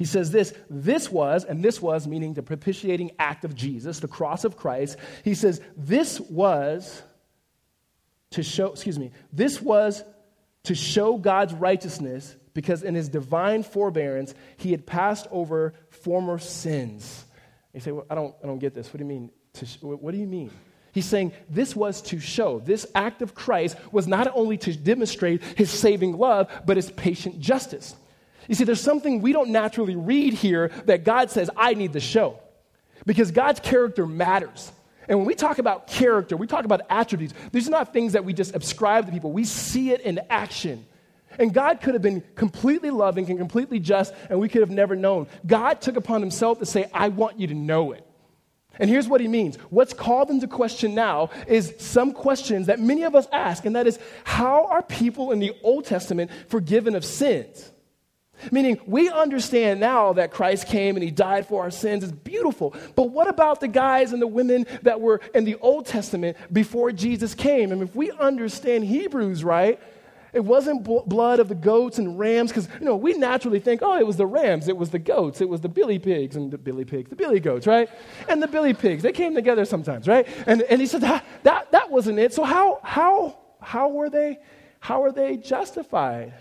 He 0.00 0.06
says 0.06 0.30
this, 0.30 0.54
this 0.70 1.12
was, 1.12 1.44
and 1.44 1.62
this 1.62 1.82
was 1.82 2.08
meaning 2.08 2.32
the 2.32 2.42
propitiating 2.42 3.10
act 3.18 3.44
of 3.44 3.54
Jesus, 3.54 4.00
the 4.00 4.08
cross 4.08 4.44
of 4.44 4.56
Christ. 4.56 4.96
He 5.24 5.34
says, 5.34 5.60
this 5.76 6.18
was 6.18 7.02
to 8.30 8.42
show, 8.42 8.68
excuse 8.68 8.98
me, 8.98 9.10
this 9.30 9.60
was 9.60 10.02
to 10.64 10.74
show 10.74 11.18
God's 11.18 11.52
righteousness 11.52 12.34
because 12.54 12.82
in 12.82 12.94
his 12.94 13.10
divine 13.10 13.62
forbearance, 13.62 14.34
he 14.56 14.70
had 14.70 14.86
passed 14.86 15.26
over 15.30 15.74
former 15.90 16.38
sins. 16.38 17.26
You 17.74 17.80
say, 17.80 17.92
well, 17.92 18.06
I, 18.08 18.14
don't, 18.14 18.34
I 18.42 18.46
don't 18.46 18.58
get 18.58 18.72
this. 18.72 18.86
What 18.86 18.96
do 18.96 19.04
you 19.04 19.08
mean? 19.10 19.30
To, 19.52 19.66
what 19.96 20.12
do 20.12 20.16
you 20.18 20.26
mean? 20.26 20.50
He's 20.92 21.04
saying 21.04 21.34
this 21.50 21.76
was 21.76 22.00
to 22.04 22.18
show, 22.18 22.58
this 22.58 22.86
act 22.94 23.20
of 23.20 23.34
Christ 23.34 23.76
was 23.92 24.08
not 24.08 24.34
only 24.34 24.56
to 24.56 24.74
demonstrate 24.74 25.42
his 25.58 25.70
saving 25.70 26.16
love, 26.16 26.50
but 26.64 26.78
his 26.78 26.90
patient 26.90 27.38
justice. 27.38 27.94
You 28.50 28.56
see, 28.56 28.64
there's 28.64 28.80
something 28.80 29.20
we 29.20 29.32
don't 29.32 29.50
naturally 29.50 29.94
read 29.94 30.34
here 30.34 30.72
that 30.86 31.04
God 31.04 31.30
says, 31.30 31.48
I 31.56 31.74
need 31.74 31.92
to 31.92 32.00
show. 32.00 32.40
Because 33.06 33.30
God's 33.30 33.60
character 33.60 34.08
matters. 34.08 34.72
And 35.08 35.20
when 35.20 35.26
we 35.28 35.36
talk 35.36 35.60
about 35.60 35.86
character, 35.86 36.36
we 36.36 36.48
talk 36.48 36.64
about 36.64 36.80
attributes. 36.90 37.32
These 37.52 37.68
are 37.68 37.70
not 37.70 37.92
things 37.92 38.14
that 38.14 38.24
we 38.24 38.32
just 38.32 38.56
ascribe 38.56 39.06
to 39.06 39.12
people, 39.12 39.30
we 39.30 39.44
see 39.44 39.92
it 39.92 40.00
in 40.00 40.18
action. 40.28 40.84
And 41.38 41.54
God 41.54 41.80
could 41.80 41.94
have 41.94 42.02
been 42.02 42.24
completely 42.34 42.90
loving 42.90 43.30
and 43.30 43.38
completely 43.38 43.78
just, 43.78 44.12
and 44.28 44.40
we 44.40 44.48
could 44.48 44.62
have 44.62 44.70
never 44.70 44.96
known. 44.96 45.28
God 45.46 45.80
took 45.80 45.94
upon 45.94 46.20
himself 46.20 46.58
to 46.58 46.66
say, 46.66 46.90
I 46.92 47.06
want 47.06 47.38
you 47.38 47.46
to 47.46 47.54
know 47.54 47.92
it. 47.92 48.04
And 48.80 48.90
here's 48.90 49.06
what 49.06 49.20
he 49.20 49.28
means. 49.28 49.58
What's 49.70 49.94
called 49.94 50.28
into 50.28 50.48
question 50.48 50.96
now 50.96 51.30
is 51.46 51.72
some 51.78 52.10
questions 52.12 52.66
that 52.66 52.80
many 52.80 53.04
of 53.04 53.14
us 53.14 53.28
ask, 53.30 53.64
and 53.64 53.76
that 53.76 53.86
is 53.86 54.00
how 54.24 54.66
are 54.66 54.82
people 54.82 55.30
in 55.30 55.38
the 55.38 55.52
Old 55.62 55.84
Testament 55.84 56.32
forgiven 56.48 56.96
of 56.96 57.04
sins? 57.04 57.70
Meaning, 58.50 58.80
we 58.86 59.08
understand 59.08 59.80
now 59.80 60.12
that 60.14 60.30
Christ 60.30 60.66
came 60.66 60.96
and 60.96 61.02
he 61.02 61.10
died 61.10 61.46
for 61.46 61.62
our 61.62 61.70
sins. 61.70 62.02
It's 62.04 62.12
beautiful. 62.12 62.74
But 62.94 63.10
what 63.10 63.28
about 63.28 63.60
the 63.60 63.68
guys 63.68 64.12
and 64.12 64.20
the 64.20 64.26
women 64.26 64.66
that 64.82 65.00
were 65.00 65.20
in 65.34 65.44
the 65.44 65.56
Old 65.56 65.86
Testament 65.86 66.36
before 66.52 66.92
Jesus 66.92 67.34
came? 67.34 67.72
And 67.72 67.82
if 67.82 67.94
we 67.94 68.10
understand 68.12 68.84
Hebrews 68.84 69.44
right, 69.44 69.78
It 70.32 70.44
wasn't 70.44 70.84
bl- 70.84 71.00
blood 71.06 71.40
of 71.40 71.48
the 71.48 71.54
goats 71.54 71.98
and 71.98 72.18
rams, 72.18 72.50
because, 72.50 72.68
you 72.78 72.86
know, 72.86 72.96
we 72.96 73.14
naturally 73.14 73.58
think, 73.58 73.82
oh, 73.82 73.98
it 73.98 74.06
was 74.06 74.16
the 74.16 74.26
rams, 74.26 74.68
it 74.68 74.76
was 74.76 74.90
the 74.90 74.98
goats, 74.98 75.40
it 75.40 75.48
was 75.48 75.60
the 75.60 75.68
billy 75.68 75.98
pigs, 75.98 76.36
and 76.36 76.50
the 76.50 76.58
billy 76.58 76.84
pigs, 76.84 77.10
the 77.10 77.16
billy 77.16 77.40
goats, 77.40 77.66
right? 77.66 77.88
And 78.28 78.42
the 78.42 78.48
billy 78.48 78.74
pigs, 78.74 79.02
they 79.02 79.12
came 79.12 79.34
together 79.34 79.64
sometimes, 79.64 80.06
right? 80.06 80.26
And, 80.46 80.62
and 80.62 80.80
he 80.80 80.86
said, 80.86 81.00
that, 81.00 81.24
that, 81.42 81.72
that 81.72 81.90
wasn't 81.90 82.18
it. 82.18 82.32
So 82.32 82.44
how, 82.44 82.80
how, 82.82 83.38
how 83.60 83.88
were 83.88 84.08
they, 84.08 84.38
how 84.78 85.02
were 85.02 85.12
they 85.12 85.36
justified? 85.36 86.32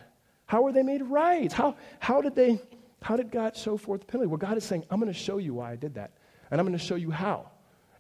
How 0.50 0.64
were 0.64 0.72
they 0.72 0.82
made 0.82 1.04
right? 1.04 1.54
How, 1.54 1.76
how 2.00 2.22
did 2.22 2.34
they, 2.34 2.60
how 3.04 3.16
did 3.16 3.30
God 3.30 3.56
show 3.56 3.78
forth 3.78 4.02
the 4.02 4.08
penalty? 4.08 4.30
Well, 4.30 4.38
God 4.38 4.58
is 4.58 4.64
saying, 4.64 4.84
I'm 4.90 5.00
going 5.00 5.14
to 5.14 5.18
show 5.18 5.38
you 5.38 5.54
why 5.54 5.72
I 5.72 5.76
did 5.76 5.94
that, 5.94 6.10
and 6.50 6.60
I'm 6.60 6.66
going 6.66 6.78
to 6.78 6.84
show 6.84 6.96
you 6.96 7.12
how. 7.12 7.52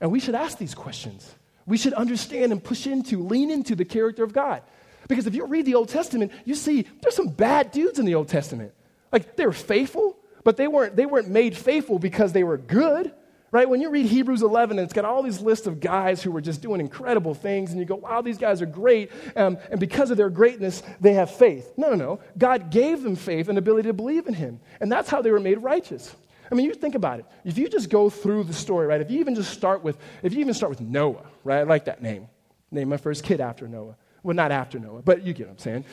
And 0.01 0.11
we 0.11 0.19
should 0.19 0.33
ask 0.33 0.57
these 0.57 0.73
questions. 0.73 1.31
We 1.67 1.77
should 1.77 1.93
understand 1.93 2.51
and 2.51 2.63
push 2.63 2.87
into, 2.87 3.21
lean 3.21 3.51
into 3.51 3.75
the 3.75 3.85
character 3.85 4.23
of 4.23 4.33
God. 4.33 4.63
Because 5.07 5.27
if 5.27 5.35
you 5.35 5.45
read 5.45 5.67
the 5.67 5.75
Old 5.75 5.89
Testament, 5.89 6.31
you 6.43 6.55
see 6.55 6.87
there's 7.03 7.15
some 7.15 7.27
bad 7.27 7.69
dudes 7.69 7.99
in 7.99 8.05
the 8.05 8.15
Old 8.15 8.29
Testament. 8.29 8.73
Like 9.11 9.35
they 9.35 9.45
were 9.45 9.51
faithful, 9.51 10.17
but 10.43 10.57
they 10.57 10.67
weren't, 10.67 10.95
they 10.95 11.05
weren't 11.05 11.27
made 11.27 11.55
faithful 11.55 11.99
because 11.99 12.33
they 12.33 12.43
were 12.43 12.57
good. 12.57 13.11
Right? 13.51 13.67
When 13.67 13.81
you 13.81 13.89
read 13.89 14.05
Hebrews 14.05 14.43
11, 14.43 14.77
and 14.77 14.85
it's 14.85 14.93
got 14.93 15.05
all 15.05 15.23
these 15.23 15.41
lists 15.41 15.65
of 15.65 15.79
guys 15.79 16.21
who 16.21 16.31
were 16.31 16.41
just 16.41 16.61
doing 16.61 16.79
incredible 16.79 17.33
things, 17.33 17.71
and 17.71 17.79
you 17.79 17.85
go, 17.85 17.95
wow, 17.95 18.21
these 18.21 18.37
guys 18.37 18.61
are 18.61 18.67
great. 18.67 19.11
Um, 19.35 19.57
and 19.71 19.79
because 19.79 20.11
of 20.11 20.17
their 20.17 20.29
greatness, 20.29 20.83
they 21.01 21.13
have 21.13 21.31
faith. 21.31 21.73
No, 21.75 21.89
no, 21.89 21.95
no. 21.95 22.19
God 22.37 22.69
gave 22.69 23.01
them 23.01 23.15
faith 23.15 23.49
and 23.49 23.57
ability 23.57 23.89
to 23.89 23.93
believe 23.93 24.27
in 24.27 24.35
Him. 24.35 24.59
And 24.79 24.91
that's 24.91 25.09
how 25.09 25.21
they 25.21 25.31
were 25.31 25.39
made 25.39 25.57
righteous. 25.57 26.15
I 26.51 26.55
mean, 26.55 26.65
you 26.65 26.73
think 26.73 26.95
about 26.95 27.19
it. 27.19 27.25
If 27.43 27.57
you 27.57 27.69
just 27.69 27.89
go 27.89 28.09
through 28.09 28.43
the 28.45 28.53
story, 28.53 28.87
right? 28.87 29.01
If 29.01 29.09
you 29.09 29.19
even 29.19 29.35
just 29.35 29.51
start 29.51 29.83
with, 29.83 29.97
if 30.23 30.33
you 30.33 30.39
even 30.39 30.53
start 30.53 30.69
with 30.69 30.81
Noah, 30.81 31.25
right? 31.43 31.59
I 31.59 31.63
like 31.63 31.85
that 31.85 32.01
name. 32.01 32.27
Name 32.71 32.89
my 32.89 32.97
first 32.97 33.23
kid 33.23 33.41
after 33.41 33.67
Noah. 33.67 33.95
Well, 34.23 34.35
not 34.35 34.51
after 34.51 34.79
Noah, 34.79 35.01
but 35.01 35.23
you 35.23 35.33
get 35.33 35.47
what 35.47 35.53
I'm 35.53 35.59
saying. 35.59 35.85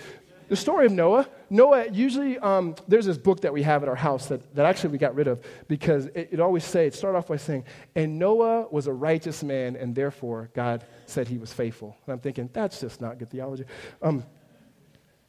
The 0.48 0.56
story 0.56 0.86
of 0.86 0.92
Noah, 0.92 1.28
Noah, 1.50 1.88
usually 1.90 2.38
um, 2.38 2.76
there's 2.86 3.06
this 3.06 3.18
book 3.18 3.40
that 3.40 3.52
we 3.52 3.62
have 3.62 3.82
at 3.82 3.88
our 3.88 3.96
house 3.96 4.26
that, 4.26 4.54
that 4.54 4.64
actually 4.64 4.90
we 4.90 4.98
got 4.98 5.14
rid 5.16 5.26
of 5.26 5.44
because 5.66 6.06
it, 6.06 6.28
it 6.32 6.40
always 6.40 6.64
say, 6.64 6.86
it 6.86 6.94
started 6.94 7.18
off 7.18 7.26
by 7.26 7.36
saying, 7.36 7.64
and 7.96 8.18
Noah 8.18 8.68
was 8.70 8.86
a 8.86 8.92
righteous 8.92 9.42
man 9.42 9.74
and 9.74 9.94
therefore 9.94 10.50
God 10.54 10.84
said 11.06 11.26
he 11.26 11.38
was 11.38 11.52
faithful. 11.52 11.96
And 12.06 12.12
I'm 12.12 12.20
thinking, 12.20 12.48
that's 12.52 12.80
just 12.80 13.00
not 13.00 13.18
good 13.18 13.30
theology. 13.30 13.64
Um, 14.00 14.24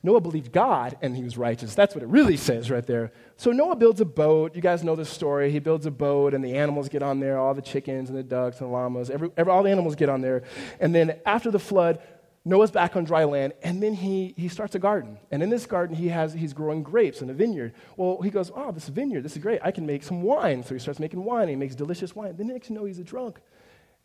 Noah 0.04 0.22
believed 0.22 0.52
God 0.52 0.98
and 1.02 1.18
he 1.18 1.24
was 1.24 1.38
righteous. 1.38 1.74
That's 1.74 1.96
what 1.96 2.04
it 2.04 2.08
really 2.08 2.38
says 2.38 2.70
right 2.70 2.86
there. 2.86 3.12
So 3.36 3.52
Noah 3.52 3.76
builds 3.76 4.00
a 4.00 4.06
boat. 4.06 4.56
You 4.56 4.62
guys 4.62 4.84
know 4.84 4.96
the 4.96 5.04
story. 5.04 5.52
He 5.52 5.60
builds 5.60 5.88
a 5.88 5.92
boat 5.92 6.36
and 6.36 6.46
the 6.46 6.56
animals 6.56 6.88
get 6.88 7.02
on 7.02 7.20
there, 7.20 7.40
all 7.40 7.56
the 7.56 7.62
chickens 7.62 8.10
and 8.10 8.18
the 8.18 8.24
ducks 8.24 8.62
and 8.62 8.70
the 8.70 8.74
llamas, 8.74 9.10
every, 9.10 9.32
every, 9.36 9.52
all 9.52 9.64
the 9.64 9.72
animals 9.72 9.96
get 9.96 10.10
on 10.10 10.22
there. 10.22 10.44
And 10.80 10.94
then 10.94 11.20
after 11.26 11.50
the 11.50 11.60
flood, 11.60 12.00
Noah's 12.48 12.72
back 12.72 12.96
on 12.96 13.04
dry 13.04 13.26
land, 13.26 13.54
and 13.62 13.84
then 13.84 13.94
he, 13.94 14.34
he 14.38 14.48
starts 14.48 14.74
a 14.74 14.80
garden. 14.80 15.18
And 15.32 15.44
in 15.44 15.50
this 15.50 15.66
garden, 15.66 15.96
he 15.96 16.08
has, 16.08 16.32
he's 16.32 16.54
growing 16.54 16.82
grapes 16.82 17.22
in 17.22 17.30
a 17.30 17.34
vineyard. 17.34 17.74
Well, 17.98 18.22
he 18.22 18.30
goes, 18.30 18.52
Oh, 18.56 18.72
this 18.72 18.88
vineyard, 18.88 19.24
this 19.24 19.34
is 19.34 19.42
great. 19.42 19.60
I 19.64 19.72
can 19.72 19.86
make 19.86 20.02
some 20.02 20.22
wine. 20.22 20.64
So 20.64 20.74
he 20.74 20.80
starts 20.80 21.00
making 21.00 21.24
wine. 21.24 21.44
and 21.44 21.50
He 21.50 21.56
makes 21.58 21.76
delicious 21.76 22.16
wine. 22.16 22.36
Then 22.38 22.48
next 22.48 22.70
you 22.70 22.76
know, 22.76 22.86
he's 22.86 23.00
a 23.00 23.04
drunk. 23.04 23.42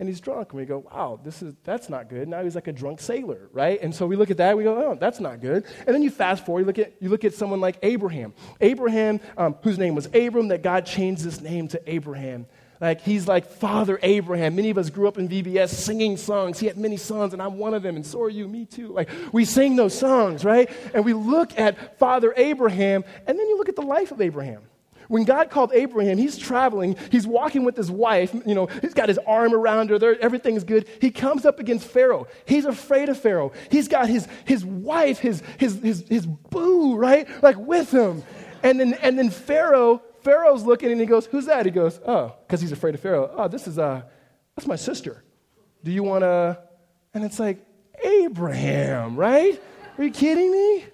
And 0.00 0.08
he's 0.08 0.20
drunk. 0.20 0.50
And 0.50 0.58
we 0.58 0.66
go, 0.66 0.78
Wow, 0.78 1.20
this 1.22 1.40
is, 1.40 1.54
that's 1.62 1.88
not 1.88 2.08
good. 2.08 2.26
Now 2.26 2.42
he's 2.42 2.56
like 2.56 2.66
a 2.66 2.72
drunk 2.72 3.00
sailor, 3.00 3.48
right? 3.52 3.80
And 3.80 3.94
so 3.94 4.08
we 4.08 4.16
look 4.16 4.32
at 4.32 4.38
that, 4.38 4.56
we 4.56 4.64
go, 4.64 4.76
Oh, 4.76 4.96
that's 4.98 5.20
not 5.20 5.40
good. 5.40 5.64
And 5.86 5.94
then 5.94 6.02
you 6.02 6.10
fast 6.10 6.44
forward, 6.44 6.62
you 6.62 6.66
look 6.66 6.80
at, 6.80 6.94
you 7.00 7.10
look 7.10 7.24
at 7.24 7.34
someone 7.34 7.60
like 7.60 7.78
Abraham. 7.84 8.34
Abraham, 8.60 9.20
um, 9.36 9.54
whose 9.62 9.78
name 9.78 9.94
was 9.94 10.06
Abram, 10.06 10.48
that 10.48 10.64
God 10.64 10.84
changed 10.84 11.22
his 11.22 11.40
name 11.40 11.68
to 11.68 11.80
Abraham. 11.86 12.46
Like 12.82 13.00
he's 13.00 13.28
like 13.28 13.46
Father 13.46 13.96
Abraham. 14.02 14.56
Many 14.56 14.70
of 14.70 14.76
us 14.76 14.90
grew 14.90 15.06
up 15.06 15.16
in 15.16 15.28
VBS 15.28 15.68
singing 15.68 16.16
songs. 16.16 16.58
He 16.58 16.66
had 16.66 16.76
many 16.76 16.96
sons, 16.96 17.32
and 17.32 17.40
I'm 17.40 17.56
one 17.56 17.74
of 17.74 17.84
them, 17.84 17.94
and 17.94 18.04
so 18.04 18.20
are 18.22 18.28
you, 18.28 18.48
me 18.48 18.64
too. 18.66 18.88
Like 18.88 19.08
we 19.30 19.44
sing 19.44 19.76
those 19.76 19.96
songs, 19.96 20.44
right? 20.44 20.68
And 20.92 21.04
we 21.04 21.12
look 21.12 21.56
at 21.56 21.96
Father 22.00 22.34
Abraham, 22.36 23.04
and 23.24 23.38
then 23.38 23.48
you 23.48 23.56
look 23.56 23.68
at 23.68 23.76
the 23.76 23.82
life 23.82 24.10
of 24.10 24.20
Abraham. 24.20 24.62
When 25.06 25.22
God 25.24 25.48
called 25.48 25.72
Abraham, 25.74 26.18
he's 26.18 26.36
traveling, 26.36 26.96
he's 27.10 27.26
walking 27.26 27.64
with 27.64 27.76
his 27.76 27.90
wife, 27.90 28.34
you 28.46 28.54
know, 28.54 28.66
he's 28.80 28.94
got 28.94 29.08
his 29.08 29.18
arm 29.18 29.54
around 29.54 29.90
her, 29.90 30.16
everything's 30.20 30.64
good. 30.64 30.88
He 31.00 31.10
comes 31.10 31.44
up 31.44 31.60
against 31.60 31.86
Pharaoh. 31.86 32.26
He's 32.46 32.64
afraid 32.64 33.08
of 33.10 33.18
Pharaoh. 33.18 33.52
He's 33.70 33.88
got 33.88 34.08
his, 34.08 34.26
his 34.44 34.64
wife, 34.64 35.18
his, 35.18 35.42
his, 35.58 35.78
his, 35.80 36.04
his 36.08 36.26
boo, 36.26 36.96
right? 36.96 37.28
Like 37.42 37.58
with 37.58 37.92
him. 37.92 38.24
And 38.62 38.80
then, 38.80 38.94
and 38.94 39.18
then 39.18 39.30
Pharaoh 39.30 40.02
Pharaoh's 40.22 40.64
looking 40.64 40.90
and 40.90 41.00
he 41.00 41.06
goes, 41.06 41.26
Who's 41.26 41.46
that? 41.46 41.66
He 41.66 41.72
goes, 41.72 42.00
Oh, 42.06 42.34
because 42.46 42.60
he's 42.60 42.72
afraid 42.72 42.94
of 42.94 43.00
Pharaoh. 43.00 43.30
Oh, 43.36 43.48
this 43.48 43.66
is, 43.66 43.78
uh, 43.78 44.02
that's 44.56 44.66
my 44.66 44.76
sister. 44.76 45.22
Do 45.84 45.90
you 45.90 46.02
want 46.02 46.22
to? 46.22 46.58
And 47.14 47.24
it's 47.24 47.38
like, 47.38 47.64
Abraham, 48.04 49.16
right? 49.16 49.60
Are 49.98 50.04
you 50.04 50.10
kidding 50.10 50.50
me? 50.50 50.86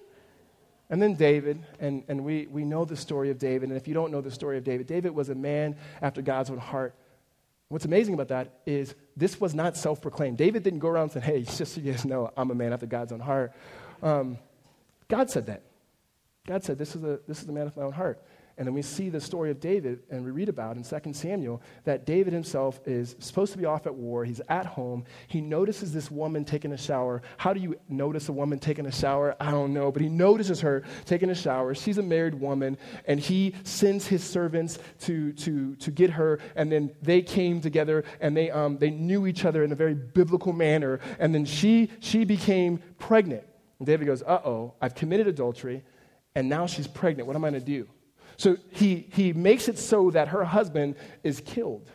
And 0.90 1.00
then 1.02 1.14
David, 1.14 1.62
and, 1.80 2.02
and 2.08 2.24
we, 2.24 2.46
we 2.46 2.64
know 2.64 2.84
the 2.84 2.96
story 2.96 3.30
of 3.30 3.38
David. 3.38 3.68
And 3.68 3.76
if 3.76 3.86
you 3.86 3.94
don't 3.94 4.10
know 4.10 4.20
the 4.20 4.30
story 4.30 4.56
of 4.56 4.64
David, 4.64 4.86
David 4.86 5.14
was 5.14 5.28
a 5.28 5.34
man 5.34 5.76
after 6.00 6.22
God's 6.22 6.50
own 6.50 6.58
heart. 6.58 6.94
What's 7.68 7.84
amazing 7.84 8.14
about 8.14 8.28
that 8.28 8.60
is 8.64 8.94
this 9.14 9.38
was 9.38 9.54
not 9.54 9.76
self 9.76 10.00
proclaimed. 10.00 10.38
David 10.38 10.62
didn't 10.62 10.78
go 10.78 10.88
around 10.88 11.10
saying, 11.10 11.26
Hey, 11.26 11.42
just 11.42 11.74
so 11.74 11.80
you 11.80 11.92
guys 11.92 12.04
know, 12.04 12.32
I'm 12.36 12.50
a 12.50 12.54
man 12.54 12.72
after 12.72 12.86
God's 12.86 13.12
own 13.12 13.20
heart. 13.20 13.52
Um, 14.02 14.38
God 15.08 15.30
said 15.30 15.46
that. 15.46 15.62
God 16.48 16.64
said, 16.64 16.78
this 16.78 16.96
is, 16.96 17.04
a, 17.04 17.20
this 17.28 17.40
is 17.40 17.46
the 17.46 17.52
man 17.52 17.66
after 17.66 17.80
my 17.80 17.86
own 17.86 17.92
heart. 17.92 18.22
And 18.58 18.66
then 18.66 18.74
we 18.74 18.82
see 18.82 19.08
the 19.08 19.20
story 19.20 19.52
of 19.52 19.60
David, 19.60 20.00
and 20.10 20.24
we 20.24 20.32
read 20.32 20.48
about 20.48 20.76
in 20.76 20.82
2 20.82 21.12
Samuel 21.12 21.62
that 21.84 22.04
David 22.04 22.32
himself 22.32 22.80
is 22.84 23.14
supposed 23.20 23.52
to 23.52 23.58
be 23.58 23.64
off 23.64 23.86
at 23.86 23.94
war. 23.94 24.24
He's 24.24 24.40
at 24.48 24.66
home. 24.66 25.04
He 25.28 25.40
notices 25.40 25.92
this 25.92 26.10
woman 26.10 26.44
taking 26.44 26.72
a 26.72 26.76
shower. 26.76 27.22
How 27.36 27.52
do 27.52 27.60
you 27.60 27.76
notice 27.88 28.28
a 28.28 28.32
woman 28.32 28.58
taking 28.58 28.86
a 28.86 28.90
shower? 28.90 29.36
I 29.38 29.52
don't 29.52 29.72
know, 29.72 29.92
but 29.92 30.02
he 30.02 30.08
notices 30.08 30.60
her 30.62 30.82
taking 31.04 31.30
a 31.30 31.36
shower. 31.36 31.72
She's 31.72 31.98
a 31.98 32.02
married 32.02 32.34
woman, 32.34 32.76
and 33.06 33.20
he 33.20 33.54
sends 33.62 34.08
his 34.08 34.24
servants 34.24 34.80
to, 35.02 35.32
to, 35.34 35.76
to 35.76 35.90
get 35.92 36.10
her. 36.10 36.40
And 36.56 36.72
then 36.72 36.90
they 37.00 37.22
came 37.22 37.60
together, 37.60 38.02
and 38.20 38.36
they, 38.36 38.50
um, 38.50 38.76
they 38.76 38.90
knew 38.90 39.28
each 39.28 39.44
other 39.44 39.62
in 39.62 39.70
a 39.70 39.76
very 39.76 39.94
biblical 39.94 40.52
manner. 40.52 40.98
And 41.20 41.32
then 41.32 41.44
she, 41.44 41.92
she 42.00 42.24
became 42.24 42.80
pregnant. 42.98 43.44
And 43.78 43.86
David 43.86 44.06
goes, 44.06 44.24
Uh 44.24 44.40
oh, 44.44 44.74
I've 44.80 44.96
committed 44.96 45.28
adultery, 45.28 45.84
and 46.34 46.48
now 46.48 46.66
she's 46.66 46.88
pregnant. 46.88 47.28
What 47.28 47.36
am 47.36 47.44
I 47.44 47.50
going 47.50 47.60
to 47.60 47.64
do? 47.64 47.88
So 48.38 48.56
he, 48.70 49.08
he 49.12 49.32
makes 49.32 49.68
it 49.68 49.78
so 49.78 50.10
that 50.12 50.28
her 50.28 50.44
husband 50.44 50.94
is 51.24 51.42
killed. 51.44 51.90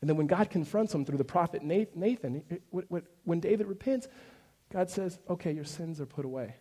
And 0.00 0.08
then 0.08 0.18
when 0.18 0.26
God 0.26 0.50
confronts 0.50 0.94
him 0.94 1.06
through 1.06 1.16
the 1.16 1.24
prophet 1.24 1.62
Nathan, 1.62 2.42
when 3.24 3.40
David 3.40 3.66
repents, 3.66 4.06
God 4.70 4.90
says, 4.90 5.18
okay, 5.28 5.52
your 5.52 5.64
sins 5.64 5.98
are 5.98 6.06
put 6.06 6.26
away. 6.26 6.54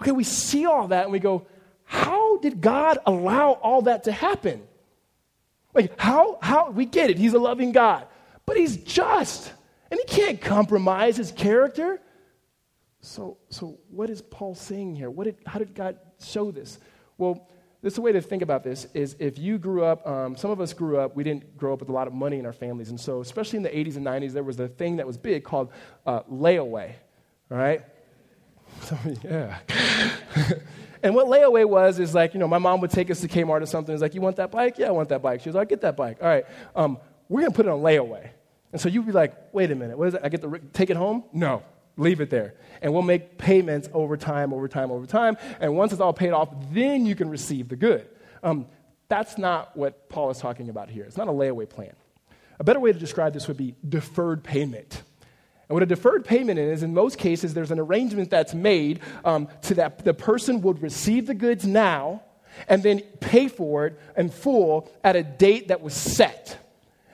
Okay, 0.00 0.12
we 0.12 0.24
see 0.24 0.66
all 0.66 0.88
that 0.88 1.04
and 1.04 1.12
we 1.12 1.20
go, 1.20 1.46
how 1.84 2.36
did 2.36 2.60
God 2.60 2.98
allow 3.06 3.52
all 3.52 3.82
that 3.82 4.04
to 4.04 4.12
happen? 4.12 4.62
Like, 5.72 5.98
how, 5.98 6.38
how, 6.42 6.70
we 6.70 6.84
get 6.84 7.08
it, 7.08 7.16
he's 7.16 7.32
a 7.32 7.38
loving 7.38 7.72
God, 7.72 8.06
but 8.44 8.58
he's 8.58 8.76
just, 8.76 9.50
and 9.90 9.98
he 9.98 10.04
can't 10.04 10.38
compromise 10.38 11.16
his 11.16 11.32
character. 11.32 11.98
So, 13.00 13.38
so 13.48 13.78
what 13.90 14.10
is 14.10 14.20
Paul 14.20 14.54
saying 14.54 14.96
here? 14.96 15.08
What 15.08 15.24
did, 15.24 15.36
how 15.46 15.58
did 15.58 15.74
God 15.74 15.98
show 16.22 16.50
this? 16.50 16.78
Well, 17.22 17.46
this 17.82 17.92
is 17.92 17.98
a 17.98 18.02
way 18.02 18.10
to 18.10 18.20
think 18.20 18.42
about 18.42 18.64
this 18.64 18.88
is 18.94 19.14
if 19.20 19.38
you 19.38 19.56
grew 19.56 19.84
up, 19.84 20.04
um, 20.04 20.36
some 20.36 20.50
of 20.50 20.60
us 20.60 20.72
grew 20.72 20.98
up, 20.98 21.14
we 21.14 21.22
didn't 21.22 21.56
grow 21.56 21.72
up 21.72 21.78
with 21.78 21.88
a 21.88 21.92
lot 21.92 22.08
of 22.08 22.12
money 22.12 22.40
in 22.40 22.46
our 22.46 22.52
families. 22.52 22.90
And 22.90 22.98
so, 22.98 23.20
especially 23.20 23.58
in 23.58 23.62
the 23.62 23.68
80s 23.68 23.96
and 23.96 24.04
90s, 24.04 24.32
there 24.32 24.42
was 24.42 24.58
a 24.58 24.66
thing 24.66 24.96
that 24.96 25.06
was 25.06 25.16
big 25.16 25.44
called 25.44 25.70
uh, 26.04 26.22
layaway, 26.24 26.94
right? 27.48 27.82
So, 28.80 28.96
yeah. 29.22 29.58
and 31.02 31.14
what 31.14 31.26
layaway 31.26 31.68
was 31.68 31.98
is 31.98 32.14
like, 32.14 32.32
you 32.32 32.40
know, 32.40 32.48
my 32.48 32.58
mom 32.58 32.80
would 32.80 32.90
take 32.90 33.10
us 33.10 33.20
to 33.20 33.28
Kmart 33.28 33.60
or 33.60 33.66
something. 33.66 33.92
It's 33.92 34.00
like, 34.00 34.14
you 34.14 34.22
want 34.22 34.36
that 34.36 34.50
bike? 34.50 34.78
Yeah, 34.78 34.88
I 34.88 34.92
want 34.92 35.10
that 35.10 35.20
bike. 35.20 35.42
She 35.42 35.50
was 35.50 35.54
like, 35.54 35.68
get 35.68 35.82
that 35.82 35.94
bike. 35.94 36.16
All 36.22 36.26
right, 36.26 36.46
um, 36.74 36.98
we're 37.28 37.42
going 37.42 37.52
to 37.52 37.56
put 37.56 37.66
it 37.66 37.68
on 37.68 37.80
layaway. 37.80 38.30
And 38.72 38.80
so 38.80 38.88
you'd 38.88 39.04
be 39.04 39.12
like, 39.12 39.34
wait 39.52 39.70
a 39.70 39.74
minute, 39.74 39.98
what 39.98 40.08
is 40.08 40.14
it? 40.14 40.22
I 40.24 40.30
get 40.30 40.40
to 40.40 40.58
take 40.72 40.88
it 40.88 40.96
home? 40.96 41.24
No. 41.34 41.62
Leave 41.96 42.20
it 42.20 42.30
there. 42.30 42.54
And 42.80 42.92
we'll 42.92 43.02
make 43.02 43.38
payments 43.38 43.88
over 43.92 44.16
time, 44.16 44.52
over 44.52 44.66
time, 44.68 44.90
over 44.90 45.06
time. 45.06 45.36
And 45.60 45.76
once 45.76 45.92
it's 45.92 46.00
all 46.00 46.12
paid 46.12 46.32
off, 46.32 46.48
then 46.72 47.06
you 47.06 47.14
can 47.14 47.28
receive 47.28 47.68
the 47.68 47.76
good. 47.76 48.06
Um, 48.42 48.66
that's 49.08 49.36
not 49.36 49.76
what 49.76 50.08
Paul 50.08 50.30
is 50.30 50.38
talking 50.38 50.68
about 50.68 50.88
here. 50.88 51.04
It's 51.04 51.16
not 51.16 51.28
a 51.28 51.32
layaway 51.32 51.68
plan. 51.68 51.92
A 52.58 52.64
better 52.64 52.80
way 52.80 52.92
to 52.92 52.98
describe 52.98 53.34
this 53.34 53.46
would 53.48 53.56
be 53.56 53.74
deferred 53.86 54.42
payment. 54.42 55.02
And 55.68 55.74
what 55.74 55.82
a 55.82 55.86
deferred 55.86 56.24
payment 56.24 56.58
is, 56.58 56.82
in 56.82 56.94
most 56.94 57.18
cases, 57.18 57.54
there's 57.54 57.70
an 57.70 57.78
arrangement 57.78 58.30
that's 58.30 58.54
made 58.54 59.00
um, 59.24 59.48
to 59.62 59.74
that 59.74 60.04
the 60.04 60.14
person 60.14 60.62
would 60.62 60.82
receive 60.82 61.26
the 61.26 61.34
goods 61.34 61.66
now 61.66 62.22
and 62.68 62.82
then 62.82 63.00
pay 63.20 63.48
for 63.48 63.86
it 63.86 63.98
in 64.16 64.28
full 64.28 64.90
at 65.02 65.16
a 65.16 65.22
date 65.22 65.68
that 65.68 65.80
was 65.80 65.94
set. 65.94 66.58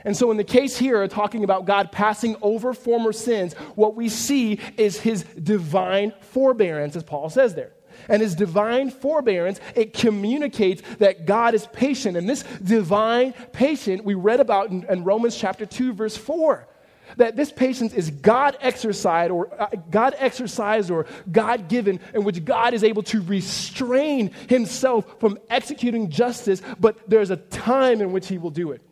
And 0.05 0.17
so, 0.17 0.31
in 0.31 0.37
the 0.37 0.45
case 0.45 0.77
here, 0.77 1.07
talking 1.09 1.45
about 1.45 1.65
God 1.65 1.91
passing 1.91 2.37
over 2.41 2.73
former 2.73 3.13
sins, 3.13 3.55
what 3.75 3.97
we 3.97 4.09
see 4.09 4.61
is 4.77 4.99
his 4.99 5.25
divine 5.25 6.13
forbearance, 6.21 6.95
as 6.95 7.03
Paul 7.03 7.31
says 7.31 7.55
there. 7.55 7.73
And 8.09 8.23
his 8.23 8.37
divine 8.37 8.91
forbearance, 8.91 9.61
it 9.75 9.93
communicates 9.93 10.83
that 10.99 11.27
God 11.27 11.55
is 11.55 11.67
patient. 11.67 12.17
And 12.17 12.29
this 12.29 12.45
divine 12.63 13.33
patient 13.53 14.05
we 14.05 14.15
read 14.15 14.41
about 14.41 14.71
in, 14.71 14.85
in 14.85 15.03
Romans 15.03 15.37
chapter 15.37 15.67
2, 15.67 15.95
verse 15.95 16.17
4. 16.17 16.69
That 17.17 17.37
this 17.37 17.51
patience 17.51 17.95
is 17.95 18.11
God 18.11 18.57
exercised 18.61 19.31
or 19.33 19.51
uh, 19.61 19.69
God 19.91 20.15
exercised 20.19 20.91
or 20.91 21.07
God 21.31 21.69
given, 21.69 22.01
in 22.15 22.23
which 22.23 22.45
God 22.45 22.75
is 22.75 22.85
able 22.85 23.03
to 23.05 23.23
restrain 23.23 24.31
himself 24.49 25.19
from 25.19 25.39
executing 25.49 26.11
justice, 26.11 26.63
but 26.79 26.99
there's 27.09 27.31
a 27.31 27.37
time 27.37 28.03
in 28.03 28.13
which 28.13 28.29
he 28.29 28.37
will 28.37 28.51
do 28.51 28.73
it. 28.73 28.83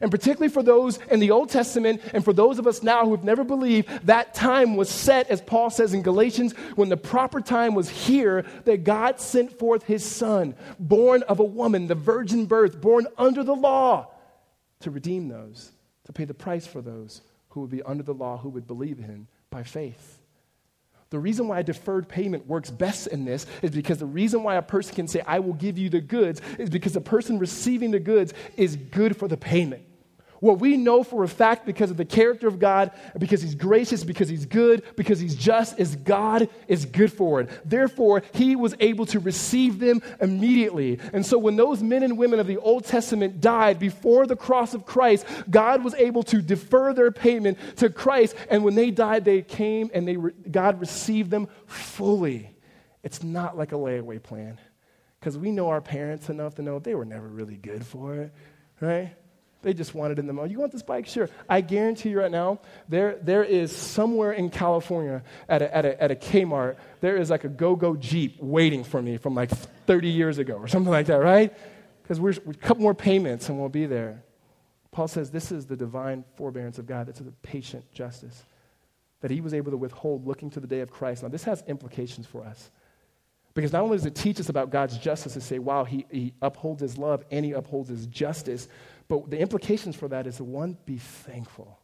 And 0.00 0.10
particularly 0.10 0.48
for 0.48 0.62
those 0.62 0.98
in 1.10 1.20
the 1.20 1.30
Old 1.30 1.50
Testament 1.50 2.00
and 2.12 2.24
for 2.24 2.32
those 2.32 2.58
of 2.58 2.66
us 2.66 2.82
now 2.82 3.04
who 3.04 3.12
have 3.12 3.24
never 3.24 3.44
believed, 3.44 3.88
that 4.06 4.34
time 4.34 4.76
was 4.76 4.88
set, 4.88 5.30
as 5.30 5.40
Paul 5.40 5.70
says 5.70 5.94
in 5.94 6.02
Galatians, 6.02 6.54
when 6.74 6.88
the 6.88 6.96
proper 6.96 7.40
time 7.40 7.74
was 7.74 7.88
here 7.88 8.44
that 8.64 8.84
God 8.84 9.20
sent 9.20 9.58
forth 9.58 9.84
his 9.84 10.04
son, 10.04 10.56
born 10.78 11.22
of 11.24 11.38
a 11.38 11.44
woman, 11.44 11.86
the 11.86 11.94
virgin 11.94 12.46
birth, 12.46 12.80
born 12.80 13.06
under 13.16 13.44
the 13.44 13.54
law, 13.54 14.08
to 14.80 14.90
redeem 14.90 15.28
those, 15.28 15.70
to 16.06 16.12
pay 16.12 16.24
the 16.24 16.34
price 16.34 16.66
for 16.66 16.80
those 16.80 17.20
who 17.50 17.60
would 17.60 17.70
be 17.70 17.82
under 17.82 18.02
the 18.02 18.14
law, 18.14 18.38
who 18.38 18.48
would 18.48 18.66
believe 18.66 18.98
in 18.98 19.04
him 19.04 19.28
by 19.50 19.62
faith. 19.62 20.21
The 21.12 21.18
reason 21.18 21.46
why 21.46 21.60
deferred 21.60 22.08
payment 22.08 22.46
works 22.46 22.70
best 22.70 23.08
in 23.08 23.26
this 23.26 23.44
is 23.60 23.70
because 23.70 23.98
the 23.98 24.06
reason 24.06 24.42
why 24.42 24.54
a 24.54 24.62
person 24.62 24.94
can 24.94 25.06
say, 25.06 25.20
I 25.26 25.40
will 25.40 25.52
give 25.52 25.76
you 25.76 25.90
the 25.90 26.00
goods, 26.00 26.40
is 26.58 26.70
because 26.70 26.94
the 26.94 27.02
person 27.02 27.38
receiving 27.38 27.90
the 27.90 28.00
goods 28.00 28.32
is 28.56 28.76
good 28.76 29.14
for 29.14 29.28
the 29.28 29.36
payment. 29.36 29.82
What 30.42 30.58
we 30.58 30.76
know 30.76 31.04
for 31.04 31.22
a 31.22 31.28
fact 31.28 31.66
because 31.66 31.92
of 31.92 31.96
the 31.96 32.04
character 32.04 32.48
of 32.48 32.58
God, 32.58 32.90
because 33.16 33.42
He's 33.42 33.54
gracious, 33.54 34.02
because 34.02 34.28
He's 34.28 34.44
good, 34.44 34.82
because 34.96 35.20
He's 35.20 35.36
just, 35.36 35.78
is 35.78 35.94
God 35.94 36.48
is 36.66 36.84
good 36.84 37.12
for 37.12 37.40
it. 37.40 37.48
Therefore, 37.64 38.24
He 38.34 38.56
was 38.56 38.74
able 38.80 39.06
to 39.06 39.20
receive 39.20 39.78
them 39.78 40.02
immediately. 40.20 40.98
And 41.12 41.24
so, 41.24 41.38
when 41.38 41.54
those 41.54 41.80
men 41.80 42.02
and 42.02 42.18
women 42.18 42.40
of 42.40 42.48
the 42.48 42.56
Old 42.56 42.84
Testament 42.84 43.40
died 43.40 43.78
before 43.78 44.26
the 44.26 44.34
cross 44.34 44.74
of 44.74 44.84
Christ, 44.84 45.24
God 45.48 45.84
was 45.84 45.94
able 45.94 46.24
to 46.24 46.42
defer 46.42 46.92
their 46.92 47.12
payment 47.12 47.56
to 47.76 47.88
Christ. 47.88 48.34
And 48.50 48.64
when 48.64 48.74
they 48.74 48.90
died, 48.90 49.24
they 49.24 49.42
came 49.42 49.92
and 49.94 50.08
they 50.08 50.16
re- 50.16 50.32
God 50.50 50.80
received 50.80 51.30
them 51.30 51.46
fully. 51.66 52.52
It's 53.04 53.22
not 53.22 53.56
like 53.56 53.70
a 53.70 53.76
layaway 53.76 54.20
plan 54.20 54.58
because 55.20 55.38
we 55.38 55.52
know 55.52 55.68
our 55.68 55.80
parents 55.80 56.30
enough 56.30 56.56
to 56.56 56.62
know 56.62 56.80
they 56.80 56.96
were 56.96 57.04
never 57.04 57.28
really 57.28 57.58
good 57.58 57.86
for 57.86 58.16
it, 58.16 58.32
right? 58.80 59.14
They 59.62 59.72
just 59.72 59.94
wanted 59.94 60.18
in 60.18 60.26
the 60.26 60.32
moment. 60.32 60.52
You 60.52 60.58
want 60.58 60.72
this 60.72 60.82
bike? 60.82 61.06
Sure. 61.06 61.30
I 61.48 61.60
guarantee 61.60 62.10
you 62.10 62.20
right 62.20 62.30
now, 62.30 62.60
there, 62.88 63.18
there 63.22 63.44
is 63.44 63.74
somewhere 63.74 64.32
in 64.32 64.50
California 64.50 65.22
at 65.48 65.62
a, 65.62 65.76
at, 65.76 65.84
a, 65.84 66.02
at 66.02 66.10
a 66.10 66.16
Kmart, 66.16 66.76
there 67.00 67.16
is 67.16 67.30
like 67.30 67.44
a 67.44 67.48
go 67.48 67.76
go 67.76 67.96
Jeep 67.96 68.40
waiting 68.40 68.82
for 68.82 69.00
me 69.00 69.16
from 69.16 69.34
like 69.34 69.50
30 69.86 70.08
years 70.08 70.38
ago 70.38 70.54
or 70.54 70.68
something 70.68 70.90
like 70.90 71.06
that, 71.06 71.16
right? 71.16 71.56
Because 72.02 72.20
we're, 72.20 72.34
we're 72.44 72.52
a 72.52 72.56
couple 72.56 72.82
more 72.82 72.94
payments 72.94 73.48
and 73.48 73.58
we'll 73.58 73.68
be 73.68 73.86
there. 73.86 74.24
Paul 74.90 75.08
says 75.08 75.30
this 75.30 75.52
is 75.52 75.66
the 75.66 75.76
divine 75.76 76.24
forbearance 76.36 76.78
of 76.78 76.86
God. 76.86 77.06
That's 77.06 77.20
a 77.20 77.24
patient 77.42 77.90
justice 77.92 78.44
that 79.20 79.30
he 79.30 79.40
was 79.40 79.54
able 79.54 79.70
to 79.70 79.76
withhold 79.76 80.26
looking 80.26 80.50
to 80.50 80.60
the 80.60 80.66
day 80.66 80.80
of 80.80 80.90
Christ. 80.90 81.22
Now, 81.22 81.28
this 81.28 81.44
has 81.44 81.62
implications 81.66 82.26
for 82.26 82.44
us. 82.44 82.70
Because 83.54 83.72
not 83.72 83.82
only 83.82 83.96
does 83.96 84.06
it 84.06 84.14
teach 84.14 84.40
us 84.40 84.48
about 84.48 84.70
God's 84.70 84.96
justice 84.98 85.34
to 85.34 85.40
say, 85.40 85.58
wow, 85.58 85.84
he, 85.84 86.06
he 86.10 86.32
upholds 86.40 86.80
his 86.80 86.96
love 86.96 87.24
and 87.30 87.44
he 87.44 87.52
upholds 87.52 87.88
his 87.88 88.06
justice, 88.06 88.66
but 89.12 89.28
the 89.28 89.38
implications 89.38 89.94
for 89.94 90.08
that 90.08 90.26
is 90.26 90.40
one, 90.40 90.78
be 90.86 90.96
thankful. 90.96 91.78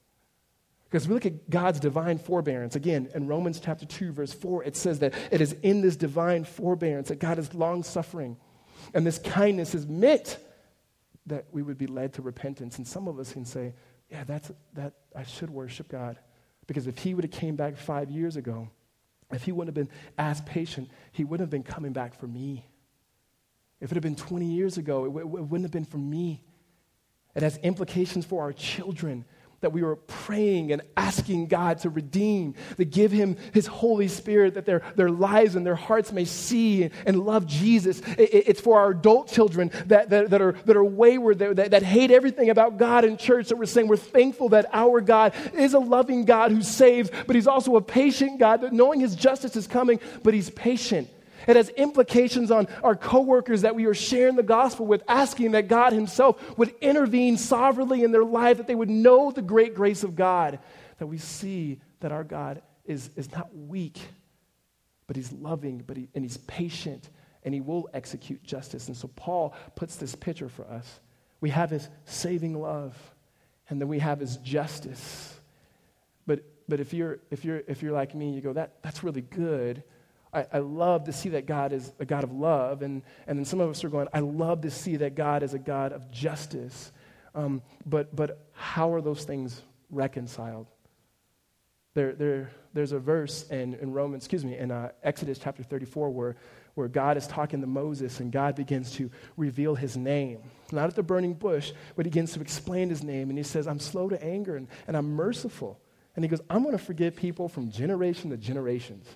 Because 0.85 1.07
we 1.07 1.13
look 1.13 1.27
at 1.27 1.51
God's 1.51 1.79
divine 1.79 2.17
forbearance. 2.17 2.75
Again, 2.75 3.11
in 3.15 3.27
Romans 3.27 3.61
chapter 3.61 3.85
2, 3.85 4.13
verse 4.13 4.33
4, 4.33 4.65
it 4.65 4.75
says 4.75 5.01
that 5.01 5.13
it 5.31 5.43
is 5.43 5.53
in 5.63 5.83
this 5.83 5.95
divine 5.95 6.45
forbearance 6.45 7.09
that 7.09 7.19
God 7.19 7.39
is 7.39 7.53
long 7.53 7.83
suffering. 7.83 8.39
And 8.95 9.07
this 9.07 9.19
kindness 9.19 9.75
is 9.75 9.87
meant 9.87 10.39
that 11.27 11.45
we 11.53 11.61
would 11.61 11.77
be 11.77 11.87
led 11.87 12.15
to 12.15 12.23
repentance. 12.23 12.79
And 12.79 12.89
some 12.89 13.07
of 13.07 13.19
us 13.19 13.35
can 13.35 13.45
say, 13.45 13.75
yeah, 14.09 14.25
that's, 14.25 14.51
that, 14.73 14.95
I 15.15 15.25
should 15.25 15.51
worship 15.51 15.91
God. 15.91 16.19
Because 16.67 16.87
if 16.87 16.97
he 16.97 17.13
would 17.13 17.25
have 17.25 17.31
came 17.31 17.57
back 17.57 17.77
five 17.77 18.11
years 18.11 18.37
ago, 18.37 18.71
if 19.31 19.43
he 19.43 19.53
wouldn't 19.53 19.77
have 19.77 19.87
been 19.87 19.95
as 20.17 20.41
patient, 20.41 20.89
he 21.13 21.25
wouldn't 21.25 21.43
have 21.43 21.51
been 21.51 21.63
coming 21.63 21.93
back 21.93 22.19
for 22.19 22.27
me. 22.27 22.65
If 23.83 23.93
it 23.93 23.97
had 23.97 24.03
been 24.03 24.17
20 24.17 24.47
years 24.47 24.79
ago, 24.79 25.05
it, 25.05 25.09
w- 25.09 25.37
it 25.37 25.43
wouldn't 25.43 25.67
have 25.67 25.73
been 25.73 25.85
for 25.85 25.99
me. 25.99 26.43
It 27.35 27.43
has 27.43 27.57
implications 27.59 28.25
for 28.25 28.43
our 28.43 28.53
children 28.53 29.25
that 29.61 29.73
we 29.73 29.83
were 29.83 29.97
praying 29.97 30.71
and 30.71 30.83
asking 30.97 31.47
God 31.47 31.79
to 31.81 31.91
redeem, 31.91 32.55
to 32.77 32.85
give 32.85 33.11
Him 33.11 33.37
His 33.53 33.67
Holy 33.67 34.07
Spirit, 34.07 34.55
that 34.55 34.67
their, 34.67 34.83
their 34.95 35.11
lives 35.11 35.57
and 35.57 35.67
their 35.67 35.75
hearts 35.75 36.13
may 36.13 36.25
see 36.25 36.91
and 37.07 37.25
love 37.25 37.47
Jesus. 37.47 38.01
It, 38.17 38.45
it's 38.49 38.61
for 38.61 38.79
our 38.79 38.91
adult 38.91 39.29
children 39.29 39.73
that, 39.87 40.11
that, 40.11 40.31
that, 40.31 40.41
are, 40.41 40.53
that 40.65 40.77
are 40.77 40.85
wayward, 40.85 41.41
that, 41.41 41.73
that 41.73 41.83
hate 41.83 42.13
everything 42.13 42.51
about 42.51 42.77
God 42.77 43.05
and 43.05 43.19
church, 43.19 43.49
that 43.49 43.57
we're 43.57 43.67
saying 43.67 43.89
we're 43.89 43.97
thankful 43.97 44.51
that 44.51 44.67
our 44.73 45.01
God 45.01 45.35
is 45.55 45.75
a 45.75 45.81
loving 45.81 46.25
God 46.25 46.53
who 46.53 46.63
saves, 46.63 47.11
but 47.27 47.35
He's 47.35 47.49
also 47.49 47.75
a 47.77 47.83
patient 47.83 48.39
God, 48.39 48.61
that 48.61 48.73
knowing 48.73 49.01
His 49.01 49.17
justice 49.17 49.57
is 49.57 49.67
coming, 49.67 49.99
but 50.23 50.35
He's 50.35 50.51
patient. 50.51 51.09
It 51.49 51.57
has 51.57 51.71
implications 51.71 52.51
on 52.51 52.69
our 52.85 52.95
coworkers 52.95 53.63
that 53.63 53.75
we 53.75 53.87
are 53.87 53.95
sharing 53.95 54.37
the 54.37 54.43
gospel 54.43 54.87
with, 54.87 55.03
asking 55.09 55.53
that 55.53 55.67
God 55.67 55.95
Himself 55.95 56.59
would 56.59 56.75
intervene 56.83 57.39
sovereignly 57.39 58.05
in 58.05 58.13
their 58.13 58.25
life, 58.25 58.59
that 58.59 58.67
they 58.67 58.75
would 58.75 58.91
know 58.91 59.31
the 59.31 59.41
great 59.41 59.75
grace 59.75 60.05
of 60.05 60.15
God, 60.15 60.59
that 60.99 61.07
we 61.07 61.17
see 61.17 61.81
that 62.01 62.13
our 62.13 62.23
God 62.23 62.61
is, 62.85 63.09
is 63.17 63.33
not 63.33 63.49
weak, 63.57 63.99
but 65.07 65.17
He's 65.17 65.33
loving, 65.33 65.83
but 65.87 65.97
he, 65.97 66.09
and 66.15 66.23
He's 66.23 66.37
patient, 66.37 67.09
and 67.45 67.55
He 67.55 67.63
will 67.63 67.89
execute 67.95 68.43
justice. 68.43 68.89
And 68.89 68.97
so 68.97 69.09
Paul 69.17 69.55
puts 69.75 69.97
this 69.97 70.15
picture 70.15 70.51
for 70.51 70.67
us. 70.67 71.01
We 71.41 71.49
have 71.49 71.71
His 71.71 71.89
saving 72.05 72.61
love, 72.61 72.95
and 73.71 73.81
then 73.81 73.89
we 73.89 74.01
have 74.01 74.21
His 74.21 74.37
justice. 74.37 75.35
But, 76.27 76.45
but 76.69 76.79
if, 76.79 76.93
you're, 76.93 77.21
if, 77.31 77.43
you're, 77.43 77.63
if 77.67 77.83
you're 77.83 77.93
like 77.93 78.15
me, 78.15 78.33
you 78.33 78.43
go, 78.43 78.53
that, 78.53 78.83
that's 78.83 79.03
really 79.03 79.23
good. 79.23 79.83
I, 80.33 80.47
I, 80.53 80.59
love 80.59 81.05
to 81.05 81.13
see 81.13 81.31
that 81.31 81.47
God 81.47 81.73
is 81.73 81.93
a 81.99 82.05
God 82.05 82.25
of 82.25 82.33
love. 82.33 82.83
And, 82.83 83.03
and 83.27 83.39
then 83.39 83.45
some 83.45 83.61
of 83.61 83.71
us 83.71 83.83
are 83.85 83.89
going, 83.89 84.09
I 84.13 84.21
love 84.21 84.63
to 84.63 84.71
see 84.71 84.97
that 84.97 85.15
God 85.15 85.43
is 85.43 85.55
a 85.55 85.59
God 85.59 85.93
of 85.93 86.11
justice. 86.11 86.93
Um, 87.35 87.63
but, 87.87 88.15
but 88.15 88.47
how 88.53 88.93
are 88.93 89.01
those 89.01 89.25
things 89.25 89.63
reconciled? 89.91 90.67
There, 91.95 92.13
there, 92.13 92.51
there's 92.75 92.93
a 92.93 92.99
verse 92.99 93.49
in, 93.49 93.75
in 93.75 93.93
Romans, 93.93 94.25
excuse 94.25 94.45
me, 94.45 94.57
in 94.57 94.71
uh, 94.71 94.91
Exodus 95.03 95.39
chapter 95.39 95.63
34 95.63 96.11
where, 96.11 96.37
where 96.75 96.89
God 96.89 97.17
is 97.17 97.27
talking 97.27 97.61
to 97.61 97.67
Moses 97.67 98.21
and 98.21 98.31
God 98.31 98.55
begins 98.55 98.93
to 98.93 99.11
reveal 99.37 99.75
his 99.75 99.97
name. 99.97 100.39
Not 100.71 100.89
at 100.89 100.95
the 100.95 101.03
burning 101.03 101.35
bush, 101.35 101.73
but 101.97 102.07
he 102.07 102.11
begins 102.11 102.35
to 102.35 102.41
explain 102.41 102.89
his 102.89 103.03
name. 103.03 103.31
And 103.31 103.39
he 103.39 103.43
says, 103.43 103.67
I'm 103.67 103.81
slow 103.81 104.09
to 104.09 104.23
anger 104.23 104.57
and, 104.57 104.69
and 104.87 104.97
I'm 104.97 105.11
merciful. 105.11 105.81
And 106.15 106.25
he 106.25 106.29
goes, 106.29 106.41
I'm 106.51 106.63
going 106.63 106.77
to 106.77 106.85
forgive 106.85 107.17
people 107.17 107.49
from 107.49 107.71
generation 107.71 108.31
to 108.31 108.37
generations. 108.37 109.07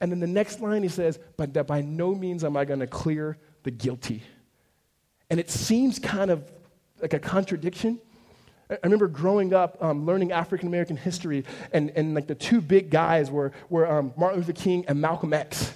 And 0.00 0.10
then 0.12 0.20
the 0.20 0.26
next 0.26 0.60
line 0.60 0.82
he 0.82 0.88
says, 0.88 1.18
But 1.36 1.54
that 1.54 1.66
by 1.66 1.80
no 1.80 2.14
means 2.14 2.44
am 2.44 2.56
I 2.56 2.64
going 2.64 2.80
to 2.80 2.86
clear 2.86 3.38
the 3.62 3.70
guilty. 3.70 4.22
And 5.30 5.40
it 5.40 5.50
seems 5.50 5.98
kind 5.98 6.30
of 6.30 6.50
like 7.00 7.14
a 7.14 7.18
contradiction. 7.18 7.98
I 8.70 8.78
remember 8.82 9.06
growing 9.06 9.54
up 9.54 9.82
um, 9.82 10.06
learning 10.06 10.32
African 10.32 10.68
American 10.68 10.96
history, 10.96 11.44
and, 11.72 11.90
and 11.90 12.14
like 12.14 12.26
the 12.26 12.34
two 12.34 12.60
big 12.60 12.90
guys 12.90 13.30
were, 13.30 13.52
were 13.68 13.90
um, 13.90 14.12
Martin 14.16 14.40
Luther 14.40 14.52
King 14.52 14.84
and 14.88 15.00
Malcolm 15.00 15.32
X. 15.32 15.72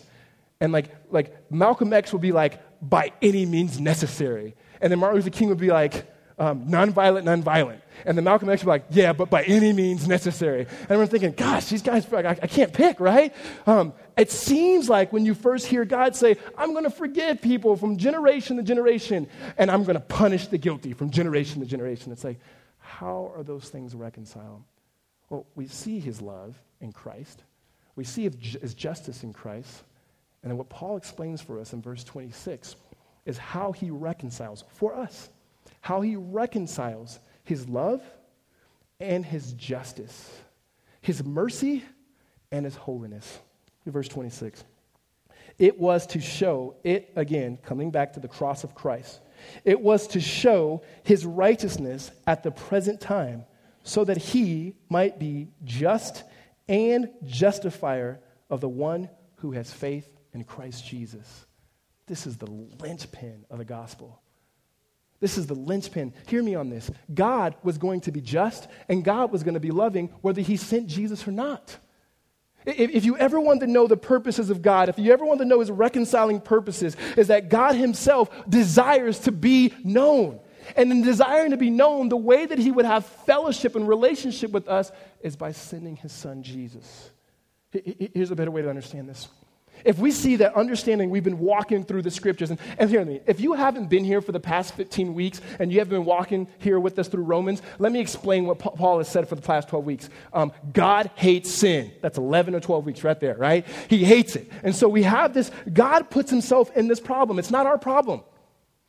And 0.60 0.72
like, 0.72 0.90
like 1.10 1.50
Malcolm 1.50 1.92
X 1.92 2.12
would 2.12 2.22
be 2.22 2.32
like, 2.32 2.60
by 2.82 3.12
any 3.22 3.46
means 3.46 3.80
necessary. 3.80 4.54
And 4.80 4.90
then 4.90 4.98
Martin 4.98 5.16
Luther 5.16 5.30
King 5.30 5.48
would 5.48 5.58
be 5.58 5.70
like, 5.70 6.06
um, 6.40 6.64
nonviolent, 6.66 7.24
nonviolent. 7.24 7.80
And 8.06 8.16
then 8.16 8.24
Malcolm 8.24 8.48
X 8.48 8.62
was 8.62 8.68
like, 8.68 8.84
yeah, 8.88 9.12
but 9.12 9.28
by 9.28 9.42
any 9.42 9.74
means 9.74 10.08
necessary. 10.08 10.66
And 10.88 11.00
I'm 11.00 11.06
thinking, 11.06 11.32
gosh, 11.32 11.66
these 11.66 11.82
guys, 11.82 12.10
I, 12.12 12.30
I 12.30 12.46
can't 12.46 12.72
pick, 12.72 12.98
right? 12.98 13.34
Um, 13.66 13.92
it 14.16 14.30
seems 14.30 14.88
like 14.88 15.12
when 15.12 15.26
you 15.26 15.34
first 15.34 15.66
hear 15.66 15.84
God 15.84 16.16
say, 16.16 16.36
I'm 16.56 16.72
going 16.72 16.84
to 16.84 16.90
forgive 16.90 17.42
people 17.42 17.76
from 17.76 17.98
generation 17.98 18.56
to 18.56 18.62
generation, 18.62 19.28
and 19.58 19.70
I'm 19.70 19.84
going 19.84 19.94
to 19.94 20.00
punish 20.00 20.46
the 20.46 20.56
guilty 20.56 20.94
from 20.94 21.10
generation 21.10 21.60
to 21.60 21.66
generation. 21.66 22.10
It's 22.10 22.24
like, 22.24 22.40
how 22.78 23.32
are 23.36 23.42
those 23.42 23.68
things 23.68 23.94
reconciled? 23.94 24.64
Well, 25.28 25.46
we 25.54 25.66
see 25.66 26.00
his 26.00 26.22
love 26.22 26.58
in 26.80 26.90
Christ, 26.90 27.42
we 27.96 28.04
see 28.04 28.30
his 28.62 28.72
justice 28.72 29.22
in 29.22 29.34
Christ. 29.34 29.84
And 30.42 30.50
then 30.50 30.56
what 30.56 30.70
Paul 30.70 30.96
explains 30.96 31.42
for 31.42 31.60
us 31.60 31.74
in 31.74 31.82
verse 31.82 32.02
26 32.02 32.76
is 33.26 33.36
how 33.36 33.72
he 33.72 33.90
reconciles 33.90 34.64
for 34.70 34.96
us 34.96 35.28
how 35.80 36.00
he 36.00 36.16
reconciles 36.16 37.18
his 37.44 37.68
love 37.68 38.02
and 38.98 39.24
his 39.24 39.52
justice, 39.54 40.30
his 41.00 41.24
mercy 41.24 41.82
and 42.52 42.64
his 42.64 42.76
holiness. 42.76 43.40
Verse 43.86 44.08
26. 44.08 44.62
It 45.58 45.78
was 45.78 46.06
to 46.08 46.20
show, 46.20 46.76
it 46.84 47.12
again, 47.16 47.58
coming 47.62 47.90
back 47.90 48.12
to 48.14 48.20
the 48.20 48.28
cross 48.28 48.64
of 48.64 48.74
Christ, 48.74 49.20
it 49.64 49.80
was 49.80 50.06
to 50.08 50.20
show 50.20 50.82
his 51.02 51.24
righteousness 51.26 52.10
at 52.26 52.42
the 52.42 52.50
present 52.50 53.00
time 53.00 53.44
so 53.82 54.04
that 54.04 54.18
he 54.18 54.74
might 54.88 55.18
be 55.18 55.48
just 55.64 56.24
and 56.68 57.08
justifier 57.24 58.20
of 58.48 58.60
the 58.60 58.68
one 58.68 59.08
who 59.36 59.52
has 59.52 59.72
faith 59.72 60.08
in 60.32 60.44
Christ 60.44 60.86
Jesus. 60.86 61.46
This 62.06 62.26
is 62.26 62.36
the 62.36 62.50
linchpin 62.50 63.44
of 63.50 63.58
the 63.58 63.64
gospel 63.64 64.19
This 65.20 65.36
is 65.36 65.46
the 65.46 65.54
linchpin. 65.54 66.14
Hear 66.26 66.42
me 66.42 66.54
on 66.54 66.70
this. 66.70 66.90
God 67.12 67.54
was 67.62 67.76
going 67.76 68.00
to 68.02 68.12
be 68.12 68.20
just, 68.20 68.68
and 68.88 69.04
God 69.04 69.30
was 69.30 69.42
going 69.42 69.54
to 69.54 69.60
be 69.60 69.70
loving, 69.70 70.08
whether 70.22 70.40
He 70.40 70.56
sent 70.56 70.86
Jesus 70.86 71.28
or 71.28 71.32
not. 71.32 71.76
If, 72.66 73.04
you 73.04 73.16
ever 73.16 73.40
want 73.40 73.60
to 73.60 73.66
know 73.66 73.86
the 73.86 73.96
purposes 73.96 74.50
of 74.50 74.60
God, 74.60 74.88
if 74.90 74.98
you 74.98 75.12
ever 75.12 75.24
want 75.24 75.40
to 75.40 75.46
know 75.46 75.60
His 75.60 75.70
reconciling 75.70 76.40
purposes, 76.40 76.96
is 77.16 77.28
that 77.28 77.48
God 77.48 77.74
Himself 77.74 78.30
desires 78.48 79.18
to 79.20 79.32
be 79.32 79.72
known. 79.84 80.40
And 80.76 80.90
in 80.90 81.02
desiring 81.02 81.50
to 81.52 81.56
be 81.56 81.70
known, 81.70 82.08
the 82.08 82.16
way 82.16 82.46
that 82.46 82.58
He 82.58 82.70
would 82.70 82.84
have 82.84 83.06
fellowship 83.06 83.76
and 83.76 83.88
relationship 83.88 84.50
with 84.50 84.68
us 84.68 84.92
is 85.22 85.36
by 85.36 85.52
sending 85.52 85.96
His 85.96 86.12
Son 86.12 86.42
Jesus. 86.42 87.10
Here's 87.72 88.30
a 88.30 88.36
better 88.36 88.50
way 88.50 88.62
to 88.62 88.68
understand 88.68 89.08
this. 89.08 89.28
If 89.84 89.98
we 89.98 90.10
see 90.10 90.36
that 90.36 90.54
understanding, 90.54 91.10
we've 91.10 91.24
been 91.24 91.38
walking 91.38 91.84
through 91.84 92.02
the 92.02 92.10
scriptures. 92.10 92.50
And, 92.50 92.60
and 92.78 92.90
hear 92.90 93.04
me, 93.04 93.20
if 93.26 93.40
you 93.40 93.54
haven't 93.54 93.88
been 93.88 94.04
here 94.04 94.20
for 94.20 94.32
the 94.32 94.40
past 94.40 94.74
15 94.74 95.14
weeks 95.14 95.40
and 95.58 95.72
you 95.72 95.78
have 95.78 95.88
been 95.88 96.04
walking 96.04 96.48
here 96.58 96.78
with 96.78 96.98
us 96.98 97.08
through 97.08 97.24
Romans, 97.24 97.62
let 97.78 97.92
me 97.92 98.00
explain 98.00 98.46
what 98.46 98.58
Paul 98.58 98.98
has 98.98 99.08
said 99.08 99.28
for 99.28 99.34
the 99.34 99.42
past 99.42 99.68
12 99.68 99.84
weeks. 99.84 100.10
Um, 100.32 100.52
God 100.72 101.10
hates 101.14 101.50
sin. 101.50 101.92
That's 102.00 102.18
11 102.18 102.54
or 102.54 102.60
12 102.60 102.86
weeks 102.86 103.04
right 103.04 103.18
there, 103.18 103.36
right? 103.36 103.66
He 103.88 104.04
hates 104.04 104.36
it. 104.36 104.50
And 104.62 104.74
so 104.74 104.88
we 104.88 105.02
have 105.04 105.34
this, 105.34 105.50
God 105.72 106.10
puts 106.10 106.30
himself 106.30 106.76
in 106.76 106.88
this 106.88 107.00
problem. 107.00 107.38
It's 107.38 107.50
not 107.50 107.66
our 107.66 107.78
problem 107.78 108.22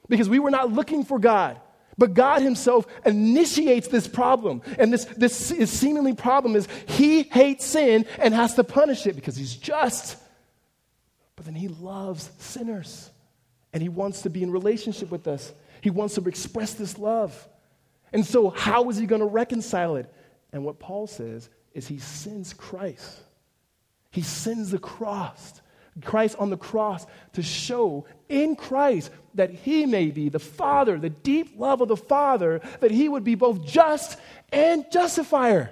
because 0.10 0.30
we 0.30 0.40
were 0.40 0.52
not 0.52 0.72
looking 0.72 1.04
for 1.04 1.20
God. 1.20 1.60
But 1.98 2.14
God 2.14 2.42
Himself 2.42 2.88
initiates 3.06 3.88
this 3.88 4.08
problem. 4.08 4.62
And 4.80 4.92
this, 4.92 5.06
this 5.06 5.36
seemingly 5.72 6.14
problem 6.14 6.56
is 6.56 6.68
He 6.88 7.24
hates 7.24 7.66
sin 7.66 8.06
and 8.18 8.34
has 8.34 8.56
to 8.56 8.64
punish 8.64 9.06
it 9.06 9.16
because 9.16 9.36
He's 9.36 9.56
just. 9.56 10.18
But 11.36 11.46
then 11.46 11.56
he 11.56 11.68
loves 11.68 12.30
sinners 12.40 13.10
and 13.74 13.82
he 13.82 13.90
wants 13.90 14.24
to 14.24 14.30
be 14.30 14.44
in 14.44 14.52
relationship 14.52 15.12
with 15.12 15.28
us. 15.28 15.54
He 15.82 15.90
wants 15.90 16.16
to 16.16 16.22
express 16.28 16.74
this 16.74 16.98
love. 16.98 17.48
And 18.14 18.26
so, 18.26 18.50
how 18.50 18.90
is 18.90 18.98
he 18.98 19.06
going 19.06 19.22
to 19.22 19.28
reconcile 19.28 19.96
it? 19.96 20.14
And 20.52 20.66
what 20.66 20.80
Paul 20.80 21.08
says 21.08 21.50
is 21.74 21.88
he 21.88 22.00
sends 22.00 22.54
Christ. 22.54 23.22
He 24.12 24.22
sends 24.22 24.72
the 24.72 24.80
cross, 24.80 25.62
Christ 26.04 26.36
on 26.38 26.50
the 26.50 26.58
cross, 26.58 27.06
to 27.34 27.42
show 27.42 28.06
in 28.28 28.58
Christ 28.58 29.10
that 29.36 29.52
he 29.52 29.86
may 29.86 30.12
be 30.12 30.28
the 30.28 30.40
Father, 30.40 31.00
the 31.00 31.10
deep 31.10 31.54
love 31.58 31.80
of 31.80 31.88
the 31.88 31.96
Father, 31.96 32.60
that 32.82 32.92
he 32.92 33.08
would 33.08 33.24
be 33.24 33.36
both 33.36 33.66
just 33.66 34.20
and 34.52 34.86
justifier. 34.92 35.72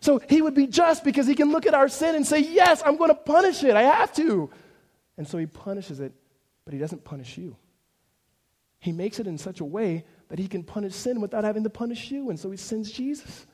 So 0.00 0.20
he 0.28 0.42
would 0.42 0.54
be 0.54 0.66
just 0.66 1.02
because 1.02 1.26
he 1.26 1.34
can 1.34 1.50
look 1.50 1.64
at 1.66 1.72
our 1.72 1.88
sin 1.88 2.14
and 2.14 2.26
say, 2.26 2.40
Yes, 2.40 2.82
I'm 2.84 2.98
going 2.98 3.10
to 3.10 3.14
punish 3.14 3.64
it. 3.64 3.74
I 3.74 3.82
have 3.82 4.12
to. 4.16 4.50
And 5.16 5.26
so 5.26 5.38
he 5.38 5.46
punishes 5.46 6.00
it, 6.00 6.12
but 6.64 6.74
he 6.74 6.80
doesn't 6.80 7.04
punish 7.04 7.38
you. 7.38 7.56
He 8.78 8.92
makes 8.92 9.18
it 9.18 9.26
in 9.26 9.38
such 9.38 9.60
a 9.60 9.64
way 9.64 10.04
that 10.28 10.38
he 10.38 10.48
can 10.48 10.62
punish 10.62 10.94
sin 10.94 11.20
without 11.20 11.44
having 11.44 11.64
to 11.64 11.70
punish 11.70 12.10
you. 12.10 12.30
And 12.30 12.38
so 12.38 12.50
he 12.50 12.56
sends 12.56 12.90
Jesus. 12.90 13.46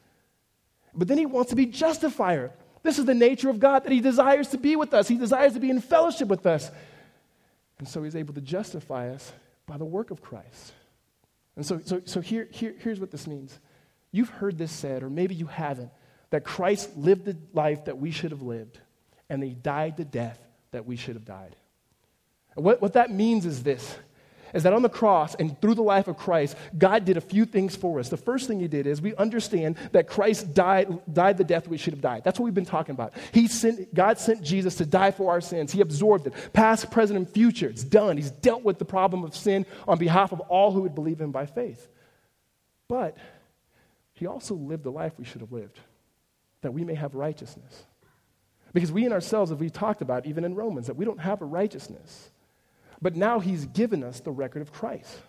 But 0.94 1.08
then 1.08 1.18
he 1.18 1.26
wants 1.26 1.50
to 1.50 1.56
be 1.56 1.66
justifier. 1.66 2.52
This 2.82 2.98
is 2.98 3.04
the 3.04 3.14
nature 3.14 3.48
of 3.48 3.60
God 3.60 3.84
that 3.84 3.92
he 3.92 4.00
desires 4.00 4.48
to 4.48 4.58
be 4.58 4.76
with 4.76 4.92
us. 4.92 5.08
He 5.08 5.16
desires 5.16 5.54
to 5.54 5.60
be 5.60 5.70
in 5.70 5.80
fellowship 5.80 6.28
with 6.28 6.46
us. 6.46 6.70
And 7.78 7.86
so 7.86 8.02
he's 8.02 8.16
able 8.16 8.34
to 8.34 8.40
justify 8.40 9.10
us 9.10 9.32
by 9.66 9.78
the 9.78 9.84
work 9.84 10.10
of 10.10 10.20
Christ. 10.20 10.72
And 11.56 11.64
so, 11.64 11.80
so, 11.84 12.02
so 12.04 12.20
here, 12.20 12.48
here, 12.50 12.74
here's 12.78 12.98
what 12.98 13.10
this 13.10 13.26
means. 13.26 13.58
You've 14.10 14.28
heard 14.28 14.58
this 14.58 14.72
said, 14.72 15.02
or 15.02 15.10
maybe 15.10 15.34
you 15.34 15.46
haven't, 15.46 15.90
that 16.30 16.44
Christ 16.44 16.96
lived 16.96 17.24
the 17.24 17.36
life 17.52 17.84
that 17.84 17.98
we 17.98 18.10
should 18.10 18.30
have 18.30 18.42
lived, 18.42 18.78
and 19.28 19.42
he 19.42 19.54
died 19.54 19.96
the 19.96 20.04
death 20.04 20.38
that 20.73 20.87
we 20.87 20.97
should 20.97 21.14
have 21.14 21.25
died. 21.25 21.57
What, 22.55 22.83
what 22.83 22.95
that 22.95 23.11
means 23.11 23.47
is 23.47 23.62
this 23.62 23.97
is 24.53 24.64
that 24.64 24.73
on 24.73 24.83
the 24.83 24.89
cross 24.89 25.35
and 25.35 25.59
through 25.61 25.75
the 25.75 25.83
life 25.83 26.09
of 26.09 26.16
Christ, 26.16 26.57
God 26.77 27.05
did 27.05 27.16
a 27.16 27.20
few 27.20 27.45
things 27.45 27.75
for 27.75 27.99
us. 27.99 28.09
The 28.09 28.16
first 28.16 28.49
thing 28.49 28.61
He 28.61 28.68
did 28.68 28.87
is 28.87 29.01
we 29.01 29.14
understand 29.16 29.77
that 29.93 30.07
Christ 30.07 30.55
died, 30.55 31.01
died 31.12 31.39
the 31.39 31.45
death 31.45 31.68
we 31.68 31.79
should 31.79 31.95
have 31.95 32.03
died. 32.03 32.23
That's 32.25 32.39
what 32.39 32.45
we've 32.45 32.55
been 32.55 32.64
talking 32.64 32.95
about. 32.95 33.14
He 33.33 33.49
sent, 33.49 33.95
God 33.95 34.18
sent 34.18 34.43
Jesus 34.43 34.77
to 34.77 34.87
die 34.87 35.11
for 35.11 35.31
our 35.31 35.41
sins. 35.41 35.73
He 35.73 35.81
absorbed 35.81 36.27
it, 36.27 36.35
past, 36.53 36.91
present, 36.91 37.16
and 37.16 37.29
future. 37.29 37.68
It's 37.68 37.85
done. 37.85 38.16
He's 38.16 38.31
dealt 38.31 38.62
with 38.62 38.79
the 38.79 38.85
problem 38.85 39.25
of 39.25 39.35
sin 39.35 39.66
on 39.89 39.99
behalf 39.99 40.33
of 40.33 40.41
all 40.41 40.73
who 40.73 40.83
would 40.83 40.95
believe 40.95 41.20
Him 41.20 41.33
by 41.33 41.47
faith. 41.47 41.89
But 42.89 43.16
He 44.12 44.27
also 44.27 44.55
lived 44.55 44.85
the 44.85 44.93
life 44.93 45.14
we 45.18 45.25
should 45.25 45.41
have 45.41 45.53
lived, 45.53 45.79
that 46.61 46.75
we 46.75 46.85
may 46.85 46.95
have 46.95 47.14
righteousness. 47.14 47.85
Because 48.73 48.91
we 48.91 49.05
in 49.05 49.12
ourselves, 49.12 49.53
as 49.53 49.59
we 49.59 49.70
talked 49.70 50.03
about, 50.03 50.27
even 50.27 50.45
in 50.45 50.55
Romans, 50.55 50.87
that 50.87 50.97
we 50.97 51.05
don't 51.05 51.20
have 51.20 51.43
a 51.43 51.45
righteousness. 51.45 52.31
But 53.01 53.16
now 53.16 53.41
he's 53.41 53.66
given 53.66 54.03
us 54.03 54.20
the 54.20 54.31
record 54.31 54.62
of 54.62 54.73
Christ, 54.73 55.20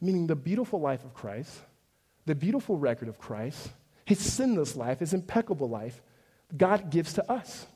meaning 0.00 0.26
the 0.26 0.34
beautiful 0.34 0.80
life 0.80 1.04
of 1.04 1.14
Christ, 1.14 1.60
the 2.26 2.34
beautiful 2.34 2.76
record 2.76 3.08
of 3.08 3.18
Christ, 3.18 3.70
his 4.04 4.18
sinless 4.18 4.74
life, 4.76 5.00
his 5.00 5.14
impeccable 5.14 5.68
life, 5.68 6.02
God 6.56 6.90
gives 6.90 7.12
to 7.14 7.32
us. 7.32 7.66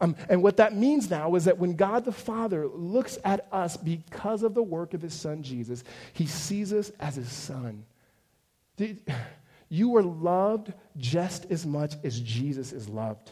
Um, 0.00 0.16
and 0.28 0.42
what 0.42 0.56
that 0.58 0.76
means 0.76 1.08
now 1.08 1.34
is 1.34 1.44
that 1.44 1.58
when 1.58 1.76
God 1.76 2.04
the 2.04 2.12
Father 2.12 2.66
looks 2.66 3.18
at 3.24 3.46
us 3.52 3.76
because 3.76 4.42
of 4.42 4.54
the 4.54 4.62
work 4.62 4.92
of 4.92 5.02
his 5.02 5.14
son 5.14 5.42
Jesus, 5.42 5.84
he 6.12 6.26
sees 6.26 6.72
us 6.72 6.92
as 7.00 7.16
his 7.16 7.30
son. 7.30 7.84
You 9.70 9.88
were 9.88 10.02
loved 10.04 10.72
just 10.98 11.46
as 11.50 11.66
much 11.66 11.94
as 12.04 12.20
Jesus 12.20 12.72
is 12.72 12.88
loved. 12.88 13.30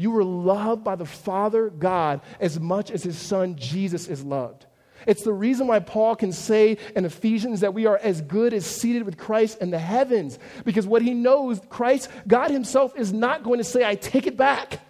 You 0.00 0.12
were 0.12 0.24
loved 0.24 0.82
by 0.82 0.96
the 0.96 1.04
Father 1.04 1.68
God 1.68 2.22
as 2.40 2.58
much 2.58 2.90
as 2.90 3.02
his 3.02 3.18
son 3.18 3.56
Jesus 3.56 4.08
is 4.08 4.24
loved. 4.24 4.64
It's 5.06 5.24
the 5.24 5.32
reason 5.34 5.66
why 5.66 5.80
Paul 5.80 6.16
can 6.16 6.32
say 6.32 6.78
in 6.96 7.04
Ephesians 7.04 7.60
that 7.60 7.74
we 7.74 7.84
are 7.84 7.98
as 7.98 8.22
good 8.22 8.54
as 8.54 8.64
seated 8.64 9.02
with 9.02 9.18
Christ 9.18 9.58
in 9.60 9.70
the 9.70 9.78
heavens. 9.78 10.38
Because 10.64 10.86
what 10.86 11.02
he 11.02 11.12
knows, 11.12 11.60
Christ, 11.68 12.08
God 12.26 12.50
himself, 12.50 12.96
is 12.96 13.12
not 13.12 13.42
going 13.42 13.58
to 13.58 13.64
say, 13.64 13.86
I 13.86 13.94
take 13.94 14.26
it 14.26 14.38
back. 14.38 14.80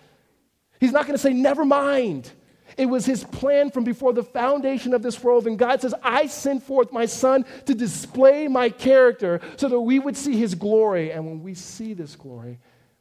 He's 0.78 0.92
not 0.92 1.06
going 1.06 1.16
to 1.16 1.22
say, 1.22 1.32
never 1.32 1.64
mind. 1.64 2.30
It 2.76 2.86
was 2.86 3.04
his 3.04 3.24
plan 3.24 3.72
from 3.72 3.82
before 3.82 4.12
the 4.12 4.22
foundation 4.22 4.94
of 4.94 5.02
this 5.02 5.20
world. 5.24 5.48
And 5.48 5.58
God 5.58 5.80
says, 5.80 5.92
I 6.04 6.28
sent 6.28 6.62
forth 6.62 6.92
my 6.92 7.06
son 7.06 7.44
to 7.66 7.74
display 7.74 8.46
my 8.46 8.68
character 8.68 9.40
so 9.56 9.68
that 9.70 9.80
we 9.80 9.98
would 9.98 10.16
see 10.16 10.36
his 10.36 10.54
glory. 10.54 11.10
And 11.10 11.26
when 11.26 11.42
we 11.42 11.54
see 11.54 11.94
this 11.94 12.14
glory, 12.14 12.60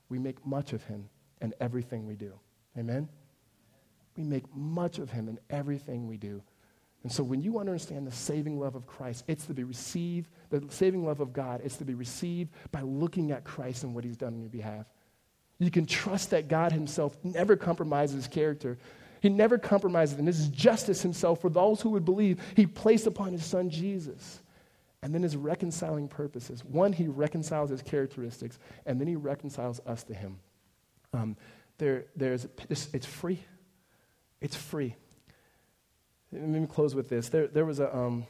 we 0.10 0.18
make 0.18 0.44
much 0.44 0.74
of 0.74 0.84
him 0.86 1.08
in 1.42 1.54
everything 1.60 2.06
we 2.06 2.16
do. 2.16 2.34
Amen? 2.78 3.10
We 4.18 4.24
make 4.24 4.44
much 4.56 5.00
of 5.00 5.10
him 5.10 5.30
in 5.30 5.40
everything 5.50 6.08
we 6.08 6.18
do. 6.18 6.42
And 7.04 7.12
so 7.12 7.24
when 7.24 7.42
you 7.42 7.60
understand 7.60 8.06
the 8.06 8.12
saving 8.12 8.60
love 8.60 8.76
of 8.76 8.86
Christ, 8.86 9.24
it's 9.28 9.46
to 9.46 9.54
be 9.54 9.64
received, 9.64 10.30
the 10.50 10.64
saving 10.70 11.06
love 11.06 11.22
of 11.22 11.32
God, 11.32 11.62
it's 11.64 11.78
to 11.78 11.86
be 11.86 11.94
received 11.94 12.52
by 12.72 12.82
looking 12.82 13.32
at 13.32 13.46
Christ 13.46 13.84
and 13.84 13.96
what 13.96 14.04
he's 14.04 14.18
done 14.18 14.34
on 14.34 14.42
your 14.42 14.50
behalf. 14.50 14.86
You 15.60 15.72
can 15.72 15.86
trust 15.86 16.32
that 16.32 16.48
God 16.48 16.72
himself 16.72 17.18
never 17.24 17.56
compromises 17.56 18.16
his 18.16 18.28
character. 18.28 18.78
He 19.22 19.30
never 19.30 19.58
compromises, 19.58 20.18
and 20.18 20.28
this 20.28 20.40
is 20.40 20.48
justice 20.48 21.02
himself 21.02 21.42
for 21.42 21.50
those 21.50 21.82
who 21.82 21.90
would 21.92 22.06
believe 22.06 22.42
he 22.56 22.66
placed 22.66 23.08
upon 23.08 23.32
his 23.32 23.46
son 23.46 23.70
Jesus. 23.70 24.42
And 25.02 25.14
then 25.14 25.24
his 25.24 25.38
reconciling 25.38 26.10
purposes. 26.10 26.66
One, 26.66 26.92
he 26.92 27.08
reconciles 27.08 27.70
his 27.70 27.82
characteristics, 27.82 28.60
and 28.86 29.00
then 29.00 29.08
he 29.08 29.16
reconciles 29.16 29.80
us 29.86 30.04
to 30.04 30.14
him. 30.14 30.40
Um, 31.14 31.36
there, 31.78 32.06
there's, 32.16 32.48
it's 32.70 33.06
free. 33.06 33.40
It's 34.42 34.56
free. 34.56 34.96
Let 36.32 36.48
me 36.48 36.68
close 36.68 36.94
with 36.94 37.10
this. 37.10 37.30
There, 37.30 37.48
there 37.48 37.66
was 37.66 37.80
a, 37.80 37.96
um, 37.96 38.26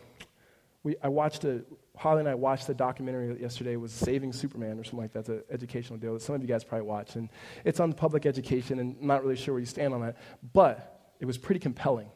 we, 0.83 0.95
I 1.03 1.09
watched 1.09 1.43
a, 1.43 1.61
Holly 1.97 2.21
and 2.21 2.29
I 2.29 2.35
watched 2.35 2.67
the 2.67 2.73
documentary 2.73 3.41
yesterday. 3.41 3.75
Was 3.75 3.91
Saving 3.91 4.31
Superman 4.31 4.79
or 4.79 4.85
something 4.85 4.99
like 4.99 5.11
that. 5.11 5.19
It's 5.19 5.29
an 5.29 5.43
educational 5.51 5.99
deal 5.99 6.13
that 6.13 6.21
some 6.21 6.33
of 6.33 6.41
you 6.41 6.47
guys 6.47 6.63
probably 6.63 6.87
watched. 6.87 7.17
And 7.17 7.27
it's 7.65 7.81
on 7.81 7.91
public 7.91 8.25
education, 8.25 8.79
and 8.79 8.95
I'm 9.01 9.07
not 9.07 9.21
really 9.21 9.35
sure 9.35 9.53
where 9.53 9.59
you 9.59 9.65
stand 9.65 9.93
on 9.93 10.01
that. 10.01 10.15
But 10.53 11.13
it 11.19 11.25
was 11.25 11.37
pretty 11.37 11.59
compelling. 11.59 12.09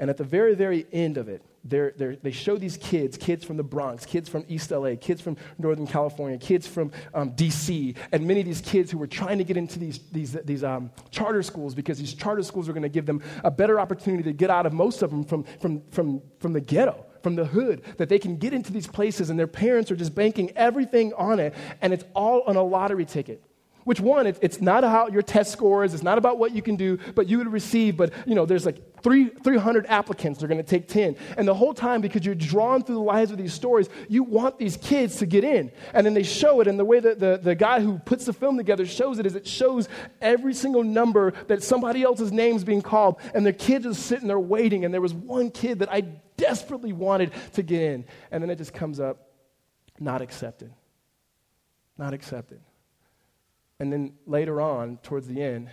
And 0.00 0.10
at 0.10 0.16
the 0.16 0.24
very, 0.24 0.56
very 0.56 0.84
end 0.92 1.16
of 1.16 1.28
it, 1.28 1.44
they're, 1.64 1.92
they're, 1.96 2.16
they 2.16 2.30
show 2.30 2.56
these 2.56 2.76
kids, 2.78 3.16
kids 3.16 3.44
from 3.44 3.56
the 3.56 3.62
Bronx, 3.62 4.06
kids 4.06 4.28
from 4.28 4.44
East 4.48 4.70
LA, 4.70 4.94
kids 5.00 5.20
from 5.20 5.36
Northern 5.58 5.86
California, 5.86 6.38
kids 6.38 6.66
from 6.66 6.90
um, 7.12 7.32
DC, 7.32 7.96
and 8.12 8.26
many 8.26 8.40
of 8.40 8.46
these 8.46 8.62
kids 8.62 8.90
who 8.90 8.98
were 8.98 9.06
trying 9.06 9.38
to 9.38 9.44
get 9.44 9.56
into 9.56 9.78
these, 9.78 9.98
these, 10.10 10.32
these 10.44 10.64
um, 10.64 10.90
charter 11.10 11.42
schools 11.42 11.74
because 11.74 11.98
these 11.98 12.14
charter 12.14 12.42
schools 12.42 12.68
are 12.68 12.72
going 12.72 12.82
to 12.82 12.88
give 12.88 13.06
them 13.06 13.22
a 13.44 13.50
better 13.50 13.78
opportunity 13.78 14.22
to 14.22 14.32
get 14.32 14.50
out 14.50 14.64
of 14.64 14.72
most 14.72 15.02
of 15.02 15.10
them 15.10 15.24
from, 15.24 15.44
from, 15.60 15.82
from, 15.90 16.22
from 16.38 16.52
the 16.52 16.60
ghetto 16.60 17.04
from 17.22 17.34
the 17.34 17.44
hood 17.44 17.82
that 17.98 18.08
they 18.08 18.18
can 18.18 18.36
get 18.36 18.54
into 18.54 18.72
these 18.72 18.86
places 18.86 19.28
and 19.28 19.38
their 19.38 19.46
parents 19.46 19.90
are 19.90 19.96
just 19.96 20.14
banking 20.14 20.50
everything 20.56 21.12
on 21.18 21.38
it 21.38 21.54
and 21.82 21.92
it's 21.92 22.04
all 22.14 22.42
on 22.46 22.56
a 22.56 22.62
lottery 22.62 23.04
ticket 23.04 23.44
which 23.84 24.00
one, 24.00 24.26
it's 24.26 24.60
not 24.60 24.84
about 24.84 25.12
your 25.12 25.22
test 25.22 25.52
scores, 25.52 25.94
it's 25.94 26.02
not 26.02 26.18
about 26.18 26.38
what 26.38 26.52
you 26.54 26.62
can 26.62 26.76
do, 26.76 26.98
but 27.14 27.28
you 27.28 27.38
would 27.38 27.52
receive. 27.52 27.96
But, 27.96 28.12
you 28.26 28.34
know, 28.34 28.46
there's 28.46 28.66
like 28.66 29.02
three, 29.02 29.28
300 29.28 29.86
applicants, 29.86 30.38
they're 30.38 30.48
going 30.48 30.62
to 30.62 30.62
take 30.62 30.88
10. 30.88 31.16
And 31.36 31.48
the 31.48 31.54
whole 31.54 31.74
time, 31.74 32.00
because 32.00 32.24
you're 32.24 32.34
drawn 32.34 32.82
through 32.82 32.96
the 32.96 33.00
lives 33.00 33.30
of 33.30 33.38
these 33.38 33.54
stories, 33.54 33.88
you 34.08 34.22
want 34.22 34.58
these 34.58 34.76
kids 34.76 35.16
to 35.16 35.26
get 35.26 35.44
in. 35.44 35.72
And 35.94 36.04
then 36.04 36.14
they 36.14 36.22
show 36.22 36.60
it, 36.60 36.68
and 36.68 36.78
the 36.78 36.84
way 36.84 37.00
that 37.00 37.18
the, 37.18 37.38
the 37.42 37.54
guy 37.54 37.80
who 37.80 37.98
puts 37.98 38.26
the 38.26 38.32
film 38.32 38.56
together 38.56 38.86
shows 38.86 39.18
it 39.18 39.26
is 39.26 39.34
it 39.34 39.46
shows 39.46 39.88
every 40.20 40.54
single 40.54 40.84
number 40.84 41.32
that 41.48 41.62
somebody 41.62 42.02
else's 42.02 42.32
name's 42.32 42.64
being 42.64 42.82
called, 42.82 43.20
and 43.34 43.44
the 43.44 43.52
kids 43.52 43.86
are 43.86 43.94
sitting 43.94 44.28
there 44.28 44.40
waiting. 44.40 44.84
And 44.84 44.92
there 44.92 45.00
was 45.00 45.14
one 45.14 45.50
kid 45.50 45.80
that 45.80 45.92
I 45.92 46.02
desperately 46.36 46.92
wanted 46.92 47.32
to 47.54 47.62
get 47.62 47.80
in. 47.80 48.04
And 48.30 48.42
then 48.42 48.50
it 48.50 48.56
just 48.56 48.72
comes 48.72 48.98
up 48.98 49.28
not 50.00 50.22
accepted. 50.22 50.72
Not 51.98 52.14
accepted. 52.14 52.60
And 53.80 53.90
then 53.90 54.12
later 54.26 54.60
on, 54.60 54.98
towards 55.02 55.26
the 55.26 55.42
end, 55.42 55.70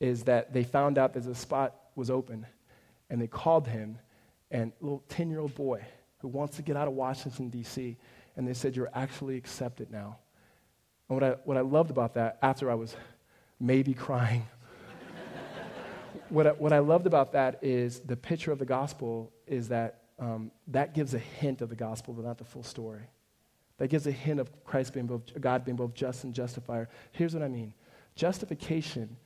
is 0.00 0.22
that 0.24 0.52
they 0.52 0.62
found 0.62 0.98
out 0.98 1.14
that 1.14 1.24
the 1.24 1.34
spot 1.34 1.74
was 1.96 2.10
open 2.10 2.46
and 3.10 3.20
they 3.20 3.26
called 3.26 3.66
him 3.66 3.98
and 4.50 4.72
a 4.80 4.84
little 4.84 5.02
10 5.08 5.30
year 5.30 5.40
old 5.40 5.54
boy 5.54 5.84
who 6.20 6.28
wants 6.28 6.56
to 6.56 6.62
get 6.62 6.76
out 6.76 6.86
of 6.86 6.94
Washington, 6.94 7.48
D.C., 7.48 7.96
and 8.36 8.46
they 8.46 8.54
said, 8.54 8.76
You're 8.76 8.90
actually 8.94 9.36
accepted 9.36 9.90
now. 9.90 10.18
And 11.08 11.20
what 11.20 11.24
I, 11.24 11.30
what 11.44 11.56
I 11.56 11.60
loved 11.60 11.90
about 11.90 12.14
that, 12.14 12.38
after 12.42 12.70
I 12.70 12.74
was 12.74 12.94
maybe 13.58 13.94
crying, 13.94 14.46
what, 16.28 16.46
I, 16.46 16.50
what 16.50 16.72
I 16.72 16.78
loved 16.78 17.06
about 17.06 17.32
that 17.32 17.58
is 17.62 18.00
the 18.00 18.16
picture 18.16 18.52
of 18.52 18.58
the 18.58 18.64
gospel 18.64 19.32
is 19.46 19.68
that 19.68 20.02
um, 20.18 20.50
that 20.68 20.94
gives 20.94 21.14
a 21.14 21.18
hint 21.18 21.62
of 21.62 21.68
the 21.68 21.76
gospel, 21.76 22.14
but 22.14 22.24
not 22.24 22.38
the 22.38 22.44
full 22.44 22.62
story. 22.62 23.08
That 23.78 23.88
gives 23.88 24.06
a 24.06 24.12
hint 24.12 24.40
of 24.40 24.64
Christ 24.64 24.92
being 24.92 25.06
both, 25.06 25.40
God 25.40 25.64
being 25.64 25.76
both 25.76 25.94
just 25.94 26.24
and 26.24 26.34
justifier. 26.34 26.88
Here's 27.12 27.34
what 27.34 27.42
I 27.42 27.48
mean 27.48 27.74
justification, 28.16 29.16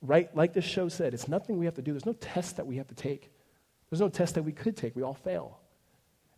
right, 0.00 0.34
like 0.36 0.52
the 0.52 0.62
show 0.62 0.88
said, 0.88 1.12
it's 1.12 1.26
nothing 1.26 1.58
we 1.58 1.64
have 1.64 1.74
to 1.74 1.82
do. 1.82 1.92
There's 1.92 2.06
no 2.06 2.12
test 2.12 2.56
that 2.56 2.66
we 2.66 2.76
have 2.76 2.86
to 2.88 2.94
take. 2.94 3.32
There's 3.90 4.00
no 4.00 4.08
test 4.08 4.36
that 4.36 4.44
we 4.44 4.52
could 4.52 4.76
take. 4.76 4.94
We 4.94 5.02
all 5.02 5.14
fail. 5.14 5.58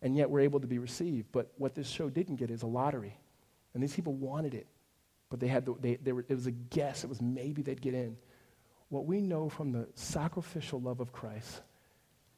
And 0.01 0.17
yet 0.17 0.31
we're 0.31 0.41
able 0.41 0.61
to 0.61 0.67
be 0.67 0.79
received. 0.79 1.29
But 1.33 1.53
what 1.59 1.75
this 1.75 1.89
show 1.89 2.09
didn't 2.09 2.37
get 2.37 2.51
is 2.51 2.63
a 2.63 2.67
lottery. 2.67 3.19
And 3.75 3.83
these 3.83 3.95
people 3.95 4.15
wanted 4.15 4.55
it. 4.55 4.67
But 5.29 5.41
they 5.41 5.49
had 5.49 5.67
the, 5.67 5.75
they, 5.81 5.97
they 5.97 6.13
were, 6.13 6.25
it 6.29 6.35
was 6.35 6.47
a 6.47 6.51
guess. 6.51 7.05
It 7.05 7.09
was 7.09 7.21
maybe 7.21 7.63
they'd 7.63 7.81
get 7.81 7.95
in. 7.95 8.17
What 8.89 9.05
we 9.05 9.21
know 9.21 9.49
from 9.49 9.73
the 9.73 9.89
sacrificial 9.95 10.81
love 10.81 11.01
of 11.01 11.13
Christ 11.13 11.61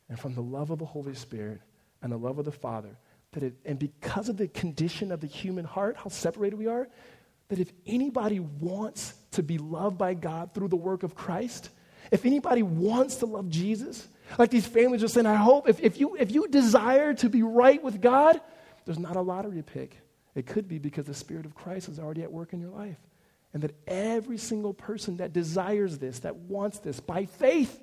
and 0.09 0.19
from 0.19 0.35
the 0.35 0.43
love 0.43 0.71
of 0.71 0.81
the 0.81 0.85
Holy 0.85 1.15
Spirit 1.15 1.61
and 2.03 2.11
the 2.11 2.17
love 2.17 2.39
of 2.39 2.45
the 2.45 2.53
Father, 2.53 2.97
that 3.33 3.55
and 3.65 3.79
because 3.79 4.29
of 4.29 4.37
the 4.37 4.49
condition 4.49 5.13
of 5.13 5.21
the 5.21 5.27
human 5.27 5.65
heart, 5.65 5.97
how 5.97 6.09
separated 6.09 6.57
we 6.57 6.67
are, 6.67 6.89
that 7.49 7.59
if 7.59 7.73
anybody 7.87 8.41
wants 8.41 9.15
to 9.33 9.43
be 9.43 9.59
loved 9.59 9.99
by 9.99 10.15
God 10.15 10.55
through 10.55 10.69
the 10.69 10.77
work 10.77 11.03
of 11.03 11.15
Christ, 11.15 11.71
if 12.11 12.25
anybody 12.25 12.63
wants 12.63 13.17
to 13.17 13.27
love 13.27 13.49
Jesus, 13.49 14.09
like 14.39 14.51
these 14.51 14.67
families 14.67 15.03
are 15.03 15.09
saying, 15.09 15.27
I 15.27 15.37
hope 15.37 15.69
if, 15.69 15.81
if, 15.81 15.99
you, 15.99 16.17
if 16.17 16.33
you 16.33 16.49
desire 16.49 17.15
to 17.15 17.29
be 17.29 17.43
right 17.43 17.83
with 17.83 18.01
God, 18.01 18.41
there's 18.85 18.99
not 18.99 19.17
a 19.17 19.21
lottery 19.21 19.63
pick. 19.63 19.97
It 20.35 20.47
could 20.47 20.69
be 20.69 20.79
because 20.79 21.07
the 21.07 21.15
Spirit 21.15 21.45
of 21.45 21.55
Christ 21.55 21.89
is 21.89 21.99
already 21.99 22.23
at 22.23 22.33
work 22.33 22.53
in 22.53 22.61
your 22.61 22.71
life. 22.71 22.99
And 23.53 23.63
that 23.65 23.75
every 23.87 24.39
single 24.39 24.73
person 24.73 25.17
that 25.17 25.33
desires 25.33 25.99
this, 25.99 26.21
that 26.21 26.37
wants 26.37 26.79
this, 26.79 27.01
by 27.01 27.27
faith, 27.27 27.83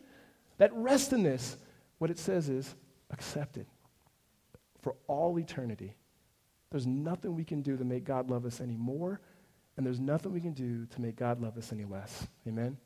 that 0.58 0.74
rests 0.74 1.12
in 1.12 1.24
this, 1.24 1.58
what 1.98 2.10
it 2.10 2.20
says 2.20 2.48
is 2.48 2.74
accepted 3.12 3.66
for 4.82 4.96
all 5.08 5.38
eternity. 5.40 5.96
There's 6.70 6.88
nothing 6.88 7.36
we 7.36 7.44
can 7.44 7.62
do 7.62 7.78
to 7.78 7.84
make 7.84 8.04
God 8.04 8.30
love 8.30 8.46
us 8.46 8.60
any 8.60 8.76
more, 8.76 9.20
and 9.76 9.86
there's 9.86 10.00
nothing 10.00 10.34
we 10.34 10.42
can 10.42 10.54
do 10.54 10.86
to 10.88 11.02
make 11.02 11.16
God 11.16 11.42
love 11.42 11.58
us 11.58 11.72
any 11.72 11.86
less. 11.86 12.28
Amen? 12.48 12.78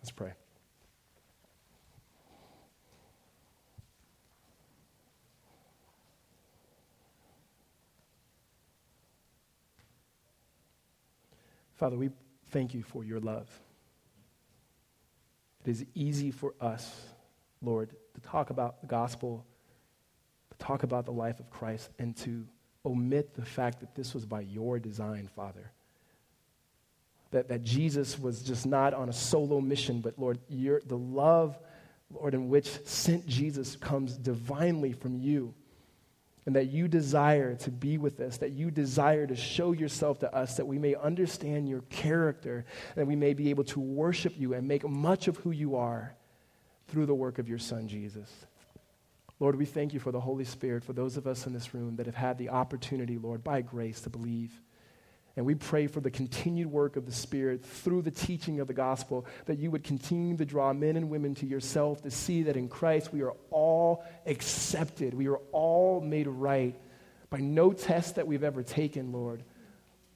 Let's 0.00 0.10
pray. 0.10 0.32
Father, 11.82 11.96
we 11.96 12.10
thank 12.50 12.74
you 12.74 12.82
for 12.84 13.02
your 13.02 13.18
love. 13.18 13.48
It 15.64 15.70
is 15.70 15.84
easy 15.94 16.30
for 16.30 16.54
us, 16.60 17.08
Lord, 17.60 17.90
to 18.14 18.20
talk 18.20 18.50
about 18.50 18.80
the 18.80 18.86
gospel, 18.86 19.44
talk 20.62 20.82
about 20.82 21.04
the 21.04 21.12
life 21.12 21.40
of 21.40 21.50
Christ, 21.50 21.90
and 21.98 22.16
to 22.18 22.46
omit 22.84 23.34
the 23.34 23.44
fact 23.44 23.80
that 23.80 23.94
this 23.94 24.14
was 24.14 24.24
by 24.24 24.40
your 24.40 24.78
design, 24.78 25.28
Father. 25.34 25.70
That, 27.30 27.48
that 27.48 27.62
Jesus 27.62 28.18
was 28.18 28.42
just 28.42 28.66
not 28.66 28.94
on 28.94 29.08
a 29.08 29.12
solo 29.12 29.60
mission, 29.60 30.00
but 30.00 30.18
Lord, 30.18 30.38
your, 30.48 30.80
the 30.86 30.98
love, 30.98 31.58
Lord, 32.10 32.34
in 32.34 32.48
which 32.48 32.68
sent 32.86 33.26
Jesus 33.26 33.76
comes 33.76 34.16
divinely 34.16 34.92
from 34.92 35.16
you 35.16 35.54
and 36.44 36.56
that 36.56 36.66
you 36.66 36.88
desire 36.88 37.54
to 37.54 37.70
be 37.70 37.98
with 37.98 38.20
us, 38.20 38.38
that 38.38 38.50
you 38.50 38.70
desire 38.70 39.26
to 39.26 39.36
show 39.36 39.72
yourself 39.72 40.18
to 40.20 40.34
us, 40.34 40.56
that 40.56 40.66
we 40.66 40.78
may 40.78 40.94
understand 40.96 41.68
your 41.68 41.82
character, 41.82 42.64
that 42.96 43.06
we 43.06 43.14
may 43.14 43.32
be 43.32 43.50
able 43.50 43.64
to 43.64 43.80
worship 43.80 44.34
you 44.36 44.54
and 44.54 44.66
make 44.66 44.86
much 44.88 45.28
of 45.28 45.36
who 45.38 45.52
you 45.52 45.76
are 45.76 46.14
through 46.88 47.06
the 47.06 47.14
work 47.14 47.38
of 47.38 47.48
your 47.48 47.60
Son, 47.60 47.86
Jesus. 47.86 48.28
Lord, 49.42 49.56
we 49.56 49.64
thank 49.64 49.92
you 49.92 49.98
for 49.98 50.12
the 50.12 50.20
Holy 50.20 50.44
Spirit, 50.44 50.84
for 50.84 50.92
those 50.92 51.16
of 51.16 51.26
us 51.26 51.48
in 51.48 51.52
this 51.52 51.74
room 51.74 51.96
that 51.96 52.06
have 52.06 52.14
had 52.14 52.38
the 52.38 52.50
opportunity, 52.50 53.18
Lord, 53.18 53.42
by 53.42 53.60
grace 53.60 54.02
to 54.02 54.08
believe. 54.08 54.52
And 55.34 55.44
we 55.44 55.56
pray 55.56 55.88
for 55.88 55.98
the 55.98 56.12
continued 56.12 56.70
work 56.70 56.94
of 56.94 57.06
the 57.06 57.12
Spirit 57.12 57.64
through 57.64 58.02
the 58.02 58.12
teaching 58.12 58.60
of 58.60 58.68
the 58.68 58.72
gospel, 58.72 59.26
that 59.46 59.58
you 59.58 59.72
would 59.72 59.82
continue 59.82 60.36
to 60.36 60.44
draw 60.44 60.72
men 60.72 60.96
and 60.96 61.10
women 61.10 61.34
to 61.34 61.46
yourself 61.46 62.02
to 62.02 62.10
see 62.12 62.44
that 62.44 62.56
in 62.56 62.68
Christ 62.68 63.12
we 63.12 63.22
are 63.22 63.34
all 63.50 64.04
accepted. 64.26 65.12
We 65.12 65.26
are 65.26 65.40
all 65.50 66.00
made 66.00 66.28
right 66.28 66.80
by 67.28 67.38
no 67.38 67.72
test 67.72 68.14
that 68.14 68.28
we've 68.28 68.44
ever 68.44 68.62
taken, 68.62 69.10
Lord, 69.10 69.42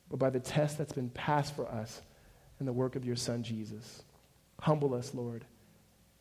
but 0.09 0.21
by 0.21 0.31
the 0.31 0.39
test 0.39 0.79
that's 0.79 0.93
been 0.93 1.11
passed 1.11 1.57
for 1.57 1.67
us 1.67 2.01
in 2.61 2.67
the 2.67 2.73
work 2.73 2.95
of 2.95 3.05
your 3.05 3.17
Son, 3.17 3.43
Jesus. 3.43 4.05
Humble 4.61 4.95
us, 4.95 5.13
Lord. 5.15 5.45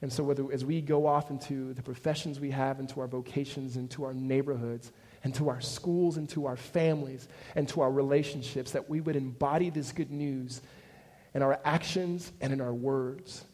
And 0.05 0.13
so, 0.13 0.23
whether, 0.23 0.51
as 0.53 0.63
we 0.63 0.81
go 0.81 1.07
off 1.07 1.31
into 1.31 1.73
the 1.73 1.81
professions 1.81 2.39
we 2.39 2.51
have, 2.51 2.79
into 2.79 3.01
our 3.01 3.07
vocations, 3.07 3.75
into 3.75 4.03
our 4.03 4.13
neighborhoods, 4.13 4.91
and 5.23 5.33
to 5.33 5.49
our 5.49 5.59
schools 5.61 6.17
and 6.17 6.29
to 6.29 6.45
our 6.45 6.55
families 6.55 7.27
and 7.55 7.67
to 7.69 7.81
our 7.81 7.91
relationships, 7.91 8.73
that 8.73 8.87
we 8.87 9.01
would 9.01 9.15
embody 9.15 9.71
this 9.71 9.91
good 9.91 10.11
news 10.11 10.61
in 11.33 11.41
our 11.41 11.59
actions 11.65 12.31
and 12.39 12.53
in 12.53 12.61
our 12.61 12.71
words. 12.71 13.45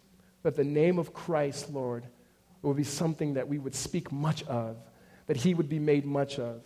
That 0.44 0.58
the 0.58 0.66
name 0.66 1.00
of 1.00 1.14
Christ, 1.14 1.70
Lord, 1.70 2.06
will 2.62 2.74
be 2.74 2.84
something 2.84 3.36
that 3.36 3.48
we 3.48 3.58
would 3.58 3.74
speak 3.74 4.12
much 4.12 4.44
of, 4.44 4.76
that 5.28 5.38
he 5.38 5.54
would 5.54 5.70
be 5.70 5.80
made 5.80 6.06
much 6.06 6.38
of. 6.38 6.64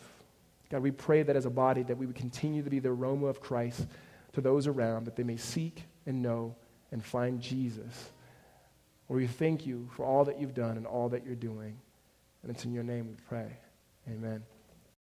God, 0.72 0.82
we 0.82 0.90
pray 0.90 1.22
that 1.22 1.36
as 1.36 1.46
a 1.46 1.52
body 1.52 1.84
that 1.84 1.96
we 2.00 2.08
would 2.08 2.16
continue 2.16 2.64
to 2.64 2.72
be 2.72 2.80
the 2.80 2.90
aroma 2.90 3.28
of 3.28 3.40
Christ 3.40 3.86
to 4.34 4.42
those 4.42 4.66
around, 4.66 5.06
that 5.06 5.16
they 5.16 5.22
may 5.22 5.38
seek 5.38 5.84
and 6.08 6.24
know 6.24 6.56
and 6.92 7.06
find 7.06 7.40
Jesus. 7.40 8.10
Lord, 9.10 9.22
we 9.22 9.28
thank 9.28 9.66
you 9.66 9.90
for 9.96 10.06
all 10.06 10.26
that 10.26 10.40
you've 10.40 10.56
done 10.56 10.78
and 10.78 10.88
all 10.88 11.10
that 11.10 11.26
you're 11.26 11.36
doing. 11.36 11.78
And 12.42 12.52
it's 12.52 12.66
in 12.66 12.74
your 12.74 12.84
name 12.84 13.08
we 13.08 13.16
pray. 13.28 13.58
Amen. 14.08 14.44